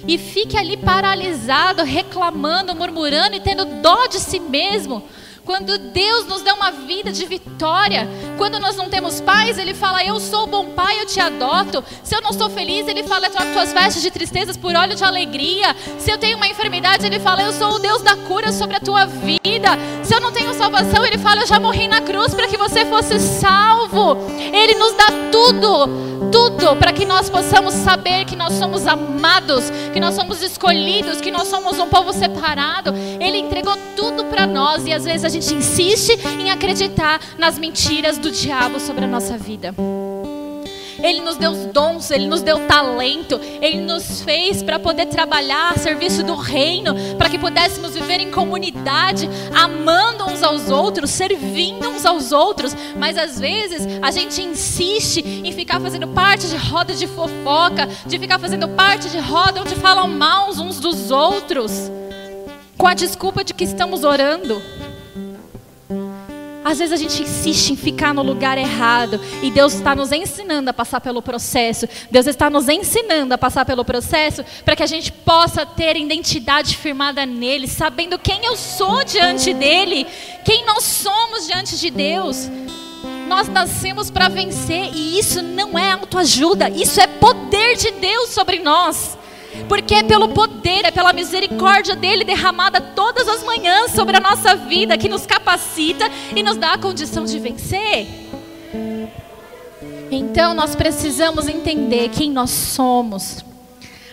e 0.07 0.17
fique 0.17 0.57
ali 0.57 0.75
paralisado, 0.75 1.83
reclamando, 1.83 2.75
murmurando 2.75 3.35
e 3.35 3.39
tendo 3.39 3.65
dó 3.81 4.07
de 4.07 4.19
si 4.19 4.39
mesmo. 4.39 5.03
Quando 5.45 5.77
Deus 5.77 6.25
nos 6.25 6.41
dá 6.41 6.53
uma 6.53 6.71
vida 6.71 7.11
de 7.11 7.25
vitória, 7.25 8.07
quando 8.37 8.59
nós 8.59 8.77
não 8.77 8.89
temos 8.89 9.19
pais, 9.19 9.57
Ele 9.57 9.73
fala: 9.73 10.03
Eu 10.03 10.17
sou 10.17 10.47
bom 10.47 10.69
pai, 10.69 11.01
eu 11.01 11.05
te 11.05 11.19
adoto. 11.19 11.83
Se 12.01 12.15
eu 12.15 12.21
não 12.21 12.29
estou 12.29 12.49
feliz, 12.49 12.87
Ele 12.87 13.03
fala: 13.03 13.29
Troca 13.29 13.51
tuas 13.51 13.73
vestes 13.73 14.01
de 14.01 14.09
tristezas 14.09 14.55
por 14.55 14.73
óleo 14.73 14.95
de 14.95 15.03
alegria. 15.03 15.75
Se 15.99 16.09
eu 16.09 16.17
tenho 16.17 16.37
uma 16.37 16.47
enfermidade, 16.47 17.05
Ele 17.05 17.19
fala: 17.19 17.43
Eu 17.43 17.51
sou 17.51 17.73
o 17.73 17.79
Deus 17.79 18.01
da 18.01 18.15
cura 18.15 18.53
sobre 18.53 18.77
a 18.77 18.79
tua 18.79 19.05
vida. 19.05 19.77
Se 20.01 20.15
eu 20.15 20.21
não 20.21 20.31
tenho 20.31 20.53
salvação, 20.53 21.05
Ele 21.05 21.17
fala: 21.17 21.41
Eu 21.41 21.47
já 21.47 21.59
morri 21.59 21.89
na 21.89 21.99
cruz 21.99 22.33
para 22.33 22.47
que 22.47 22.55
você 22.55 22.85
fosse 22.85 23.19
salvo. 23.19 24.17
Ele 24.39 24.75
nos 24.75 24.93
dá 24.93 25.07
tudo 25.29 26.12
tudo 26.31 26.75
para 26.75 26.93
que 26.93 27.05
nós 27.05 27.29
possamos 27.29 27.73
saber 27.73 28.25
que 28.25 28.35
nós 28.35 28.53
somos 28.53 28.87
amados, 28.87 29.69
que 29.93 29.99
nós 29.99 30.15
somos 30.15 30.41
escolhidos, 30.41 31.21
que 31.21 31.31
nós 31.31 31.47
somos 31.47 31.79
um 31.79 31.87
povo 31.87 32.13
separado. 32.13 32.93
Ele 33.19 33.37
entregou 33.37 33.75
tudo 33.95 34.25
para 34.25 34.45
nós 34.45 34.85
e 34.85 34.93
às 34.93 35.03
vezes 35.03 35.25
a 35.25 35.29
gente 35.29 35.53
insiste 35.53 36.19
em 36.39 36.51
acreditar 36.51 37.19
nas 37.37 37.57
mentiras 37.57 38.17
do 38.17 38.31
diabo 38.31 38.79
sobre 38.79 39.05
a 39.05 39.07
nossa 39.07 39.37
vida. 39.37 39.73
Ele 41.03 41.19
nos 41.19 41.35
deu 41.35 41.51
os 41.51 41.65
dons, 41.65 42.09
Ele 42.09 42.27
nos 42.27 42.41
deu 42.41 42.65
talento, 42.65 43.39
Ele 43.61 43.81
nos 43.81 44.21
fez 44.21 44.63
para 44.63 44.79
poder 44.79 45.07
trabalhar 45.07 45.73
a 45.73 45.77
serviço 45.77 46.23
do 46.23 46.35
reino, 46.35 46.95
para 47.17 47.29
que 47.29 47.37
pudéssemos 47.37 47.93
viver 47.93 48.21
em 48.21 48.31
comunidade, 48.31 49.29
amando 49.53 50.25
uns 50.25 50.41
aos 50.41 50.69
outros, 50.69 51.09
servindo 51.09 51.89
uns 51.89 52.05
aos 52.05 52.31
outros. 52.31 52.75
Mas 52.97 53.17
às 53.17 53.39
vezes 53.39 53.85
a 54.01 54.09
gente 54.09 54.41
insiste 54.41 55.19
em 55.19 55.51
ficar 55.51 55.79
fazendo 55.81 56.07
parte 56.07 56.47
de 56.47 56.55
roda 56.55 56.93
de 56.93 57.05
fofoca, 57.05 57.87
de 58.05 58.17
ficar 58.17 58.39
fazendo 58.39 58.69
parte 58.69 59.09
de 59.09 59.19
roda 59.19 59.61
onde 59.61 59.75
falam 59.75 60.07
mal 60.07 60.49
uns 60.51 60.79
dos 60.79 61.11
outros, 61.11 61.91
com 62.77 62.87
a 62.87 62.93
desculpa 62.93 63.43
de 63.43 63.53
que 63.53 63.63
estamos 63.63 64.03
orando. 64.03 64.61
Às 66.63 66.79
vezes 66.79 66.93
a 66.93 66.97
gente 66.97 67.21
insiste 67.21 67.71
em 67.71 67.75
ficar 67.75 68.13
no 68.13 68.23
lugar 68.23 68.57
errado 68.57 69.19
e 69.41 69.51
Deus 69.51 69.73
está 69.73 69.93
nos 69.93 70.11
ensinando 70.11 70.69
a 70.69 70.73
passar 70.73 71.01
pelo 71.01 71.21
processo. 71.21 71.87
Deus 72.09 72.25
está 72.25 72.49
nos 72.49 72.69
ensinando 72.69 73.33
a 73.33 73.37
passar 73.37 73.65
pelo 73.65 73.83
processo 73.83 74.43
para 74.63 74.75
que 74.75 74.83
a 74.83 74.87
gente 74.87 75.11
possa 75.11 75.65
ter 75.65 75.97
identidade 75.97 76.77
firmada 76.77 77.25
nele, 77.25 77.67
sabendo 77.67 78.17
quem 78.17 78.45
eu 78.45 78.55
sou 78.55 79.03
diante 79.03 79.53
dele, 79.53 80.07
quem 80.45 80.65
nós 80.65 80.83
somos 80.83 81.47
diante 81.47 81.77
de 81.77 81.89
Deus. 81.89 82.49
Nós 83.27 83.49
nascemos 83.49 84.09
para 84.09 84.29
vencer 84.29 84.91
e 84.93 85.19
isso 85.19 85.41
não 85.41 85.77
é 85.77 85.91
autoajuda, 85.91 86.69
isso 86.69 86.99
é 87.01 87.07
poder 87.07 87.75
de 87.75 87.91
Deus 87.91 88.29
sobre 88.29 88.59
nós. 88.59 89.17
Porque 89.67 89.95
é 89.95 90.03
pelo 90.03 90.29
poder, 90.29 90.85
é 90.85 90.91
pela 90.91 91.13
misericórdia 91.13 91.95
dele 91.95 92.23
derramada 92.23 92.81
todas 92.81 93.27
as 93.27 93.43
manhãs 93.43 93.91
sobre 93.91 94.17
a 94.17 94.19
nossa 94.19 94.55
vida 94.55 94.97
que 94.97 95.09
nos 95.09 95.25
capacita 95.25 96.09
e 96.35 96.43
nos 96.43 96.57
dá 96.57 96.73
a 96.73 96.77
condição 96.77 97.25
de 97.25 97.39
vencer. 97.39 98.07
Então 100.11 100.53
nós 100.53 100.75
precisamos 100.75 101.47
entender 101.47 102.09
quem 102.09 102.29
nós 102.31 102.49
somos. 102.49 103.43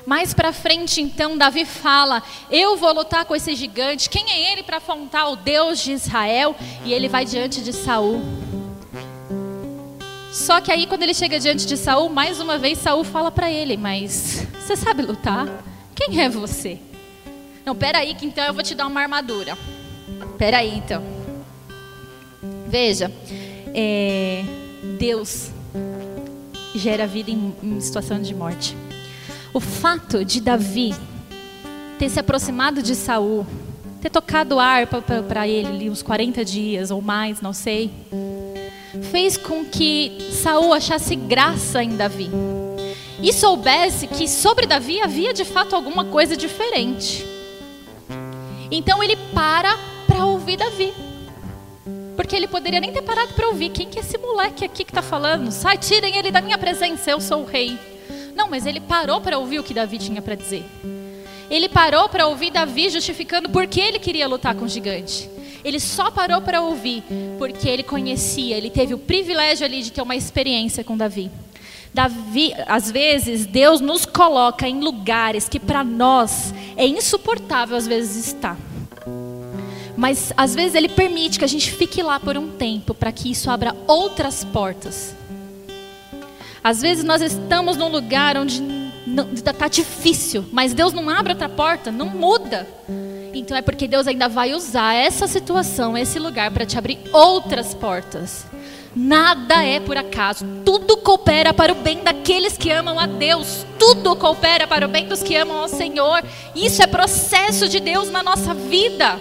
Mais 0.06 0.32
para 0.32 0.52
frente, 0.52 1.00
então, 1.00 1.36
Davi 1.36 1.64
fala: 1.64 2.22
Eu 2.50 2.76
vou 2.76 2.92
lutar 2.92 3.24
com 3.24 3.36
esse 3.36 3.54
gigante. 3.54 4.08
Quem 4.08 4.30
é 4.30 4.52
ele 4.52 4.62
para 4.62 4.78
afrontar 4.78 5.30
o 5.30 5.36
Deus 5.36 5.78
de 5.78 5.92
Israel? 5.92 6.56
E 6.84 6.92
ele 6.92 7.06
vai 7.06 7.24
diante 7.24 7.60
de 7.60 7.72
Saul. 7.72 8.20
Só 10.30 10.60
que 10.60 10.70
aí 10.70 10.86
quando 10.86 11.02
ele 11.02 11.12
chega 11.12 11.40
diante 11.40 11.66
de 11.66 11.76
Saul, 11.76 12.08
mais 12.08 12.40
uma 12.40 12.56
vez 12.56 12.78
Saul 12.78 13.02
fala 13.02 13.32
para 13.32 13.50
ele: 13.50 13.76
"Mas 13.76 14.46
você 14.58 14.76
sabe 14.76 15.02
lutar? 15.02 15.48
Quem 15.94 16.22
é 16.22 16.28
você?" 16.28 16.78
Não, 17.64 17.74
peraí 17.74 18.14
que 18.14 18.26
então 18.26 18.44
eu 18.44 18.54
vou 18.54 18.62
te 18.62 18.74
dar 18.74 18.86
uma 18.86 19.00
armadura. 19.00 19.58
Peraí 20.38 20.78
então. 20.78 21.02
Veja, 22.68 23.12
é, 23.74 24.44
Deus 24.98 25.50
gera 26.74 27.06
vida 27.06 27.30
em, 27.30 27.52
em 27.62 27.80
situação 27.80 28.22
de 28.22 28.32
morte. 28.32 28.76
O 29.52 29.58
fato 29.58 30.24
de 30.24 30.40
Davi 30.40 30.94
ter 31.98 32.08
se 32.08 32.20
aproximado 32.20 32.82
de 32.82 32.94
Saul, 32.94 33.44
ter 34.00 34.10
tocado 34.10 34.60
harpa 34.60 35.02
para 35.02 35.48
ele 35.48 35.90
uns 35.90 36.02
40 36.02 36.44
dias 36.44 36.92
ou 36.92 37.02
mais, 37.02 37.40
não 37.40 37.52
sei 37.52 37.90
fez 39.10 39.36
com 39.36 39.64
que 39.64 40.18
Saul 40.32 40.72
achasse 40.72 41.14
graça 41.14 41.82
em 41.82 41.96
Davi 41.96 42.30
e 43.22 43.32
soubesse 43.32 44.06
que 44.06 44.26
sobre 44.28 44.66
Davi 44.66 45.00
havia 45.00 45.32
de 45.32 45.44
fato 45.44 45.76
alguma 45.76 46.04
coisa 46.04 46.36
diferente. 46.36 47.24
Então 48.70 49.02
ele 49.02 49.16
para 49.34 49.76
para 50.06 50.24
ouvir 50.24 50.56
Davi. 50.56 50.92
Porque 52.16 52.36
ele 52.36 52.48
poderia 52.48 52.80
nem 52.80 52.92
ter 52.92 53.02
parado 53.02 53.32
para 53.32 53.48
ouvir. 53.48 53.70
Quem 53.70 53.88
que 53.88 53.98
é 53.98 54.02
esse 54.02 54.18
moleque 54.18 54.64
aqui 54.64 54.84
que 54.84 54.90
está 54.90 55.02
falando? 55.02 55.50
Sai, 55.50 55.78
tirem 55.78 56.16
ele 56.16 56.30
da 56.30 56.40
minha 56.40 56.58
presença, 56.58 57.10
eu 57.10 57.20
sou 57.20 57.42
o 57.42 57.46
rei. 57.46 57.78
Não, 58.34 58.48
mas 58.48 58.66
ele 58.66 58.80
parou 58.80 59.20
para 59.20 59.38
ouvir 59.38 59.58
o 59.58 59.62
que 59.62 59.74
Davi 59.74 59.98
tinha 59.98 60.20
para 60.20 60.34
dizer. 60.34 60.64
Ele 61.50 61.68
parou 61.68 62.08
para 62.08 62.26
ouvir 62.26 62.50
Davi 62.50 62.90
justificando 62.90 63.48
por 63.48 63.66
que 63.66 63.80
ele 63.80 63.98
queria 63.98 64.28
lutar 64.28 64.54
com 64.54 64.64
o 64.64 64.68
gigante. 64.68 65.28
Ele 65.64 65.78
só 65.78 66.10
parou 66.10 66.40
para 66.40 66.62
ouvir 66.62 67.02
porque 67.38 67.68
ele 67.68 67.82
conhecia, 67.82 68.56
ele 68.56 68.70
teve 68.70 68.94
o 68.94 68.98
privilégio 68.98 69.66
ali 69.66 69.82
de 69.82 69.92
ter 69.92 70.02
uma 70.02 70.16
experiência 70.16 70.82
com 70.82 70.96
Davi. 70.96 71.30
Davi, 71.92 72.54
às 72.66 72.90
vezes, 72.90 73.46
Deus 73.46 73.80
nos 73.80 74.06
coloca 74.06 74.68
em 74.68 74.80
lugares 74.80 75.48
que 75.48 75.58
para 75.58 75.82
nós 75.82 76.54
é 76.76 76.86
insuportável 76.86 77.76
às 77.76 77.86
vezes 77.86 78.28
estar. 78.28 78.56
Mas 79.96 80.32
às 80.36 80.54
vezes 80.54 80.74
ele 80.74 80.88
permite 80.88 81.38
que 81.38 81.44
a 81.44 81.48
gente 81.48 81.70
fique 81.72 82.02
lá 82.02 82.18
por 82.18 82.38
um 82.38 82.48
tempo 82.48 82.94
para 82.94 83.12
que 83.12 83.30
isso 83.30 83.50
abra 83.50 83.76
outras 83.86 84.44
portas. 84.44 85.14
Às 86.62 86.80
vezes 86.80 87.04
nós 87.04 87.20
estamos 87.20 87.76
num 87.76 87.88
lugar 87.88 88.36
onde 88.36 88.62
está 89.34 89.66
difícil, 89.66 90.44
mas 90.52 90.72
Deus 90.72 90.92
não 90.92 91.08
abre 91.10 91.32
outra 91.32 91.48
porta, 91.48 91.90
não 91.90 92.06
muda. 92.06 92.66
Então 93.32 93.56
é 93.56 93.62
porque 93.62 93.86
Deus 93.86 94.06
ainda 94.06 94.28
vai 94.28 94.52
usar 94.52 94.94
essa 94.94 95.26
situação, 95.26 95.96
esse 95.96 96.18
lugar, 96.18 96.50
para 96.50 96.66
te 96.66 96.76
abrir 96.76 96.98
outras 97.12 97.74
portas. 97.74 98.46
Nada 98.94 99.64
é 99.64 99.78
por 99.78 99.96
acaso, 99.96 100.44
tudo 100.64 100.96
coopera 100.96 101.54
para 101.54 101.72
o 101.72 101.76
bem 101.76 102.02
daqueles 102.02 102.58
que 102.58 102.72
amam 102.72 102.98
a 102.98 103.06
Deus, 103.06 103.64
tudo 103.78 104.16
coopera 104.16 104.66
para 104.66 104.84
o 104.84 104.88
bem 104.88 105.06
dos 105.06 105.22
que 105.22 105.36
amam 105.36 105.58
ao 105.58 105.68
Senhor. 105.68 106.24
Isso 106.56 106.82
é 106.82 106.88
processo 106.88 107.68
de 107.68 107.78
Deus 107.78 108.10
na 108.10 108.20
nossa 108.20 108.52
vida. 108.52 109.20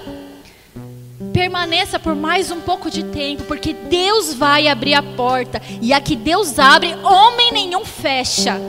Permaneça 1.31 1.99
por 1.99 2.15
mais 2.15 2.49
um 2.49 2.59
pouco 2.61 2.89
de 2.89 3.03
tempo, 3.03 3.43
porque 3.43 3.73
Deus 3.73 4.33
vai 4.33 4.67
abrir 4.67 4.95
a 4.95 5.03
porta, 5.03 5.61
e 5.79 5.93
a 5.93 6.01
que 6.01 6.15
Deus 6.15 6.57
abre, 6.57 6.95
homem 7.03 7.51
nenhum 7.51 7.85
fecha. 7.85 8.59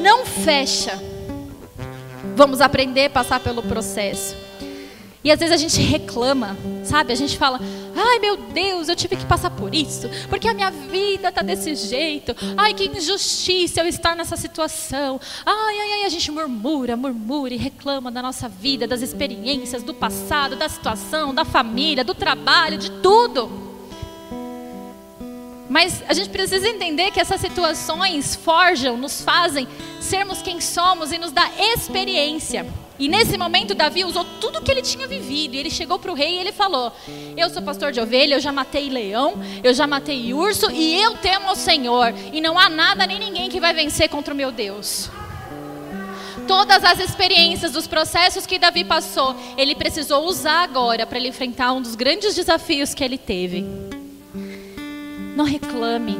Não 0.00 0.24
fecha. 0.24 1.07
Vamos 2.38 2.60
aprender 2.60 3.06
a 3.06 3.10
passar 3.10 3.40
pelo 3.40 3.64
processo. 3.64 4.36
E 5.24 5.32
às 5.32 5.40
vezes 5.40 5.52
a 5.52 5.56
gente 5.56 5.80
reclama, 5.80 6.56
sabe? 6.84 7.12
A 7.12 7.16
gente 7.16 7.36
fala: 7.36 7.58
ai 7.96 8.20
meu 8.20 8.36
Deus, 8.36 8.88
eu 8.88 8.94
tive 8.94 9.16
que 9.16 9.26
passar 9.26 9.50
por 9.50 9.74
isso, 9.74 10.08
porque 10.28 10.46
a 10.46 10.54
minha 10.54 10.70
vida 10.70 11.30
está 11.30 11.42
desse 11.42 11.74
jeito. 11.74 12.36
Ai, 12.56 12.74
que 12.74 12.86
injustiça 12.96 13.80
eu 13.80 13.88
estar 13.88 14.14
nessa 14.14 14.36
situação. 14.36 15.20
Ai, 15.44 15.78
ai, 15.80 15.92
ai, 15.94 16.04
a 16.04 16.08
gente 16.08 16.30
murmura, 16.30 16.96
murmura 16.96 17.52
e 17.52 17.56
reclama 17.56 18.08
da 18.08 18.22
nossa 18.22 18.48
vida, 18.48 18.86
das 18.86 19.02
experiências, 19.02 19.82
do 19.82 19.92
passado, 19.92 20.54
da 20.54 20.68
situação, 20.68 21.34
da 21.34 21.44
família, 21.44 22.04
do 22.04 22.14
trabalho, 22.14 22.78
de 22.78 22.92
tudo. 23.02 23.67
Mas 25.68 26.02
a 26.08 26.14
gente 26.14 26.30
precisa 26.30 26.66
entender 26.68 27.10
que 27.10 27.20
essas 27.20 27.40
situações 27.40 28.34
forjam, 28.34 28.96
nos 28.96 29.20
fazem 29.20 29.68
sermos 30.00 30.40
quem 30.40 30.60
somos 30.60 31.12
e 31.12 31.18
nos 31.18 31.30
dá 31.30 31.48
experiência. 31.74 32.66
E 32.98 33.06
nesse 33.06 33.38
momento 33.38 33.74
Davi 33.74 34.04
usou 34.04 34.24
tudo 34.40 34.60
que 34.60 34.70
ele 34.70 34.82
tinha 34.82 35.06
vivido. 35.06 35.54
E 35.54 35.58
ele 35.58 35.70
chegou 35.70 35.98
para 35.98 36.10
o 36.10 36.14
rei 36.14 36.34
e 36.34 36.38
ele 36.38 36.52
falou: 36.52 36.92
Eu 37.36 37.48
sou 37.50 37.62
pastor 37.62 37.92
de 37.92 38.00
ovelha, 38.00 38.34
eu 38.34 38.40
já 38.40 38.50
matei 38.50 38.90
leão, 38.90 39.34
eu 39.62 39.72
já 39.72 39.86
matei 39.86 40.34
urso 40.34 40.70
e 40.70 41.00
eu 41.00 41.16
temo 41.18 41.48
ao 41.48 41.56
Senhor. 41.56 42.12
E 42.32 42.40
não 42.40 42.58
há 42.58 42.68
nada 42.68 43.06
nem 43.06 43.18
ninguém 43.18 43.48
que 43.48 43.60
vai 43.60 43.72
vencer 43.72 44.08
contra 44.08 44.34
o 44.34 44.36
meu 44.36 44.50
Deus. 44.50 45.10
Todas 46.48 46.82
as 46.82 46.98
experiências, 46.98 47.76
os 47.76 47.86
processos 47.86 48.46
que 48.46 48.58
Davi 48.58 48.82
passou, 48.82 49.36
ele 49.56 49.74
precisou 49.74 50.24
usar 50.24 50.62
agora 50.62 51.06
para 51.06 51.18
ele 51.18 51.28
enfrentar 51.28 51.72
um 51.72 51.82
dos 51.82 51.94
grandes 51.94 52.34
desafios 52.34 52.94
que 52.94 53.04
ele 53.04 53.18
teve. 53.18 53.97
Não 55.38 55.44
reclame. 55.44 56.16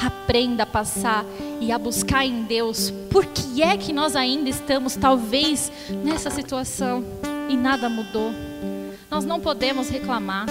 Aprenda 0.00 0.62
a 0.62 0.66
passar 0.66 1.24
e 1.60 1.72
a 1.72 1.76
buscar 1.76 2.24
em 2.24 2.44
Deus. 2.44 2.92
Por 3.10 3.26
que 3.26 3.60
é 3.60 3.76
que 3.76 3.92
nós 3.92 4.14
ainda 4.14 4.48
estamos, 4.48 4.94
talvez, 4.94 5.72
nessa 6.04 6.30
situação 6.30 7.04
e 7.48 7.56
nada 7.56 7.88
mudou? 7.88 8.30
Nós 9.10 9.24
não 9.24 9.40
podemos 9.40 9.88
reclamar, 9.88 10.46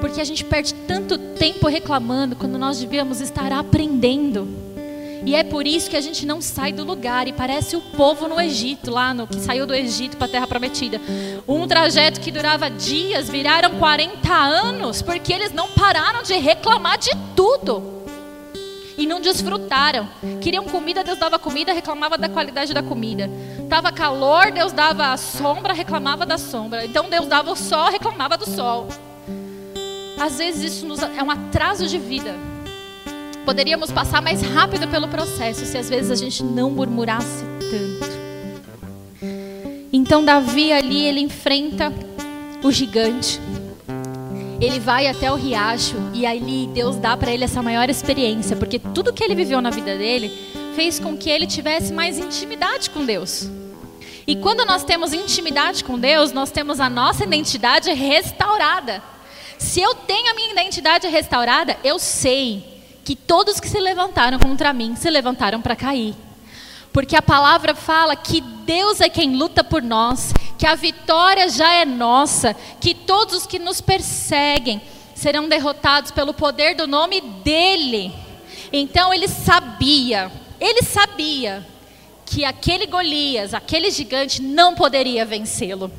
porque 0.00 0.22
a 0.22 0.24
gente 0.24 0.42
perde 0.42 0.72
tanto 0.88 1.18
tempo 1.18 1.68
reclamando 1.68 2.34
quando 2.34 2.56
nós 2.56 2.80
devíamos 2.80 3.20
estar 3.20 3.52
aprendendo. 3.52 4.71
E 5.24 5.36
é 5.36 5.44
por 5.44 5.66
isso 5.66 5.88
que 5.88 5.96
a 5.96 6.00
gente 6.00 6.26
não 6.26 6.40
sai 6.40 6.72
do 6.72 6.82
lugar 6.82 7.28
e 7.28 7.32
parece 7.32 7.76
o 7.76 7.80
povo 7.80 8.26
no 8.26 8.40
Egito, 8.40 8.90
lá 8.90 9.14
no 9.14 9.26
que 9.26 9.38
saiu 9.38 9.66
do 9.66 9.74
Egito 9.74 10.16
para 10.16 10.26
a 10.26 10.30
Terra 10.30 10.46
Prometida. 10.48 11.00
Um 11.46 11.66
trajeto 11.68 12.20
que 12.20 12.32
durava 12.32 12.68
dias, 12.68 13.28
viraram 13.28 13.78
40 13.78 14.32
anos, 14.34 15.00
porque 15.00 15.32
eles 15.32 15.52
não 15.52 15.68
pararam 15.68 16.22
de 16.24 16.34
reclamar 16.34 16.98
de 16.98 17.10
tudo. 17.36 18.02
E 18.98 19.06
não 19.06 19.20
desfrutaram. 19.20 20.08
Queriam 20.40 20.64
comida, 20.64 21.04
Deus 21.04 21.18
dava 21.18 21.38
comida, 21.38 21.72
reclamava 21.72 22.18
da 22.18 22.28
qualidade 22.28 22.74
da 22.74 22.82
comida. 22.82 23.30
Tava 23.68 23.92
calor, 23.92 24.50
Deus 24.50 24.72
dava 24.72 25.16
sombra, 25.16 25.72
reclamava 25.72 26.26
da 26.26 26.36
sombra. 26.36 26.84
Então 26.84 27.08
Deus 27.08 27.26
dava 27.26 27.52
o 27.52 27.56
sol, 27.56 27.90
reclamava 27.90 28.36
do 28.36 28.48
sol. 28.48 28.88
Às 30.20 30.38
vezes 30.38 30.74
isso 30.74 30.86
nos, 30.86 31.00
é 31.00 31.22
um 31.22 31.30
atraso 31.30 31.86
de 31.86 31.98
vida 31.98 32.51
Poderíamos 33.44 33.90
passar 33.90 34.22
mais 34.22 34.40
rápido 34.40 34.86
pelo 34.88 35.08
processo 35.08 35.64
se 35.66 35.76
às 35.76 35.88
vezes 35.88 36.10
a 36.10 36.14
gente 36.14 36.44
não 36.44 36.70
murmurasse 36.70 37.44
tanto. 37.58 38.12
Então 39.92 40.24
Davi 40.24 40.72
ali 40.72 41.04
ele 41.04 41.20
enfrenta 41.20 41.92
o 42.62 42.70
gigante. 42.70 43.40
Ele 44.60 44.78
vai 44.78 45.08
até 45.08 45.30
o 45.30 45.34
riacho 45.34 45.96
e 46.14 46.24
ali 46.24 46.68
Deus 46.68 46.96
dá 46.96 47.16
para 47.16 47.32
ele 47.32 47.42
essa 47.42 47.60
maior 47.60 47.90
experiência, 47.90 48.54
porque 48.54 48.78
tudo 48.78 49.12
que 49.12 49.24
ele 49.24 49.34
viveu 49.34 49.60
na 49.60 49.70
vida 49.70 49.98
dele 49.98 50.32
fez 50.76 51.00
com 51.00 51.16
que 51.16 51.28
ele 51.28 51.46
tivesse 51.46 51.92
mais 51.92 52.18
intimidade 52.18 52.90
com 52.90 53.04
Deus. 53.04 53.50
E 54.24 54.36
quando 54.36 54.64
nós 54.64 54.84
temos 54.84 55.12
intimidade 55.12 55.82
com 55.82 55.98
Deus, 55.98 56.30
nós 56.30 56.52
temos 56.52 56.78
a 56.78 56.88
nossa 56.88 57.24
identidade 57.24 57.92
restaurada. 57.92 59.02
Se 59.58 59.80
eu 59.80 59.96
tenho 59.96 60.30
a 60.30 60.34
minha 60.34 60.52
identidade 60.52 61.08
restaurada, 61.08 61.76
eu 61.82 61.98
sei 61.98 62.71
que 63.04 63.16
todos 63.16 63.60
que 63.60 63.68
se 63.68 63.80
levantaram 63.80 64.38
contra 64.38 64.72
mim 64.72 64.94
se 64.96 65.10
levantaram 65.10 65.60
para 65.60 65.76
cair. 65.76 66.14
Porque 66.92 67.16
a 67.16 67.22
palavra 67.22 67.74
fala 67.74 68.14
que 68.14 68.40
Deus 68.40 69.00
é 69.00 69.08
quem 69.08 69.34
luta 69.34 69.64
por 69.64 69.82
nós, 69.82 70.32
que 70.58 70.66
a 70.66 70.74
vitória 70.74 71.48
já 71.48 71.72
é 71.72 71.84
nossa, 71.84 72.54
que 72.80 72.94
todos 72.94 73.34
os 73.34 73.46
que 73.46 73.58
nos 73.58 73.80
perseguem 73.80 74.80
serão 75.14 75.48
derrotados 75.48 76.10
pelo 76.10 76.34
poder 76.34 76.74
do 76.74 76.86
nome 76.86 77.20
dEle. 77.20 78.12
Então 78.72 79.12
ele 79.12 79.26
sabia, 79.26 80.30
ele 80.60 80.82
sabia 80.82 81.66
que 82.26 82.44
aquele 82.44 82.86
Golias, 82.86 83.54
aquele 83.54 83.90
gigante, 83.90 84.40
não 84.40 84.74
poderia 84.74 85.24
vencê-lo. 85.24 85.90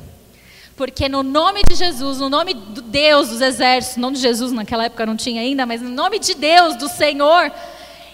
Porque 0.76 1.08
no 1.08 1.22
nome 1.22 1.62
de 1.68 1.76
Jesus, 1.76 2.18
no 2.18 2.28
nome 2.28 2.54
do 2.54 2.82
Deus 2.82 3.28
dos 3.28 3.40
exércitos, 3.40 3.96
não 3.96 4.10
de 4.10 4.18
Jesus 4.18 4.50
naquela 4.50 4.84
época 4.84 5.06
não 5.06 5.16
tinha 5.16 5.40
ainda, 5.40 5.64
mas 5.64 5.80
no 5.80 5.90
nome 5.90 6.18
de 6.18 6.34
Deus, 6.34 6.76
do 6.76 6.88
Senhor, 6.88 7.52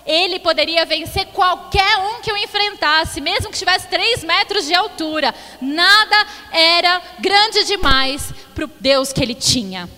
ele 0.05 0.39
poderia 0.39 0.85
vencer 0.85 1.27
qualquer 1.27 1.99
um 1.99 2.21
que 2.21 2.33
o 2.33 2.37
enfrentasse, 2.37 3.21
mesmo 3.21 3.51
que 3.51 3.59
tivesse 3.59 3.89
três 3.89 4.23
metros 4.25 4.67
de 4.67 4.75
altura. 4.75 5.35
Nada 5.61 6.27
era 6.53 7.01
grande 7.19 7.65
demais 7.65 8.33
para 8.55 8.65
o 8.65 8.71
Deus 8.81 9.13
que 9.13 9.23
ele 9.23 9.35
tinha. 9.35 9.89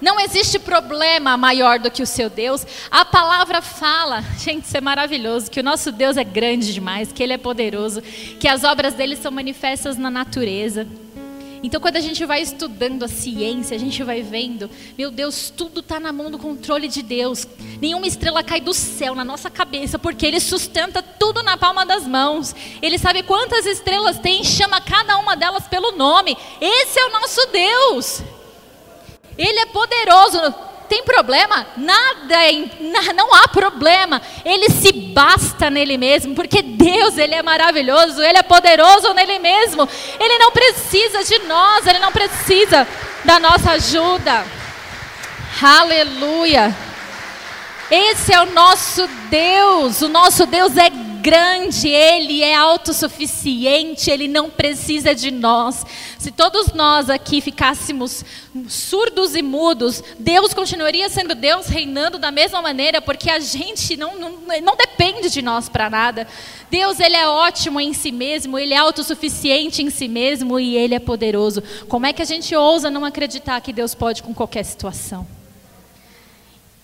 Não 0.00 0.20
existe 0.20 0.58
problema 0.60 1.36
maior 1.36 1.78
do 1.78 1.90
que 1.90 2.02
o 2.02 2.06
seu 2.06 2.30
Deus. 2.30 2.64
A 2.90 3.04
palavra 3.04 3.60
fala, 3.60 4.22
gente, 4.38 4.64
isso 4.64 4.76
é 4.76 4.80
maravilhoso, 4.80 5.50
que 5.50 5.60
o 5.60 5.64
nosso 5.64 5.90
Deus 5.90 6.16
é 6.16 6.24
grande 6.24 6.72
demais, 6.72 7.10
que 7.10 7.22
ele 7.22 7.32
é 7.32 7.38
poderoso, 7.38 8.00
que 8.38 8.46
as 8.46 8.62
obras 8.64 8.94
dele 8.94 9.16
são 9.16 9.32
manifestas 9.32 9.96
na 9.96 10.10
natureza. 10.10 10.86
Então, 11.62 11.80
quando 11.80 11.96
a 11.96 12.00
gente 12.00 12.24
vai 12.24 12.40
estudando 12.40 13.04
a 13.04 13.08
ciência, 13.08 13.74
a 13.76 13.80
gente 13.80 14.02
vai 14.02 14.22
vendo, 14.22 14.70
meu 14.96 15.10
Deus, 15.10 15.52
tudo 15.54 15.80
está 15.80 15.98
na 15.98 16.12
mão 16.12 16.30
do 16.30 16.38
controle 16.38 16.88
de 16.88 17.02
Deus. 17.02 17.46
Nenhuma 17.80 18.06
estrela 18.06 18.42
cai 18.42 18.60
do 18.60 18.72
céu 18.72 19.14
na 19.14 19.24
nossa 19.24 19.50
cabeça, 19.50 19.98
porque 19.98 20.24
Ele 20.24 20.40
sustenta 20.40 21.02
tudo 21.02 21.42
na 21.42 21.56
palma 21.56 21.84
das 21.84 22.06
mãos. 22.06 22.54
Ele 22.80 22.98
sabe 22.98 23.22
quantas 23.22 23.66
estrelas 23.66 24.18
tem, 24.18 24.44
chama 24.44 24.80
cada 24.80 25.18
uma 25.18 25.36
delas 25.36 25.66
pelo 25.66 25.92
nome. 25.92 26.36
Esse 26.60 26.98
é 26.98 27.06
o 27.06 27.12
nosso 27.12 27.46
Deus. 27.50 28.22
Ele 29.36 29.58
é 29.60 29.66
poderoso 29.66 30.67
tem 30.88 31.04
problema? 31.04 31.66
Nada, 31.76 32.36
não 33.14 33.34
há 33.34 33.48
problema. 33.48 34.20
Ele 34.44 34.70
se 34.70 34.90
basta 34.92 35.70
nele 35.70 35.98
mesmo, 35.98 36.34
porque 36.34 36.62
Deus, 36.62 37.18
ele 37.18 37.34
é 37.34 37.42
maravilhoso, 37.42 38.22
ele 38.22 38.38
é 38.38 38.42
poderoso 38.42 39.12
nele 39.14 39.38
mesmo. 39.38 39.88
Ele 40.18 40.38
não 40.38 40.50
precisa 40.50 41.22
de 41.22 41.38
nós, 41.46 41.86
ele 41.86 41.98
não 41.98 42.10
precisa 42.10 42.86
da 43.24 43.38
nossa 43.38 43.72
ajuda. 43.72 44.44
Aleluia. 45.62 46.74
Esse 47.90 48.32
é 48.32 48.40
o 48.40 48.46
nosso 48.52 49.06
Deus. 49.30 50.02
O 50.02 50.08
nosso 50.08 50.46
Deus 50.46 50.76
é 50.76 50.90
grande, 51.20 51.88
Ele 51.88 52.42
é 52.42 52.54
autossuficiente, 52.54 54.10
Ele 54.10 54.26
não 54.26 54.48
precisa 54.48 55.14
de 55.14 55.30
nós. 55.30 55.84
Se 56.18 56.30
todos 56.30 56.72
nós 56.72 57.10
aqui 57.10 57.40
ficássemos 57.40 58.24
surdos 58.68 59.34
e 59.34 59.42
mudos, 59.42 60.02
Deus 60.18 60.54
continuaria 60.54 61.08
sendo 61.08 61.34
Deus, 61.34 61.66
reinando 61.66 62.18
da 62.18 62.30
mesma 62.30 62.62
maneira, 62.62 63.00
porque 63.00 63.30
a 63.30 63.38
gente 63.38 63.96
não, 63.96 64.18
não, 64.18 64.32
não 64.62 64.76
depende 64.76 65.30
de 65.30 65.42
nós 65.42 65.68
para 65.68 65.90
nada. 65.90 66.26
Deus, 66.70 67.00
Ele 67.00 67.16
é 67.16 67.28
ótimo 67.28 67.80
em 67.80 67.92
si 67.92 68.10
mesmo, 68.10 68.58
Ele 68.58 68.74
é 68.74 68.78
autossuficiente 68.78 69.82
em 69.82 69.90
si 69.90 70.08
mesmo 70.08 70.58
e 70.58 70.76
Ele 70.76 70.94
é 70.94 70.98
poderoso. 70.98 71.62
Como 71.88 72.06
é 72.06 72.12
que 72.12 72.22
a 72.22 72.26
gente 72.26 72.54
ousa 72.54 72.90
não 72.90 73.04
acreditar 73.04 73.60
que 73.60 73.72
Deus 73.72 73.94
pode 73.94 74.22
com 74.22 74.34
qualquer 74.34 74.64
situação? 74.64 75.26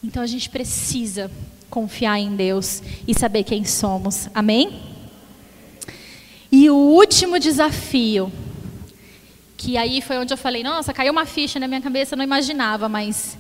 Então 0.03 0.23
a 0.23 0.27
gente 0.27 0.51
precisa 0.51 1.31
confiar 1.75 2.21
em 2.21 2.37
Deus 2.37 2.81
e 3.07 3.13
saber 3.13 3.43
quem 3.43 3.65
somos. 3.65 4.29
Amém? 4.33 4.81
E 6.53 6.71
o 6.71 6.77
último 6.77 7.37
desafio, 7.41 8.33
que 9.57 9.77
aí 9.77 10.01
foi 10.01 10.19
onde 10.19 10.33
eu 10.33 10.39
falei, 10.39 10.63
nossa, 10.63 10.93
caiu 10.93 11.11
uma 11.11 11.27
ficha 11.27 11.59
na 11.59 11.67
minha 11.67 11.81
cabeça, 11.81 12.15
eu 12.15 12.17
não 12.17 12.25
imaginava, 12.25 12.89
mas 12.89 13.37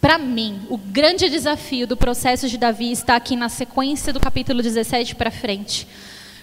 para 0.00 0.16
mim, 0.16 0.64
o 0.70 0.78
grande 0.78 1.28
desafio 1.28 1.84
do 1.84 1.96
processo 1.96 2.48
de 2.48 2.56
Davi 2.56 2.92
está 2.92 3.16
aqui 3.16 3.34
na 3.34 3.48
sequência 3.48 4.12
do 4.12 4.20
capítulo 4.20 4.62
17 4.62 5.16
para 5.16 5.32
frente. 5.32 5.88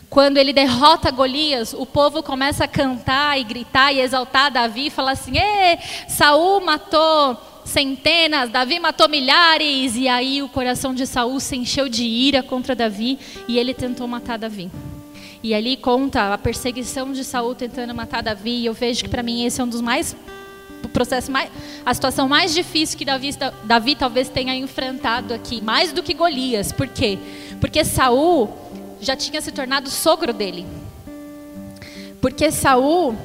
Quando 0.09 0.37
ele 0.37 0.51
derrota 0.51 1.09
Golias, 1.11 1.73
o 1.73 1.85
povo 1.85 2.21
começa 2.21 2.65
a 2.65 2.67
cantar 2.67 3.39
e 3.39 3.45
gritar 3.45 3.93
e 3.93 4.01
exaltar 4.01 4.51
Davi 4.51 4.87
e 4.87 4.89
falar 4.89 5.11
assim: 5.11 5.37
"Ê, 5.37 5.77
Saul 6.07 6.59
matou 6.61 7.48
centenas, 7.69 8.49
Davi 8.49 8.79
matou 8.79 9.07
milhares". 9.07 9.95
E 9.95 10.07
aí 10.07 10.41
o 10.41 10.49
coração 10.49 10.93
de 10.93 11.05
Saul 11.07 11.39
se 11.39 11.55
encheu 11.55 11.87
de 11.87 12.03
ira 12.03 12.43
contra 12.43 12.75
Davi 12.75 13.17
e 13.47 13.57
ele 13.57 13.73
tentou 13.73 14.07
matar 14.07 14.37
Davi. 14.37 14.69
E 15.41 15.53
ali 15.53 15.77
conta 15.77 16.33
a 16.33 16.37
perseguição 16.37 17.13
de 17.13 17.23
Saul 17.23 17.55
tentando 17.55 17.95
matar 17.95 18.21
Davi, 18.21 18.57
e 18.57 18.65
eu 18.65 18.73
vejo 18.73 19.03
que 19.03 19.09
para 19.09 19.23
mim 19.23 19.45
esse 19.45 19.61
é 19.61 19.63
um 19.63 19.69
dos 19.69 19.79
mais 19.79 20.15
o 20.83 20.87
processo 20.87 21.31
mais, 21.31 21.49
a 21.85 21.93
situação 21.93 22.27
mais 22.27 22.53
difícil 22.53 22.97
que 22.97 23.05
Davi, 23.05 23.31
Davi 23.63 23.95
talvez 23.95 24.29
tenha 24.29 24.55
enfrentado 24.55 25.33
aqui, 25.33 25.61
mais 25.61 25.91
do 25.91 26.01
que 26.01 26.13
Golias. 26.13 26.71
Por 26.71 26.87
quê? 26.87 27.17
Porque 27.59 27.83
Saul 27.83 28.49
já 29.01 29.15
tinha 29.15 29.41
se 29.41 29.51
tornado 29.51 29.89
sogro 29.89 30.33
dele. 30.33 30.65
Porque 32.21 32.51
Saul, 32.51 33.15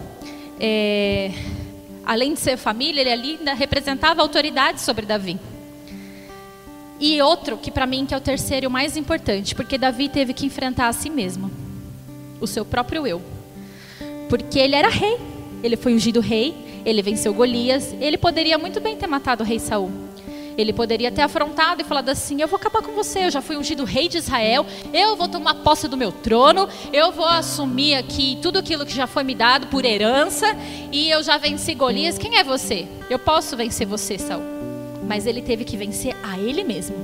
é, 0.60 1.32
além 2.06 2.34
de 2.34 2.40
ser 2.40 2.56
família, 2.56 3.00
ele 3.00 3.10
ali 3.10 3.36
ainda 3.38 3.54
representava 3.54 4.22
autoridade 4.22 4.80
sobre 4.80 5.06
Davi. 5.06 5.38
E 7.00 7.20
outro, 7.20 7.58
que 7.58 7.70
para 7.70 7.86
mim 7.86 8.06
que 8.06 8.14
é 8.14 8.16
o 8.16 8.20
terceiro 8.20 8.64
e 8.64 8.68
o 8.68 8.70
mais 8.70 8.96
importante, 8.96 9.54
porque 9.54 9.76
Davi 9.76 10.08
teve 10.08 10.32
que 10.32 10.46
enfrentar 10.46 10.88
a 10.88 10.92
si 10.92 11.10
mesmo, 11.10 11.50
o 12.40 12.46
seu 12.46 12.64
próprio 12.64 13.06
eu. 13.06 13.20
Porque 14.28 14.58
ele 14.58 14.74
era 14.74 14.88
rei, 14.88 15.18
ele 15.62 15.76
foi 15.76 15.94
ungido 15.94 16.20
rei, 16.20 16.82
ele 16.84 17.02
venceu 17.02 17.32
Golias. 17.32 17.94
Ele 18.00 18.18
poderia 18.18 18.58
muito 18.58 18.80
bem 18.80 18.96
ter 18.96 19.06
matado 19.06 19.42
o 19.42 19.46
rei 19.46 19.58
Saul. 19.58 19.90
Ele 20.56 20.72
poderia 20.72 21.10
ter 21.10 21.22
afrontado 21.22 21.80
e 21.80 21.84
falado 21.84 22.08
assim: 22.08 22.40
Eu 22.40 22.48
vou 22.48 22.56
acabar 22.56 22.82
com 22.82 22.92
você, 22.92 23.26
eu 23.26 23.30
já 23.30 23.42
fui 23.42 23.56
ungido 23.56 23.84
rei 23.84 24.08
de 24.08 24.18
Israel, 24.18 24.66
eu 24.92 25.16
vou 25.16 25.28
tomar 25.28 25.54
posse 25.56 25.88
do 25.88 25.96
meu 25.96 26.12
trono, 26.12 26.68
eu 26.92 27.12
vou 27.12 27.26
assumir 27.26 27.94
aqui 27.94 28.38
tudo 28.40 28.58
aquilo 28.58 28.86
que 28.86 28.94
já 28.94 29.06
foi 29.06 29.24
me 29.24 29.34
dado 29.34 29.66
por 29.68 29.84
herança, 29.84 30.46
e 30.92 31.10
eu 31.10 31.22
já 31.22 31.36
venci 31.36 31.74
Golias. 31.74 32.18
Quem 32.18 32.38
é 32.38 32.44
você? 32.44 32.86
Eu 33.10 33.18
posso 33.18 33.56
vencer 33.56 33.86
você, 33.86 34.18
Saul. 34.18 34.42
Mas 35.06 35.26
ele 35.26 35.42
teve 35.42 35.64
que 35.64 35.76
vencer 35.76 36.16
a 36.22 36.38
ele 36.38 36.64
mesmo. 36.64 36.96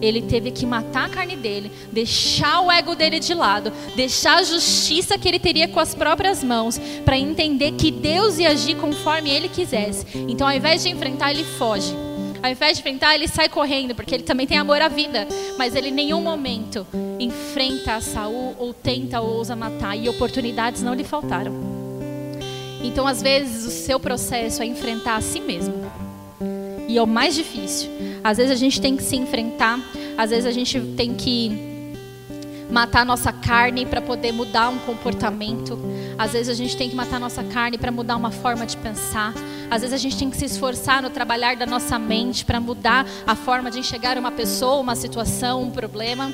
Ele 0.00 0.22
teve 0.22 0.50
que 0.50 0.66
matar 0.66 1.06
a 1.06 1.08
carne 1.08 1.36
dele, 1.36 1.70
deixar 1.90 2.60
o 2.60 2.70
ego 2.70 2.94
dele 2.94 3.20
de 3.20 3.34
lado, 3.34 3.72
deixar 3.94 4.38
a 4.38 4.42
justiça 4.42 5.18
que 5.18 5.28
ele 5.28 5.38
teria 5.38 5.68
com 5.68 5.78
as 5.78 5.94
próprias 5.94 6.42
mãos, 6.42 6.80
para 7.04 7.18
entender 7.18 7.72
que 7.72 7.90
Deus 7.90 8.38
ia 8.38 8.50
agir 8.50 8.76
conforme 8.76 9.30
ele 9.30 9.48
quisesse. 9.48 10.06
Então, 10.28 10.46
ao 10.48 10.54
invés 10.54 10.82
de 10.82 10.88
enfrentar, 10.88 11.30
ele 11.30 11.44
foge. 11.44 11.94
Ao 12.42 12.50
invés 12.50 12.76
de 12.76 12.80
enfrentar, 12.80 13.14
ele 13.14 13.28
sai 13.28 13.48
correndo, 13.48 13.94
porque 13.94 14.14
ele 14.14 14.24
também 14.24 14.46
tem 14.46 14.58
amor 14.58 14.82
à 14.82 14.88
vida. 14.88 15.28
Mas 15.56 15.76
ele 15.76 15.88
em 15.88 15.92
nenhum 15.92 16.20
momento 16.20 16.86
enfrenta 17.18 17.94
a 17.94 18.00
Saul 18.00 18.56
ou 18.58 18.74
tenta 18.74 19.20
ou 19.20 19.36
ousa 19.36 19.54
matar. 19.54 19.96
E 19.96 20.08
oportunidades 20.08 20.82
não 20.82 20.94
lhe 20.94 21.04
faltaram. 21.04 21.52
Então, 22.82 23.06
às 23.06 23.22
vezes, 23.22 23.64
o 23.64 23.70
seu 23.70 24.00
processo 24.00 24.62
é 24.62 24.66
enfrentar 24.66 25.16
a 25.16 25.20
si 25.20 25.40
mesmo. 25.40 25.74
E 26.88 26.98
é 26.98 27.02
o 27.02 27.06
mais 27.06 27.34
difícil. 27.34 27.88
Às 28.24 28.38
vezes 28.38 28.52
a 28.52 28.56
gente 28.56 28.80
tem 28.80 28.96
que 28.96 29.02
se 29.02 29.16
enfrentar, 29.16 29.80
às 30.18 30.30
vezes 30.30 30.46
a 30.46 30.50
gente 30.52 30.78
tem 30.96 31.14
que 31.14 31.71
matar 32.72 33.04
nossa 33.04 33.30
carne 33.30 33.84
para 33.84 34.00
poder 34.00 34.32
mudar 34.32 34.70
um 34.70 34.78
comportamento. 34.78 35.78
Às 36.18 36.32
vezes 36.32 36.48
a 36.48 36.54
gente 36.54 36.74
tem 36.74 36.88
que 36.88 36.96
matar 36.96 37.20
nossa 37.20 37.44
carne 37.44 37.76
para 37.76 37.92
mudar 37.92 38.16
uma 38.16 38.30
forma 38.30 38.64
de 38.64 38.78
pensar. 38.78 39.34
Às 39.70 39.82
vezes 39.82 39.92
a 39.94 39.98
gente 39.98 40.16
tem 40.16 40.30
que 40.30 40.36
se 40.38 40.46
esforçar 40.46 41.02
no 41.02 41.10
trabalhar 41.10 41.54
da 41.54 41.66
nossa 41.66 41.98
mente 41.98 42.46
para 42.46 42.58
mudar 42.58 43.06
a 43.26 43.34
forma 43.34 43.70
de 43.70 43.78
enxergar 43.78 44.16
uma 44.16 44.32
pessoa, 44.32 44.80
uma 44.80 44.96
situação, 44.96 45.62
um 45.62 45.70
problema. 45.70 46.32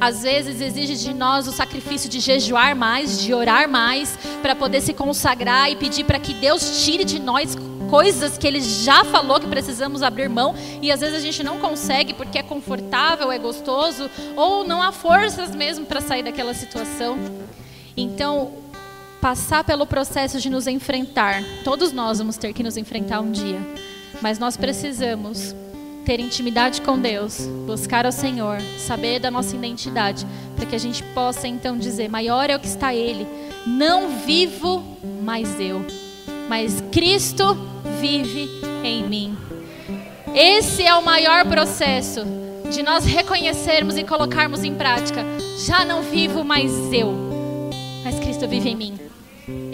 Às 0.00 0.22
vezes 0.22 0.60
exige 0.60 0.96
de 0.96 1.12
nós 1.12 1.48
o 1.48 1.52
sacrifício 1.52 2.08
de 2.08 2.20
jejuar 2.20 2.76
mais, 2.76 3.20
de 3.20 3.34
orar 3.34 3.68
mais, 3.68 4.16
para 4.42 4.54
poder 4.54 4.80
se 4.80 4.92
consagrar 4.92 5.70
e 5.70 5.76
pedir 5.76 6.04
para 6.04 6.20
que 6.20 6.34
Deus 6.34 6.84
tire 6.84 7.04
de 7.04 7.18
nós 7.18 7.56
coisas 7.90 8.36
que 8.38 8.46
ele 8.46 8.60
já 8.60 9.04
falou 9.04 9.40
que 9.40 9.46
precisamos 9.46 10.02
abrir 10.02 10.28
mão 10.28 10.54
e 10.82 10.90
às 10.90 11.00
vezes 11.00 11.16
a 11.16 11.20
gente 11.20 11.42
não 11.42 11.58
consegue 11.58 12.14
porque 12.14 12.38
é 12.38 12.42
confortável, 12.42 13.30
é 13.30 13.38
gostoso 13.38 14.10
ou 14.36 14.64
não 14.66 14.82
há 14.82 14.92
forças 14.92 15.54
mesmo 15.54 15.86
para 15.86 16.00
sair 16.00 16.22
daquela 16.22 16.54
situação. 16.54 17.18
Então, 17.96 18.52
passar 19.20 19.64
pelo 19.64 19.86
processo 19.86 20.40
de 20.40 20.50
nos 20.50 20.66
enfrentar, 20.66 21.42
todos 21.62 21.92
nós 21.92 22.18
vamos 22.18 22.36
ter 22.36 22.52
que 22.52 22.62
nos 22.62 22.76
enfrentar 22.76 23.20
um 23.20 23.30
dia, 23.30 23.58
mas 24.20 24.38
nós 24.38 24.56
precisamos 24.56 25.54
ter 26.04 26.20
intimidade 26.20 26.82
com 26.82 26.98
Deus, 26.98 27.48
buscar 27.66 28.04
ao 28.04 28.12
Senhor, 28.12 28.58
saber 28.78 29.18
da 29.18 29.30
nossa 29.30 29.56
identidade, 29.56 30.26
para 30.54 30.66
que 30.66 30.74
a 30.74 30.78
gente 30.78 31.02
possa 31.14 31.48
então 31.48 31.78
dizer: 31.78 32.08
maior 32.10 32.50
é 32.50 32.56
o 32.56 32.60
que 32.60 32.66
está 32.66 32.94
Ele, 32.94 33.26
não 33.66 34.10
vivo 34.26 34.84
mais 35.22 35.58
eu, 35.58 35.84
mas 36.48 36.82
Cristo 36.92 37.56
vive 38.00 38.48
em 38.82 39.08
mim. 39.08 39.36
Esse 40.34 40.82
é 40.82 40.94
o 40.94 41.04
maior 41.04 41.44
processo 41.46 42.24
de 42.70 42.82
nós 42.82 43.04
reconhecermos 43.04 43.96
e 43.96 44.04
colocarmos 44.04 44.64
em 44.64 44.74
prática. 44.74 45.24
Já 45.64 45.84
não 45.84 46.02
vivo 46.02 46.44
mais 46.44 46.72
eu, 46.92 47.12
mas 48.02 48.18
Cristo 48.18 48.48
vive 48.48 48.70
em 48.70 48.76
mim. 48.76 49.03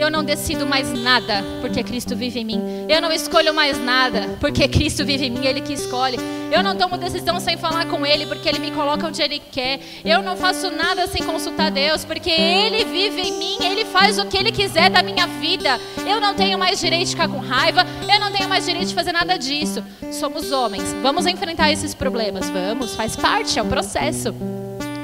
Eu 0.01 0.11
não 0.11 0.25
decido 0.25 0.67
mais 0.67 0.91
nada 0.95 1.45
porque 1.61 1.83
Cristo 1.83 2.17
vive 2.17 2.41
em 2.41 2.45
mim. 2.47 2.87
Eu 2.89 3.03
não 3.03 3.13
escolho 3.13 3.53
mais 3.53 3.79
nada 3.79 4.35
porque 4.41 4.67
Cristo 4.67 5.05
vive 5.05 5.27
em 5.27 5.31
mim, 5.31 5.45
Ele 5.45 5.61
que 5.61 5.75
escolhe. 5.75 6.17
Eu 6.51 6.63
não 6.63 6.75
tomo 6.75 6.97
decisão 6.97 7.39
sem 7.39 7.59
falar 7.59 7.85
com 7.85 8.07
Ele 8.07 8.25
porque 8.25 8.49
Ele 8.49 8.61
me 8.61 8.71
coloca 8.71 9.07
onde 9.07 9.21
Ele 9.21 9.39
quer. 9.53 9.79
Eu 10.03 10.23
não 10.23 10.39
faço 10.39 10.71
nada 10.71 11.07
sem 11.07 11.23
consultar 11.23 11.71
Deus 11.71 12.03
porque 12.03 12.31
Ele 12.31 12.83
vive 12.87 13.21
em 13.21 13.39
mim, 13.39 13.59
Ele 13.61 13.85
faz 13.85 14.19
o 14.19 14.25
que 14.25 14.39
Ele 14.39 14.51
quiser 14.51 14.89
da 14.89 15.03
minha 15.03 15.27
vida. 15.27 15.79
Eu 16.09 16.19
não 16.19 16.35
tenho 16.35 16.59
mais 16.59 16.81
direito 16.81 17.05
de 17.05 17.11
ficar 17.11 17.29
com 17.29 17.39
raiva, 17.39 17.85
eu 18.11 18.19
não 18.19 18.33
tenho 18.33 18.49
mais 18.49 18.65
direito 18.65 18.89
de 18.89 18.95
fazer 18.95 19.13
nada 19.13 19.37
disso. 19.37 19.85
Somos 20.13 20.51
homens, 20.51 20.95
vamos 21.03 21.27
enfrentar 21.27 21.71
esses 21.71 21.93
problemas, 21.93 22.49
vamos, 22.49 22.97
faz 22.97 23.17
parte, 23.17 23.59
é 23.59 23.63
o 23.63 23.67
processo. 23.67 24.35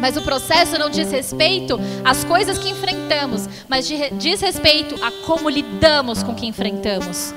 Mas 0.00 0.16
o 0.16 0.22
processo 0.22 0.78
não 0.78 0.90
diz 0.90 1.10
respeito 1.10 1.78
às 2.04 2.24
coisas 2.24 2.58
que 2.58 2.68
enfrentamos, 2.68 3.48
mas 3.68 3.86
diz 3.86 4.40
respeito 4.40 4.94
a 5.02 5.10
como 5.26 5.48
lidamos 5.48 6.22
com 6.22 6.32
o 6.32 6.34
que 6.34 6.46
enfrentamos. 6.46 7.34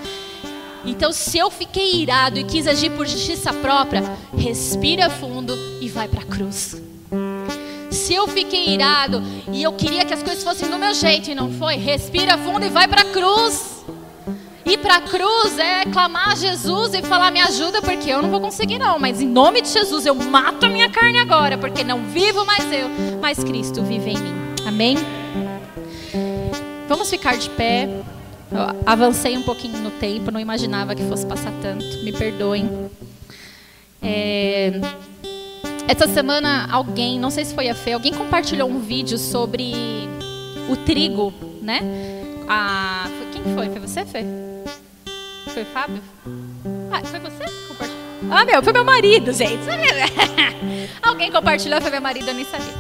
Então, 0.86 1.12
se 1.12 1.38
eu 1.38 1.52
fiquei 1.52 1.96
irado 1.96 2.40
e 2.40 2.44
quis 2.44 2.66
agir 2.68 2.90
por 2.92 3.06
justiça 3.06 3.52
própria, 3.54 4.04
respira 4.38 5.10
fundo 5.10 5.58
e 5.82 5.90
vai 5.90 6.08
para 6.08 6.22
a 6.22 6.26
cruz. 6.26 6.82
Se 7.92 8.14
eu 8.14 8.28
fiquei 8.28 8.70
irado 8.70 9.22
e 9.52 9.64
eu 9.64 9.74
queria 9.74 10.06
que 10.06 10.14
as 10.14 10.24
coisas 10.24 10.44
fossem 10.44 10.70
do 10.70 10.78
meu 10.78 10.94
jeito 10.94 11.30
e 11.30 11.36
não 11.36 11.52
foi, 11.52 11.76
respira 11.76 12.38
fundo 12.38 12.66
e 12.66 12.70
vai 12.70 12.88
para 12.88 13.02
a 13.02 13.06
cruz. 13.06 13.79
Ir 14.70 14.78
para 14.78 14.98
a 14.98 15.02
cruz 15.02 15.58
é 15.58 15.84
clamar 15.86 16.30
a 16.30 16.36
Jesus 16.36 16.94
e 16.94 17.02
falar: 17.02 17.32
me 17.32 17.42
ajuda, 17.42 17.82
porque 17.82 18.08
eu 18.08 18.22
não 18.22 18.30
vou 18.30 18.40
conseguir, 18.40 18.78
não. 18.78 19.00
Mas 19.00 19.20
em 19.20 19.28
nome 19.28 19.62
de 19.62 19.70
Jesus, 19.70 20.06
eu 20.06 20.14
mato 20.14 20.68
a 20.68 20.70
minha 20.70 20.88
carne 20.92 21.18
agora, 21.18 21.58
porque 21.58 21.84
não 21.84 22.04
vivo 22.04 22.46
mais 22.46 22.72
eu, 22.72 22.88
mas 23.20 23.44
Cristo 23.44 23.82
vive 23.82 24.12
em 24.12 24.18
mim. 24.20 24.36
Amém? 24.68 24.96
Vamos 26.88 27.10
ficar 27.10 27.36
de 27.36 27.50
pé. 27.50 27.90
Eu 28.52 28.82
avancei 28.86 29.36
um 29.36 29.42
pouquinho 29.42 29.80
no 29.80 29.90
tempo, 29.90 30.30
não 30.30 30.40
imaginava 30.40 30.94
que 30.94 31.04
fosse 31.04 31.26
passar 31.26 31.52
tanto. 31.64 32.04
Me 32.04 32.12
perdoem. 32.12 32.70
É... 34.04 34.80
Essa 35.88 36.08
semana, 36.08 36.68
alguém, 36.72 37.20
não 37.20 37.32
sei 37.32 37.44
se 37.44 37.56
foi 37.56 37.70
a 37.70 37.74
Fê, 37.74 37.94
alguém 37.94 38.14
compartilhou 38.14 38.70
um 38.70 38.80
vídeo 38.80 39.18
sobre 39.18 39.74
o 40.70 40.76
trigo, 40.86 41.34
né? 41.60 41.80
A... 42.48 43.08
Quem 43.32 43.56
foi? 43.56 43.70
Foi 43.70 43.80
você, 43.80 44.06
Fê? 44.06 44.24
Foi 45.54 45.66
Fábio? 45.66 46.02
Ah, 46.92 47.02
foi 47.04 47.20
você? 47.20 47.44
Ah, 48.32 48.46
meu, 48.46 48.62
foi 48.62 48.74
meu 48.74 48.84
marido, 48.84 49.34
gente. 49.34 49.64
Alguém 51.02 51.32
compartilhou, 51.32 51.82
foi 51.82 51.90
meu 51.90 52.02
marido, 52.02 52.28
eu 52.28 52.34
nem 52.34 52.46
sabia. 52.46 52.74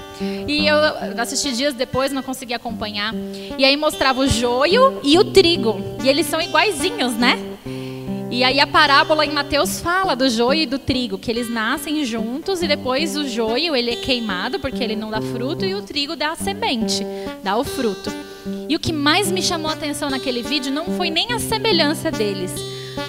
E 0.47 0.67
eu 0.67 0.77
assisti 1.17 1.51
dias 1.53 1.73
depois, 1.73 2.11
não 2.11 2.21
consegui 2.21 2.53
acompanhar. 2.53 3.13
E 3.57 3.65
aí 3.65 3.75
mostrava 3.75 4.19
o 4.19 4.27
joio 4.27 4.99
e 5.03 5.17
o 5.17 5.23
trigo. 5.23 5.81
E 6.03 6.09
eles 6.09 6.27
são 6.27 6.41
iguaizinhos, 6.41 7.13
né? 7.13 7.39
E 8.31 8.43
aí 8.43 8.59
a 8.59 8.67
parábola 8.67 9.25
em 9.25 9.31
Mateus 9.31 9.79
fala 9.79 10.15
do 10.15 10.29
joio 10.29 10.61
e 10.61 10.65
do 10.67 10.77
trigo, 10.77 11.17
que 11.17 11.31
eles 11.31 11.49
nascem 11.49 12.05
juntos 12.05 12.61
e 12.61 12.67
depois 12.67 13.15
o 13.17 13.27
joio 13.27 13.75
ele 13.75 13.91
é 13.91 13.95
queimado 13.95 14.59
porque 14.59 14.83
ele 14.83 14.95
não 14.95 15.09
dá 15.09 15.19
fruto 15.19 15.65
e 15.65 15.73
o 15.73 15.81
trigo 15.81 16.15
dá 16.15 16.31
a 16.31 16.35
semente, 16.35 17.03
dá 17.43 17.57
o 17.57 17.63
fruto. 17.63 18.28
E 18.67 18.75
o 18.75 18.79
que 18.79 18.93
mais 18.93 19.31
me 19.31 19.41
chamou 19.41 19.69
a 19.69 19.73
atenção 19.73 20.09
naquele 20.09 20.41
vídeo 20.41 20.71
não 20.71 20.85
foi 20.97 21.09
nem 21.09 21.33
a 21.33 21.39
semelhança 21.39 22.11
deles. 22.11 22.53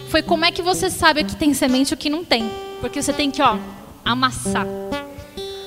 Foi 0.08 0.22
como 0.22 0.44
é 0.44 0.50
que 0.50 0.62
você 0.62 0.90
sabe 0.90 1.22
o 1.22 1.24
que 1.24 1.36
tem 1.36 1.54
semente 1.54 1.90
e 1.90 1.94
o 1.94 1.96
que 1.96 2.10
não 2.10 2.24
tem. 2.24 2.50
Porque 2.80 3.00
você 3.00 3.12
tem 3.12 3.30
que, 3.30 3.42
ó, 3.42 3.56
amassar. 4.04 4.66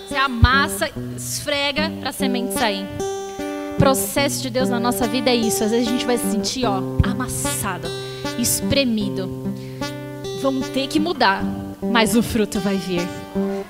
Você 0.08 0.16
amassa, 0.16 0.90
esfrega 1.16 1.92
para 2.00 2.10
a 2.10 2.14
semente 2.14 2.54
sair. 2.54 2.86
O 3.76 3.78
processo 3.78 4.42
de 4.42 4.50
Deus 4.50 4.70
na 4.70 4.80
nossa 4.80 5.08
vida 5.08 5.30
é 5.30 5.36
isso. 5.36 5.64
Às 5.64 5.72
vezes 5.72 5.88
a 5.88 5.92
gente 5.92 6.06
vai 6.06 6.18
se 6.18 6.30
sentir, 6.30 6.66
ó, 6.66 6.82
amassado, 7.04 7.88
espremido. 8.38 9.30
Vamos 10.42 10.68
ter 10.70 10.88
que 10.88 11.00
mudar, 11.00 11.44
mas 11.82 12.16
o 12.16 12.22
fruto 12.22 12.60
vai 12.60 12.76
vir. 12.76 13.02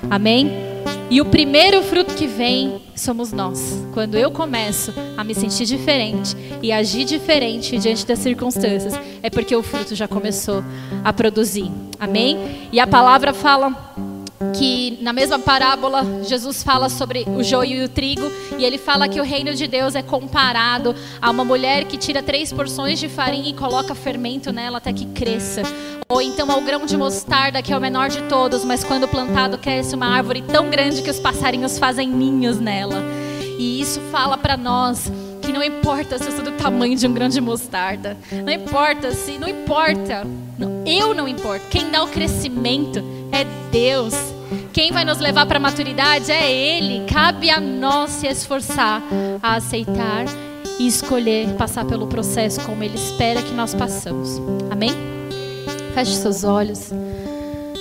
Amém? 0.10 0.73
E 1.14 1.22
o 1.22 1.26
primeiro 1.26 1.84
fruto 1.84 2.16
que 2.16 2.26
vem 2.26 2.82
somos 2.96 3.32
nós. 3.32 3.86
Quando 3.94 4.18
eu 4.18 4.32
começo 4.32 4.92
a 5.16 5.24
me 5.24 5.36
sentir 5.36 5.64
diferente 5.64 6.36
e 6.60 6.72
agir 6.72 7.06
diferente 7.06 7.78
diante 7.78 8.04
das 8.04 8.18
circunstâncias, 8.18 8.96
é 9.22 9.30
porque 9.30 9.56
o 9.56 9.62
fruto 9.62 9.94
já 9.94 10.08
começou 10.08 10.64
a 11.04 11.14
produzir. 11.14 11.72
Amém? 12.00 12.68
E 12.72 12.80
a 12.80 12.88
palavra 12.88 13.32
fala 13.32 13.94
que 14.56 14.98
na 15.02 15.14
mesma 15.14 15.40
parábola 15.40 16.04
Jesus 16.24 16.64
fala 16.64 16.90
sobre 16.90 17.26
o 17.28 17.44
joio 17.44 17.82
e 17.82 17.84
o 17.84 17.90
trigo 17.90 18.32
e 18.58 18.66
ele 18.66 18.78
fala 18.78 19.08
que 19.08 19.20
o 19.20 19.24
reino 19.24 19.54
de 19.54 19.68
Deus 19.68 19.96
é 19.96 20.02
comparado 20.02 20.96
a 21.22 21.30
uma 21.30 21.44
mulher 21.44 21.86
que 21.86 21.98
tira 21.98 22.22
três 22.22 22.52
porções 22.52 23.00
de 23.00 23.10
farinha 23.10 23.50
e 23.50 23.54
coloca 23.54 23.96
fermento 23.96 24.52
nela 24.52 24.78
até 24.78 24.92
que 24.92 25.06
cresça. 25.08 25.62
Ou 26.10 26.22
então 26.22 26.52
ao 26.52 26.62
grão 26.62 26.86
de 26.86 26.98
mostarda 26.98 27.62
que 27.62 27.74
é 27.74 27.78
o 27.78 27.82
menor 27.82 28.10
de 28.10 28.22
todos, 28.24 28.64
mas 28.64 28.84
quando 28.84 29.08
plantado 29.08 29.58
cresce 29.58 29.96
uma 29.96 30.08
árvore 30.08 30.42
tão 30.42 30.70
grande 30.70 31.02
que 31.02 31.10
os 31.10 31.20
passarinhos 31.20 31.80
fazem 31.80 32.08
ninhos 32.08 32.60
nela. 32.60 33.02
E 33.58 33.80
isso 33.82 34.00
fala 34.12 34.38
para 34.38 34.58
nós 34.58 35.12
que 35.44 35.52
não 35.52 35.62
importa 35.62 36.18
se 36.18 36.26
eu 36.26 36.32
sou 36.32 36.44
do 36.44 36.54
tamanho 36.54 36.96
de 36.96 37.06
um 37.06 37.14
grão 37.14 37.28
de 37.28 37.42
mostarda, 37.42 38.18
não 38.32 38.52
importa 38.52 39.12
se, 39.12 39.38
não 39.38 39.48
importa, 39.48 40.26
eu 40.86 41.14
não 41.14 41.28
importo. 41.28 41.66
Quem 41.70 41.90
dá 41.92 42.04
o 42.04 42.08
crescimento 42.08 43.04
é 43.32 43.46
Deus. 43.72 44.14
Quem 44.72 44.92
vai 44.92 45.04
nos 45.04 45.20
levar 45.20 45.46
para 45.46 45.58
a 45.58 45.62
maturidade 45.62 46.32
é 46.32 46.52
Ele. 46.52 47.06
Cabe 47.08 47.50
a 47.50 47.60
nós 47.60 48.12
se 48.12 48.28
esforçar 48.28 49.04
a 49.42 49.56
aceitar 49.56 50.26
e 50.80 50.88
escolher 50.88 51.54
passar 51.56 51.86
pelo 51.86 52.08
processo 52.08 52.62
como 52.62 52.84
Ele 52.84 52.96
espera 52.96 53.42
que 53.42 53.54
nós 53.54 53.74
passamos. 53.74 54.42
Amém? 54.72 54.92
Feche 55.94 56.16
seus 56.16 56.44
olhos. 56.44 56.92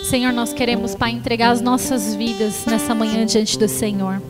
Senhor, 0.05 0.33
nós 0.33 0.53
queremos, 0.53 0.95
Pai, 0.95 1.13
entregar 1.13 1.53
as 1.53 1.61
nossas 1.61 2.15
vidas 2.15 2.67
nessa 2.67 2.95
manhã 2.95 3.25
diante 3.25 3.59
do 3.59 3.69
Senhor. 3.69 4.21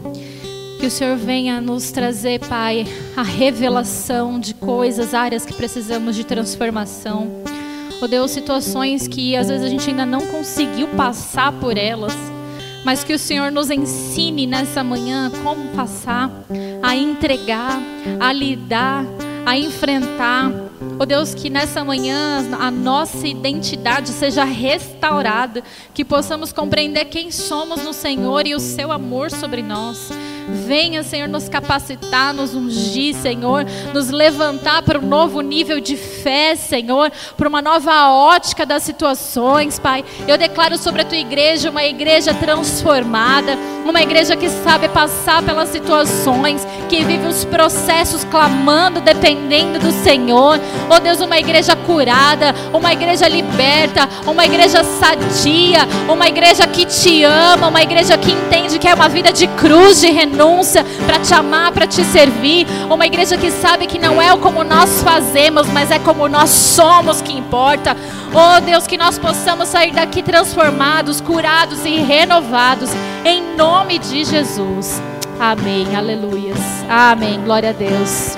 Que 0.83 0.87
o 0.87 0.91
Senhor 0.91 1.17
venha 1.17 1.61
nos 1.61 1.93
trazer, 1.93 2.41
Pai, 2.41 2.85
a 3.17 3.23
revelação 3.23 4.41
de 4.41 4.53
coisas, 4.53 5.15
áreas 5.15 5.47
que 5.47 5.55
precisamos 5.55 6.17
de 6.17 6.25
transformação. 6.25 7.31
Oh 8.03 8.09
Deus, 8.09 8.33
situações 8.33 9.07
que 9.07 9.37
às 9.37 9.47
vezes 9.47 9.65
a 9.65 9.71
gente 9.71 9.89
ainda 9.89 10.05
não 10.05 10.27
conseguiu 10.27 10.89
passar 10.89 11.53
por 11.53 11.79
elas, 11.79 12.17
mas 12.85 13.05
que 13.05 13.15
o 13.15 13.19
Senhor 13.19 13.53
nos 13.53 13.71
ensine 13.71 14.45
nessa 14.45 14.83
manhã 14.83 15.31
como 15.45 15.69
passar, 15.69 16.29
a 16.83 16.97
entregar, 16.97 17.81
a 18.19 18.33
lidar, 18.33 19.05
a 19.47 19.57
enfrentar. 19.57 20.51
Oh 20.99 21.07
Deus, 21.07 21.33
que 21.33 21.49
nessa 21.49 21.85
manhã 21.85 22.45
a 22.59 22.73
nossa 22.73 23.29
identidade 23.29 24.09
seja 24.09 24.43
restaurada, 24.43 25.63
que 25.95 26.05
possamos 26.05 26.53
compreender 26.53 27.05
quem 27.05 27.31
somos 27.31 27.85
no 27.85 27.93
Senhor 27.93 28.49
e 28.49 28.55
o 28.57 28.59
seu 28.59 28.91
amor 28.91 29.31
sobre 29.31 29.63
nós. 29.63 30.11
Venha, 30.49 31.03
Senhor, 31.03 31.29
nos 31.29 31.49
capacitar, 31.49 32.35
nos 32.35 32.55
ungir, 32.55 33.15
Senhor, 33.15 33.65
nos 33.93 34.11
levantar 34.11 34.83
para 34.83 34.99
um 34.99 35.07
novo 35.07 35.41
nível 35.41 35.81
de 35.81 35.97
fé, 35.97 36.57
Senhor, 36.57 37.13
para 37.37 37.49
uma 37.49 37.63
nova 37.63 38.11
ótica 38.11 38.67
das 38.67 38.83
situações, 38.83 39.79
Pai. 39.79 40.05
Eu 40.27 40.37
declaro 40.37 40.77
sobre 40.77 41.03
a 41.03 41.05
tua 41.05 41.19
igreja 41.19 41.71
uma 41.71 41.85
igreja 41.85 42.35
transformada, 42.35 43.57
uma 43.85 44.03
igreja 44.03 44.37
que 44.37 44.49
sabe 44.49 44.89
passar 44.89 45.43
pelas 45.43 45.69
situações, 45.69 46.67
que 46.89 47.05
vive 47.05 47.27
os 47.27 47.45
processos 47.45 48.25
clamando, 48.25 49.01
dependendo 49.01 49.79
do 49.79 49.93
Senhor. 49.93 50.59
Oh 50.91 51.01
Deus, 51.01 51.21
uma 51.21 51.39
igreja 51.39 51.77
curada, 51.77 52.55
uma 52.73 52.93
igreja 52.93 53.29
liberta, 53.29 54.09
uma 54.27 54.45
igreja 54.45 54.83
sadia, 54.83 55.87
uma 56.09 56.29
igreja 56.29 56.67
que 56.67 56.85
te 56.85 57.23
ama, 57.25 57.69
uma 57.69 57.83
igreja 57.83 58.19
que 58.19 58.33
entende 58.33 58.79
que 58.79 58.89
é 58.89 58.95
uma 58.95 59.09
vida 59.09 59.33
de 59.33 59.47
cruz, 59.49 60.01
de 60.01 60.11
renúncia 60.11 60.32
renúncia 60.33 60.85
para 61.07 61.21
te 61.21 61.35
amar, 61.35 61.73
para 61.73 61.87
te 61.87 62.03
servir. 62.05 62.67
Uma 62.91 63.07
igreja 63.07 63.37
que 63.37 63.51
sabe 63.51 63.87
que 63.87 63.99
não 63.99 64.21
é 64.21 64.37
como 64.39 64.65
nós 64.65 65.03
fazemos, 65.03 65.69
mas 65.69 65.91
é 65.91 65.99
como 65.99 66.29
nós 66.29 66.51
somos 66.51 67.21
que 67.21 67.33
importa. 67.33 67.97
Oh 68.33 68.61
Deus, 68.61 68.87
que 68.87 68.97
nós 68.97 69.19
possamos 69.19 69.69
sair 69.69 69.93
daqui 69.93 70.23
transformados, 70.23 71.21
curados 71.21 71.85
e 71.85 71.97
renovados, 71.99 72.91
em 73.25 73.55
nome 73.57 73.99
de 73.99 74.25
Jesus. 74.25 75.01
Amém. 75.39 75.95
Aleluias. 75.95 76.59
Amém. 76.89 77.41
Glória 77.43 77.71
a 77.71 77.73
Deus. 77.73 78.37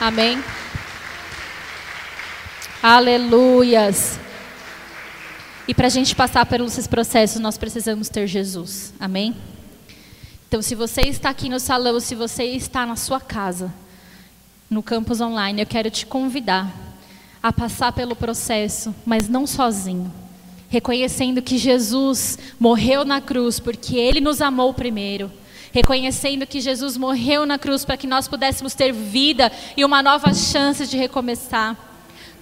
Amém. 0.00 0.42
Aleluias. 2.82 4.20
E 5.66 5.74
para 5.74 5.86
a 5.86 5.90
gente 5.90 6.14
passar 6.14 6.46
por 6.46 6.60
esses 6.60 6.86
processos, 6.86 7.40
nós 7.40 7.58
precisamos 7.58 8.08
ter 8.08 8.26
Jesus. 8.26 8.94
Amém? 8.98 9.34
Então, 10.48 10.62
se 10.62 10.74
você 10.74 11.02
está 11.02 11.28
aqui 11.28 11.50
no 11.50 11.60
salão, 11.60 12.00
se 12.00 12.14
você 12.14 12.44
está 12.44 12.86
na 12.86 12.96
sua 12.96 13.20
casa, 13.20 13.70
no 14.70 14.82
campus 14.82 15.20
online, 15.20 15.60
eu 15.60 15.66
quero 15.66 15.90
te 15.90 16.06
convidar 16.06 16.74
a 17.42 17.52
passar 17.52 17.92
pelo 17.92 18.16
processo, 18.16 18.94
mas 19.04 19.28
não 19.28 19.46
sozinho. 19.46 20.10
Reconhecendo 20.70 21.42
que 21.42 21.58
Jesus 21.58 22.38
morreu 22.58 23.04
na 23.04 23.20
cruz 23.20 23.60
porque 23.60 23.96
Ele 23.96 24.20
nos 24.22 24.40
amou 24.40 24.72
primeiro. 24.72 25.30
Reconhecendo 25.70 26.46
que 26.46 26.62
Jesus 26.62 26.96
morreu 26.96 27.44
na 27.44 27.58
cruz 27.58 27.84
para 27.84 27.98
que 27.98 28.06
nós 28.06 28.26
pudéssemos 28.26 28.72
ter 28.72 28.90
vida 28.90 29.52
e 29.76 29.84
uma 29.84 30.02
nova 30.02 30.32
chance 30.32 30.86
de 30.86 30.96
recomeçar. 30.96 31.76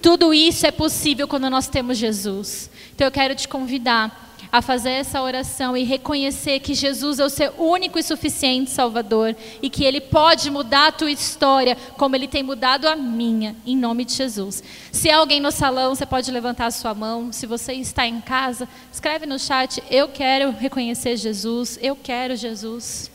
Tudo 0.01 0.33
isso 0.33 0.65
é 0.65 0.71
possível 0.71 1.27
quando 1.27 1.49
nós 1.49 1.67
temos 1.67 1.97
Jesus. 1.97 2.69
Então 2.93 3.07
eu 3.07 3.11
quero 3.11 3.35
te 3.35 3.47
convidar 3.47 4.27
a 4.51 4.61
fazer 4.61 4.91
essa 4.91 5.21
oração 5.21 5.75
e 5.75 5.83
reconhecer 5.83 6.59
que 6.59 6.73
Jesus 6.73 7.19
é 7.19 7.25
o 7.25 7.29
seu 7.29 7.53
único 7.57 7.99
e 7.99 8.03
suficiente 8.03 8.71
Salvador 8.71 9.35
e 9.61 9.69
que 9.69 9.83
Ele 9.83 9.99
pode 9.99 10.49
mudar 10.49 10.87
a 10.87 10.91
tua 10.91 11.11
história 11.11 11.75
como 11.97 12.15
Ele 12.15 12.27
tem 12.27 12.43
mudado 12.43 12.87
a 12.87 12.95
minha, 12.95 13.55
em 13.65 13.75
nome 13.75 14.05
de 14.05 14.13
Jesus. 14.13 14.63
Se 14.91 15.09
alguém 15.09 15.39
no 15.39 15.51
salão, 15.51 15.93
você 15.93 16.05
pode 16.05 16.31
levantar 16.31 16.67
a 16.67 16.71
sua 16.71 16.93
mão. 16.93 17.31
Se 17.31 17.45
você 17.45 17.73
está 17.73 18.07
em 18.07 18.21
casa, 18.21 18.67
escreve 18.91 19.25
no 19.25 19.37
chat: 19.37 19.83
Eu 19.89 20.07
quero 20.07 20.51
reconhecer 20.51 21.17
Jesus, 21.17 21.77
eu 21.81 21.95
quero 21.95 22.35
Jesus. 22.35 23.11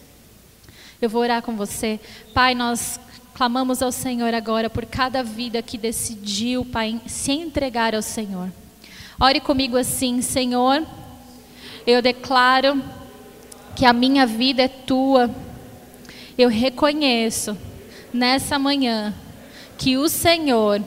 Eu 1.01 1.11
vou 1.11 1.23
orar 1.23 1.43
com 1.43 1.57
você. 1.57 1.99
Pai, 2.33 2.55
nós 2.55 3.01
clamamos 3.35 3.83
ao 3.83 3.93
Senhor 3.93 4.35
agora 4.35 4.69
por 4.69 4.87
cada 4.87 5.23
vida 5.23 5.63
que 5.63 5.79
decidiu, 5.79 6.65
Pai, 6.65 7.01
se 7.07 7.33
entregar 7.33 7.95
ao 7.95 8.03
Senhor. 8.03 8.51
Ore 9.21 9.41
comigo 9.41 9.77
assim, 9.77 10.23
Senhor 10.23 10.87
eu 11.87 12.01
declaro 12.01 12.83
que 13.75 13.85
a 13.85 13.93
minha 13.93 14.27
vida 14.27 14.63
é 14.63 14.69
tua. 14.69 15.31
Eu 16.39 16.49
reconheço 16.49 17.57
nessa 18.13 18.59
manhã 18.59 19.15
que 19.77 19.97
o 19.97 20.09
Senhor 20.09 20.83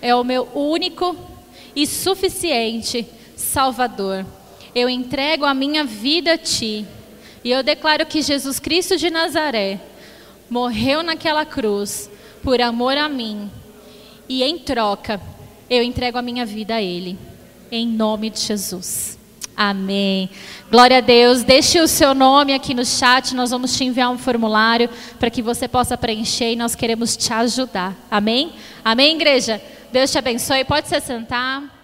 é 0.00 0.14
o 0.14 0.24
meu 0.24 0.48
único 0.54 1.16
e 1.76 1.86
suficiente 1.86 3.06
Salvador. 3.36 4.24
Eu 4.74 4.88
entrego 4.88 5.44
a 5.44 5.52
minha 5.52 5.84
vida 5.84 6.34
a 6.34 6.38
Ti. 6.38 6.86
E 7.44 7.50
eu 7.50 7.62
declaro 7.62 8.06
que 8.06 8.22
Jesus 8.22 8.58
Cristo 8.58 8.96
de 8.96 9.10
Nazaré 9.10 9.80
morreu 10.48 11.02
naquela 11.02 11.44
cruz 11.44 12.10
por 12.42 12.60
amor 12.60 12.96
a 12.96 13.08
mim. 13.08 13.50
E 14.28 14.42
em 14.42 14.58
troca, 14.58 15.20
eu 15.68 15.82
entrego 15.82 16.18
a 16.18 16.22
minha 16.22 16.44
vida 16.44 16.74
a 16.74 16.82
Ele. 16.82 17.18
Em 17.70 17.86
nome 17.86 18.30
de 18.30 18.40
Jesus. 18.40 19.18
Amém. 19.56 20.30
Glória 20.70 20.98
a 20.98 21.00
Deus. 21.00 21.42
Deixe 21.42 21.80
o 21.80 21.86
seu 21.86 22.14
nome 22.14 22.54
aqui 22.54 22.74
no 22.74 22.84
chat. 22.84 23.34
Nós 23.34 23.50
vamos 23.50 23.76
te 23.76 23.84
enviar 23.84 24.10
um 24.10 24.18
formulário 24.18 24.88
para 25.18 25.30
que 25.30 25.42
você 25.42 25.68
possa 25.68 25.96
preencher 25.96 26.52
e 26.52 26.56
nós 26.56 26.74
queremos 26.74 27.16
te 27.16 27.32
ajudar. 27.32 27.94
Amém? 28.10 28.52
Amém, 28.84 29.16
igreja? 29.16 29.60
Deus 29.92 30.10
te 30.10 30.18
abençoe. 30.18 30.64
Pode 30.64 30.88
se 30.88 31.00
sentar. 31.00 31.81